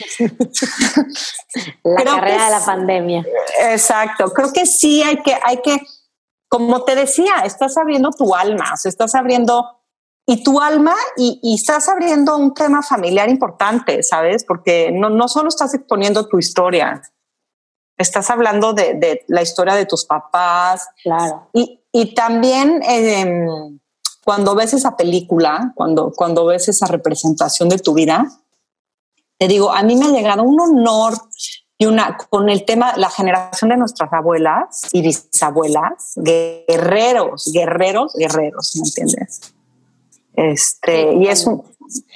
la 1.85 2.03
carrera 2.03 2.47
de 2.47 2.51
la 2.51 2.65
pandemia. 2.65 3.27
Exacto, 3.61 4.33
creo 4.33 4.55
que 4.55 4.65
sí 4.65 5.03
hay 5.03 5.19
que, 5.19 5.37
hay 5.45 5.59
que, 5.59 5.83
como 6.49 6.83
te 6.85 6.95
decía, 6.95 7.43
estás 7.45 7.77
abriendo 7.77 8.09
tu 8.09 8.35
alma, 8.35 8.71
o 8.73 8.77
sea, 8.79 8.89
estás 8.89 9.15
abriendo 9.15 9.83
y 10.25 10.43
tu 10.43 10.63
alma 10.63 10.95
y, 11.19 11.55
estás 11.55 11.87
abriendo 11.91 12.39
un 12.39 12.55
tema 12.55 12.83
familiar 12.83 13.29
importante, 13.29 14.03
¿sabes? 14.03 14.47
Porque 14.47 14.93
no, 14.95 15.11
no 15.11 15.29
solo 15.29 15.51
estás 15.51 15.75
exponiendo 15.75 16.27
tu 16.27 16.39
historia, 16.39 17.03
estás 17.97 18.31
hablando 18.31 18.73
de, 18.73 19.25
la 19.29 19.43
historia 19.43 19.75
de 19.75 19.87
tus 19.87 20.05
papás. 20.05 20.89
Claro. 21.03 21.49
Y, 21.53 21.81
y 21.93 22.15
también 22.15 22.83
em, 22.83 23.79
cuando 24.25 24.55
ves 24.55 24.75
esa 24.75 24.97
película, 24.97 25.73
cuando, 25.75 26.13
cuando 26.13 26.47
ves 26.47 26.69
esa 26.69 26.87
representación 26.87 27.69
de 27.69 27.79
tu 27.79 27.95
vida, 27.95 28.27
te 29.39 29.49
digo, 29.49 29.73
a 29.73 29.83
mí 29.83 29.97
me 29.97 30.07
ha 30.07 30.11
llegado 30.11 30.43
un 30.43 30.61
honor 30.61 31.15
y 31.77 31.87
una 31.87 32.17
con 32.17 32.49
el 32.49 32.65
tema, 32.65 32.97
la 32.97 33.11
generación 33.11 33.71
de 33.71 33.77
nuestras 33.77 34.13
abuelas 34.13 34.83
y 34.93 35.03
bisabuelas, 35.03 36.15
guerreros, 36.17 37.51
guerreros, 37.53 38.15
guerreros, 38.15 38.77
¿me 38.77 38.87
entiendes? 38.87 39.55
Este, 40.35 41.15
y 41.15 41.27
es 41.27 41.47
un, 41.47 41.63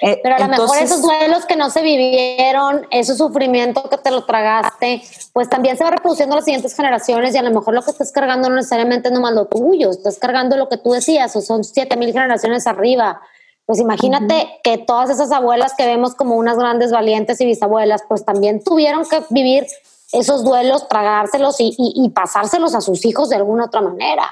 eh, 0.02 0.20
Pero 0.22 0.36
a 0.36 0.38
lo 0.38 0.48
mejor 0.48 0.78
esos 0.78 1.02
duelos 1.02 1.44
que 1.46 1.56
no 1.56 1.70
se 1.70 1.82
vivieron, 1.82 2.86
ese 2.90 3.14
sufrimiento 3.14 3.88
que 3.88 3.98
te 3.98 4.10
lo 4.10 4.24
tragaste, 4.24 5.02
pues 5.32 5.48
también 5.48 5.76
se 5.76 5.84
va 5.84 5.90
reproduciendo 5.90 6.34
en 6.34 6.38
las 6.38 6.44
siguientes 6.44 6.74
generaciones 6.74 7.34
y 7.34 7.38
a 7.38 7.42
lo 7.42 7.50
mejor 7.50 7.74
lo 7.74 7.82
que 7.82 7.90
estás 7.90 8.12
cargando 8.12 8.48
no 8.48 8.56
necesariamente 8.56 9.08
es 9.08 9.14
nomás 9.14 9.34
lo 9.34 9.46
tuyo, 9.46 9.90
estás 9.90 10.18
cargando 10.18 10.56
lo 10.56 10.68
que 10.68 10.78
tú 10.78 10.92
decías, 10.92 11.34
o 11.36 11.40
son 11.40 11.64
siete 11.64 11.96
mil 11.96 12.12
generaciones 12.12 12.66
arriba. 12.66 13.20
Pues 13.66 13.80
imagínate 13.80 14.48
que 14.64 14.78
todas 14.78 15.10
esas 15.10 15.30
abuelas 15.30 15.74
que 15.76 15.84
vemos 15.84 16.14
como 16.14 16.36
unas 16.36 16.56
grandes 16.56 16.90
valientes 16.90 17.40
y 17.40 17.44
bisabuelas, 17.44 18.02
pues 18.08 18.24
también 18.24 18.64
tuvieron 18.64 19.04
que 19.06 19.22
vivir 19.28 19.66
esos 20.12 20.42
duelos, 20.42 20.88
tragárselos 20.88 21.56
y 21.58 22.08
pasárselos 22.14 22.74
a 22.74 22.80
sus 22.80 23.04
hijos 23.04 23.28
de 23.28 23.36
alguna 23.36 23.66
otra 23.66 23.82
manera. 23.82 24.24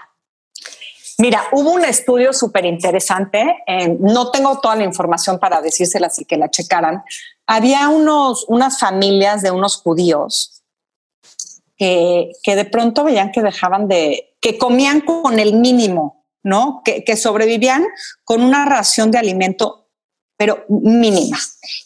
Mira, 1.19 1.49
hubo 1.53 1.73
un 1.73 1.85
estudio 1.85 2.33
súper 2.35 2.67
interesante, 2.67 3.63
eh, 3.67 3.97
no 3.99 4.31
tengo 4.31 4.61
toda 4.61 4.77
la 4.77 4.85
información 4.85 5.39
para 5.39 5.63
decírsela 5.63 6.09
así 6.09 6.27
que 6.27 6.37
la 6.37 6.51
checaran. 6.51 7.03
Había 7.47 7.89
unos, 7.89 8.45
unas 8.49 8.79
familias 8.79 9.41
de 9.41 9.51
unos 9.51 9.77
judíos 9.77 10.63
que, 11.79 12.33
que 12.43 12.55
de 12.55 12.67
pronto 12.67 13.05
veían 13.05 13.33
que 13.33 13.41
dejaban 13.41 13.89
de, 13.89 14.37
que 14.41 14.59
comían 14.59 15.01
con 15.01 15.39
el 15.39 15.55
mínimo, 15.55 16.27
¿no? 16.43 16.83
Que, 16.85 17.03
que 17.03 17.17
sobrevivían 17.17 17.87
con 18.23 18.43
una 18.43 18.67
ración 18.67 19.11
de 19.11 19.19
alimento, 19.19 19.89
pero 20.37 20.67
mínima. 20.69 21.39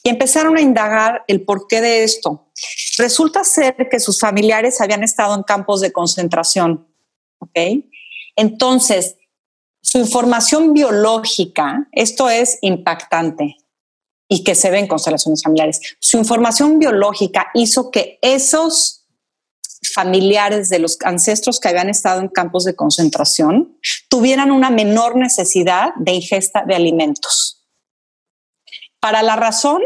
Y 0.03 0.09
empezaron 0.09 0.57
a 0.57 0.61
indagar 0.61 1.25
el 1.29 1.45
porqué 1.45 1.81
de 1.81 2.03
esto. 2.03 2.51
Resulta 2.99 3.45
ser 3.45 3.77
que 3.89 4.01
sus 4.01 4.19
familiares 4.19 4.81
habían 4.81 5.05
estado 5.05 5.37
en 5.37 5.45
campos 5.45 5.81
de 5.81 5.93
concentración, 5.93 6.89
¿ok? 7.39 7.85
Entonces, 8.35 9.17
su 9.83 9.99
información 9.99 10.73
biológica, 10.73 11.89
esto 11.93 12.29
es 12.29 12.59
impactante 12.61 13.57
y 14.29 14.45
que 14.45 14.55
se 14.55 14.71
ve 14.71 14.79
en 14.79 14.87
constelaciones 14.87 15.43
familiares, 15.43 15.81
su 15.99 16.17
información 16.17 16.79
biológica 16.79 17.51
hizo 17.55 17.91
que 17.91 18.19
esos 18.23 19.01
familiares 19.93 20.69
de 20.69 20.79
los 20.79 20.99
ancestros 21.03 21.59
que 21.59 21.69
habían 21.69 21.89
estado 21.89 22.21
en 22.21 22.29
campos 22.29 22.65
de 22.65 22.77
concentración 22.77 23.79
tuvieran 24.09 24.51
una 24.51 24.71
menor 24.71 25.17
necesidad 25.17 25.95
de 25.97 26.13
ingesta 26.13 26.65
de 26.65 26.75
alimentos. 26.75 27.67
Para 29.01 29.23
la 29.23 29.37
razón, 29.37 29.83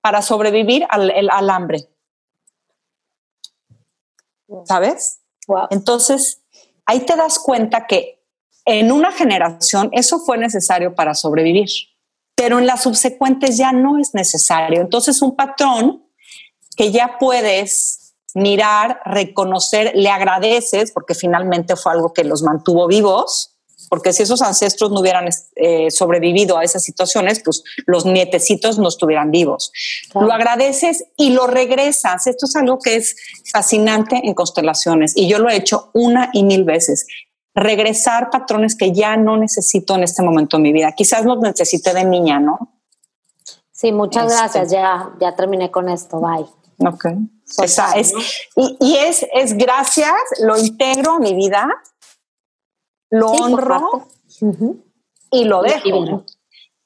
para 0.00 0.22
sobrevivir 0.22 0.86
al, 0.88 1.50
hambre. 1.50 1.88
¿Sabes? 4.64 5.20
Entonces, 5.70 6.42
ahí 6.86 7.00
te 7.00 7.16
das 7.16 7.38
cuenta 7.38 7.86
que 7.86 8.15
en 8.66 8.92
una 8.92 9.12
generación 9.12 9.88
eso 9.92 10.18
fue 10.18 10.36
necesario 10.36 10.94
para 10.94 11.14
sobrevivir, 11.14 11.68
pero 12.34 12.58
en 12.58 12.66
las 12.66 12.82
subsecuentes 12.82 13.56
ya 13.56 13.72
no 13.72 13.98
es 13.98 14.12
necesario. 14.12 14.80
Entonces 14.80 15.22
un 15.22 15.36
patrón 15.36 16.04
que 16.76 16.92
ya 16.92 17.16
puedes 17.18 18.14
mirar, 18.34 19.00
reconocer, 19.06 19.92
le 19.94 20.10
agradeces, 20.10 20.92
porque 20.92 21.14
finalmente 21.14 21.74
fue 21.74 21.92
algo 21.92 22.12
que 22.12 22.24
los 22.24 22.42
mantuvo 22.42 22.86
vivos, 22.86 23.56
porque 23.88 24.12
si 24.12 24.24
esos 24.24 24.42
ancestros 24.42 24.90
no 24.90 25.00
hubieran 25.00 25.28
eh, 25.54 25.90
sobrevivido 25.90 26.58
a 26.58 26.64
esas 26.64 26.82
situaciones, 26.82 27.40
pues 27.42 27.62
los 27.86 28.04
nietecitos 28.04 28.78
no 28.78 28.88
estuvieran 28.88 29.30
vivos. 29.30 29.70
Lo 30.14 30.32
agradeces 30.32 31.04
y 31.16 31.30
lo 31.30 31.46
regresas. 31.46 32.26
Esto 32.26 32.46
es 32.46 32.56
algo 32.56 32.78
que 32.78 32.96
es 32.96 33.16
fascinante 33.50 34.20
en 34.24 34.34
constelaciones 34.34 35.16
y 35.16 35.28
yo 35.28 35.38
lo 35.38 35.48
he 35.48 35.56
hecho 35.56 35.90
una 35.94 36.30
y 36.32 36.42
mil 36.42 36.64
veces 36.64 37.06
regresar 37.56 38.28
patrones 38.30 38.76
que 38.76 38.92
ya 38.92 39.16
no 39.16 39.38
necesito 39.38 39.94
en 39.96 40.04
este 40.04 40.22
momento 40.22 40.58
de 40.58 40.62
mi 40.62 40.72
vida. 40.72 40.92
Quizás 40.92 41.24
los 41.24 41.40
necesité 41.40 41.94
de 41.94 42.04
niña, 42.04 42.38
¿no? 42.38 42.74
Sí, 43.72 43.92
muchas 43.92 44.26
este. 44.26 44.36
gracias. 44.36 44.70
Ya, 44.70 45.10
ya 45.20 45.34
terminé 45.34 45.70
con 45.70 45.88
esto. 45.88 46.20
Bye. 46.20 46.46
Ok. 46.86 47.06
Esa 47.62 47.92
es, 47.92 48.12
y, 48.56 48.96
es, 48.96 49.24
es 49.32 49.56
gracias, 49.56 50.12
lo 50.40 50.58
integro 50.58 51.12
a 51.12 51.18
mi 51.20 51.32
vida, 51.32 51.68
lo 53.08 53.30
honro 53.30 54.08
y 55.30 55.44
lo 55.44 55.62
dejo. 55.62 56.24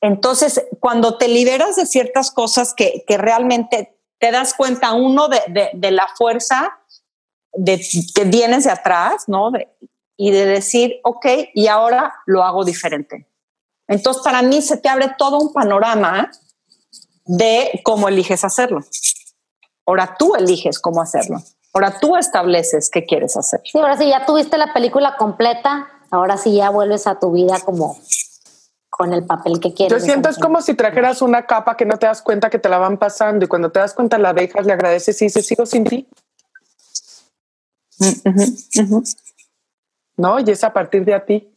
Entonces, 0.03 0.63
cuando 0.79 1.17
te 1.17 1.29
liberas 1.29 1.77
de 1.77 1.87
ciertas 1.87 2.31
cosas 2.31 2.75
que, 2.75 3.05
que 3.07 3.17
realmente 3.17 3.99
te 4.19 4.31
das 4.31 4.53
cuenta, 4.53 4.93
uno, 4.93 5.29
de, 5.29 5.41
de, 5.49 5.71
de 5.73 5.91
la 5.91 6.09
fuerza 6.15 6.79
de, 7.55 7.81
que 8.15 8.25
vienes 8.25 8.65
de 8.65 8.71
atrás, 8.71 9.25
¿no? 9.27 9.51
De, 9.51 9.67
y 10.23 10.33
de 10.33 10.45
decir, 10.45 11.01
ok, 11.03 11.25
y 11.55 11.69
ahora 11.69 12.13
lo 12.27 12.45
hago 12.45 12.63
diferente. 12.63 13.27
Entonces, 13.89 14.23
para 14.23 14.43
mí 14.43 14.61
se 14.61 14.77
te 14.77 14.91
abre 14.91 15.15
todo 15.17 15.39
un 15.39 15.51
panorama 15.51 16.31
de 17.25 17.81
cómo 17.85 18.07
eliges 18.07 18.45
hacerlo. 18.45 18.85
Ahora 19.87 20.17
tú 20.19 20.35
eliges 20.35 20.79
cómo 20.79 21.01
hacerlo. 21.01 21.43
Ahora 21.73 21.99
tú 21.99 22.19
estableces 22.19 22.91
qué 22.91 23.07
quieres 23.07 23.35
hacer. 23.35 23.63
Sí, 23.65 23.79
ahora 23.79 23.97
sí 23.97 24.11
ya 24.11 24.27
tuviste 24.27 24.59
la 24.59 24.75
película 24.75 25.17
completa, 25.17 25.89
ahora 26.11 26.37
sí 26.37 26.55
ya 26.55 26.69
vuelves 26.69 27.07
a 27.07 27.19
tu 27.19 27.33
vida 27.33 27.59
como 27.65 27.99
con 28.91 29.15
el 29.15 29.25
papel 29.25 29.59
que 29.59 29.73
quieres. 29.73 30.03
Yo 30.03 30.05
siento 30.05 30.29
es 30.29 30.39
como 30.39 30.61
si 30.61 30.75
trajeras 30.75 31.23
una 31.23 31.47
capa 31.47 31.79
que 31.79 31.87
no 31.87 31.99
te 31.99 32.05
das 32.05 32.21
cuenta 32.21 32.51
que 32.51 32.59
te 32.59 32.69
la 32.69 32.77
van 32.77 32.99
pasando 32.99 33.47
y 33.47 33.49
cuando 33.49 33.73
te 33.73 33.79
das 33.79 33.95
cuenta 33.95 34.19
la 34.19 34.35
dejas, 34.35 34.67
le 34.67 34.75
agradeces 34.75 35.23
y 35.23 35.25
dices, 35.25 35.47
sigo 35.47 35.65
sin 35.65 35.85
ti. 35.85 36.07
Uh 38.01 39.03
¿no? 40.21 40.39
Y 40.39 40.51
es 40.51 40.63
a 40.63 40.73
partir 40.73 41.05
de 41.05 41.19
ti. 41.21 41.57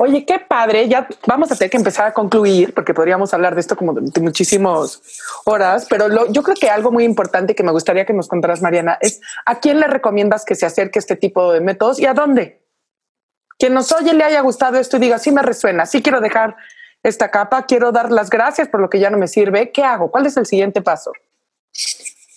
Oye, 0.00 0.24
qué 0.24 0.38
padre. 0.38 0.88
Ya 0.88 1.08
vamos 1.26 1.50
a 1.50 1.56
tener 1.56 1.70
que 1.70 1.76
empezar 1.76 2.06
a 2.06 2.12
concluir 2.12 2.72
porque 2.72 2.94
podríamos 2.94 3.34
hablar 3.34 3.54
de 3.54 3.60
esto 3.60 3.76
como 3.76 3.94
de 3.94 4.20
muchísimas 4.20 5.02
horas, 5.44 5.86
pero 5.90 6.30
yo 6.30 6.42
creo 6.42 6.54
que 6.54 6.70
algo 6.70 6.92
muy 6.92 7.04
importante 7.04 7.54
que 7.54 7.64
me 7.64 7.72
gustaría 7.72 8.04
que 8.04 8.12
nos 8.12 8.28
contaras, 8.28 8.62
Mariana, 8.62 8.96
es 9.00 9.20
a 9.44 9.58
quién 9.58 9.80
le 9.80 9.88
recomiendas 9.88 10.44
que 10.44 10.54
se 10.54 10.66
acerque 10.66 11.00
este 11.00 11.16
tipo 11.16 11.52
de 11.52 11.60
métodos 11.60 11.98
y 11.98 12.06
a 12.06 12.14
dónde. 12.14 12.62
Quien 13.58 13.74
nos 13.74 13.90
oye 13.90 14.12
le 14.12 14.22
haya 14.22 14.40
gustado 14.40 14.78
esto 14.78 14.98
y 14.98 15.00
diga, 15.00 15.18
sí 15.18 15.32
me 15.32 15.42
resuena, 15.42 15.84
sí 15.84 16.00
quiero 16.00 16.20
dejar 16.20 16.56
esta 17.02 17.30
capa, 17.30 17.66
quiero 17.66 17.90
dar 17.90 18.12
las 18.12 18.30
gracias 18.30 18.68
por 18.68 18.80
lo 18.80 18.88
que 18.88 19.00
ya 19.00 19.10
no 19.10 19.18
me 19.18 19.26
sirve. 19.26 19.72
¿Qué 19.72 19.82
hago? 19.82 20.12
¿Cuál 20.12 20.26
es 20.26 20.36
el 20.36 20.46
siguiente 20.46 20.80
paso? 20.80 21.10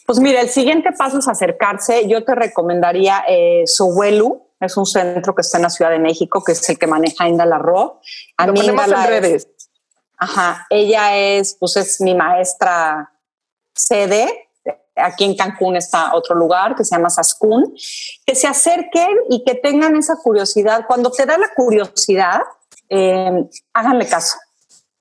Pues 0.08 0.20
mira, 0.20 0.42
el 0.42 0.50
siguiente 0.50 0.92
paso 0.92 1.20
es 1.20 1.28
acercarse. 1.28 2.08
Yo 2.08 2.24
te 2.24 2.34
recomendaría 2.34 3.24
eh, 3.28 3.64
Sowelu, 3.66 4.42
es 4.62 4.78
un 4.78 4.86
centro 4.86 5.34
que 5.34 5.41
está 5.41 5.57
en 5.57 5.64
la 5.64 5.70
Ciudad 5.70 5.91
de 5.91 5.99
México, 5.99 6.43
que 6.43 6.53
es 6.53 6.70
el 6.70 6.78
que 6.78 6.88
maneja 6.88 7.28
Inda 7.28 7.45
Larro. 7.45 7.99
A 8.38 8.47
Lo 8.47 8.53
mí 8.53 8.62
en 8.68 8.78
redes. 8.78 9.47
ajá, 10.18 10.68
ella 10.70 11.18
es, 11.18 11.55
pues 11.59 11.76
es 11.78 11.99
mi 11.99 12.14
maestra 12.16 13.12
sede. 13.76 14.49
Aquí 14.95 15.24
en 15.24 15.36
Cancún 15.36 15.76
está 15.78 16.14
otro 16.14 16.36
lugar 16.36 16.76
que 16.76 16.84
se 16.84 16.95
llama 16.95 17.09
Sascún. 17.09 17.74
Que 18.26 18.36
se 18.36 18.47
acerquen 18.47 19.18
y 19.30 19.43
que 19.43 19.55
tengan 19.55 19.95
esa 19.95 20.16
curiosidad. 20.18 20.86
Cuando 20.88 21.12
te 21.12 21.26
da 21.26 21.38
la 21.38 21.49
curiosidad, 21.55 22.41
eh, 22.88 23.49
háganle 23.74 24.07
caso. 24.07 24.38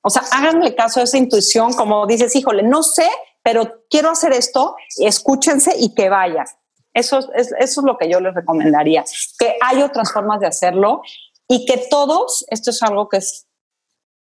O 0.00 0.08
sea, 0.08 0.22
háganle 0.32 0.74
caso 0.74 1.00
a 1.00 1.02
esa 1.02 1.18
intuición, 1.18 1.74
como 1.74 2.06
dices, 2.06 2.34
híjole, 2.34 2.62
no 2.62 2.82
sé, 2.82 3.08
pero 3.42 3.84
quiero 3.90 4.10
hacer 4.10 4.32
esto, 4.32 4.76
escúchense 4.96 5.74
y 5.76 5.94
que 5.94 6.08
vayan. 6.08 6.46
Eso 6.94 7.18
es, 7.34 7.52
eso 7.58 7.80
es 7.80 7.84
lo 7.84 7.96
que 7.96 8.10
yo 8.10 8.20
les 8.20 8.34
recomendaría, 8.34 9.04
que 9.38 9.56
hay 9.60 9.82
otras 9.82 10.12
formas 10.12 10.40
de 10.40 10.48
hacerlo 10.48 11.02
y 11.48 11.64
que 11.66 11.86
todos, 11.90 12.44
esto 12.48 12.70
es 12.70 12.82
algo 12.82 13.08
que 13.08 13.18
es 13.18 13.46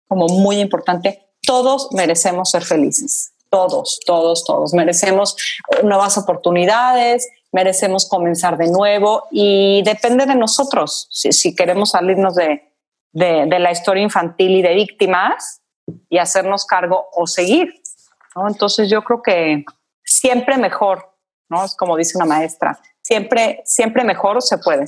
como 0.08 0.26
muy 0.26 0.60
importante, 0.60 1.30
todos 1.42 1.88
merecemos 1.92 2.50
ser 2.50 2.64
felices. 2.64 3.32
Todos, 3.50 3.98
todos, 4.06 4.44
todos. 4.44 4.74
Merecemos 4.74 5.36
nuevas 5.82 6.16
oportunidades, 6.16 7.28
merecemos 7.50 8.08
comenzar 8.08 8.56
de 8.56 8.68
nuevo 8.68 9.24
y 9.32 9.82
depende 9.82 10.24
de 10.26 10.36
nosotros 10.36 11.08
si, 11.10 11.54
queremos 11.56 11.90
salirnos 11.90 12.36
de, 12.36 12.72
de, 13.12 13.58
la 13.58 13.72
historia 13.72 14.04
infantil 14.04 14.52
y 14.52 14.62
de 14.62 14.74
víctimas 14.74 15.62
y 16.08 16.18
hacernos 16.18 16.64
cargo 16.64 17.08
o 17.12 17.26
seguir. 17.26 17.82
¿no? 18.36 18.46
Entonces 18.46 18.88
yo 18.88 19.02
creo 19.02 19.20
que 19.20 19.64
siempre 20.04 20.56
mejor, 20.56 21.09
¿no? 21.50 21.64
Es 21.64 21.76
como 21.76 21.96
dice 21.96 22.16
una 22.16 22.26
maestra, 22.26 22.78
siempre, 23.02 23.62
siempre 23.66 24.04
mejor 24.04 24.40
se 24.42 24.56
puede. 24.58 24.86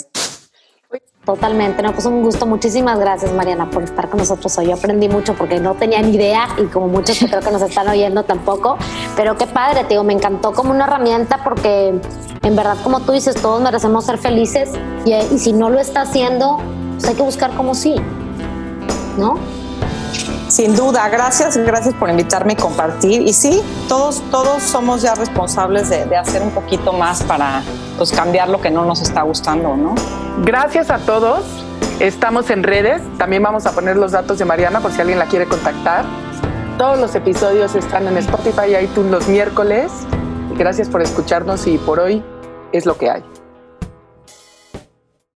Totalmente, 1.25 1.85
no, 1.85 1.93
pues 1.93 2.05
un 2.07 2.23
gusto. 2.23 2.47
Muchísimas 2.47 2.99
gracias, 2.99 3.33
Mariana, 3.33 3.71
por 3.71 3.85
estar 3.85 4.09
con 4.09 4.19
nosotros 4.19 4.59
hoy. 4.59 4.67
Yo 4.67 4.75
aprendí 4.75 5.09
mucho 5.09 5.35
porque 5.35 5.61
no 5.61 5.75
tenía 5.77 6.03
ni 6.03 6.17
idea 6.17 6.49
y 6.59 6.65
como 6.65 6.89
muchos 6.89 7.17
que 7.17 7.29
creo 7.29 7.41
que 7.41 7.53
nos 7.53 7.63
están 7.63 7.87
oyendo 7.89 8.25
tampoco. 8.25 8.77
Pero 9.15 9.37
qué 9.37 9.47
padre, 9.47 9.85
digo, 9.89 10.03
me 10.03 10.15
encantó 10.15 10.53
como 10.53 10.73
una 10.73 10.85
herramienta 10.87 11.45
porque 11.45 11.95
en 12.43 12.57
verdad, 12.57 12.77
como 12.83 13.01
tú 13.01 13.13
dices, 13.13 13.37
todos 13.37 13.63
merecemos 13.63 14.05
ser 14.05 14.19
felices 14.19 14.71
y, 15.05 15.15
y 15.15 15.39
si 15.39 15.53
no 15.53 15.71
lo 15.71 15.79
está 15.79 16.01
haciendo, 16.01 16.59
pues 16.95 17.05
hay 17.07 17.15
que 17.15 17.23
buscar 17.23 17.55
como 17.55 17.77
sí, 17.77 17.95
¿no? 19.17 19.39
Sin 20.53 20.77
duda, 20.77 21.09
gracias, 21.09 21.57
gracias 21.57 21.95
por 21.95 22.11
invitarme 22.11 22.53
y 22.53 22.57
compartir. 22.57 23.23
Y 23.23 23.33
sí, 23.33 23.63
todos, 23.89 24.23
todos 24.31 24.63
somos 24.63 25.01
ya 25.01 25.15
responsables 25.15 25.89
de, 25.89 26.05
de 26.05 26.15
hacer 26.15 26.43
un 26.43 26.51
poquito 26.51 26.93
más 26.93 27.23
para 27.23 27.63
pues, 27.97 28.13
cambiar 28.13 28.51
lo 28.51 28.61
que 28.61 28.71
no 28.71 28.85
nos 28.85 29.01
está 29.01 29.23
gustando, 29.23 29.75
¿no? 29.75 29.95
Gracias 30.45 30.91
a 30.91 30.99
todos. 30.99 31.43
Estamos 32.01 32.51
en 32.51 32.65
redes. 32.65 33.01
También 33.17 33.43
vamos 33.43 33.65
a 33.65 33.73
poner 33.73 33.97
los 33.97 34.13
datos 34.13 34.39
de 34.39 34.45
Mariana 34.45 34.81
por 34.81 34.93
si 34.93 35.01
alguien 35.01 35.19
la 35.19 35.25
quiere 35.25 35.47
contactar. 35.47 36.05
Todos 36.77 36.99
los 36.99 37.15
episodios 37.15 37.75
están 37.75 38.07
en 38.07 38.19
Spotify 38.19 38.73
y 38.73 38.85
iTunes 38.85 39.11
los 39.11 39.29
miércoles. 39.29 39.91
Gracias 40.59 40.87
por 40.91 41.01
escucharnos 41.01 41.67
y 41.67 41.79
por 41.79 41.99
hoy 41.99 42.23
es 42.73 42.85
lo 42.85 42.99
que 42.99 43.09
hay. 43.09 43.32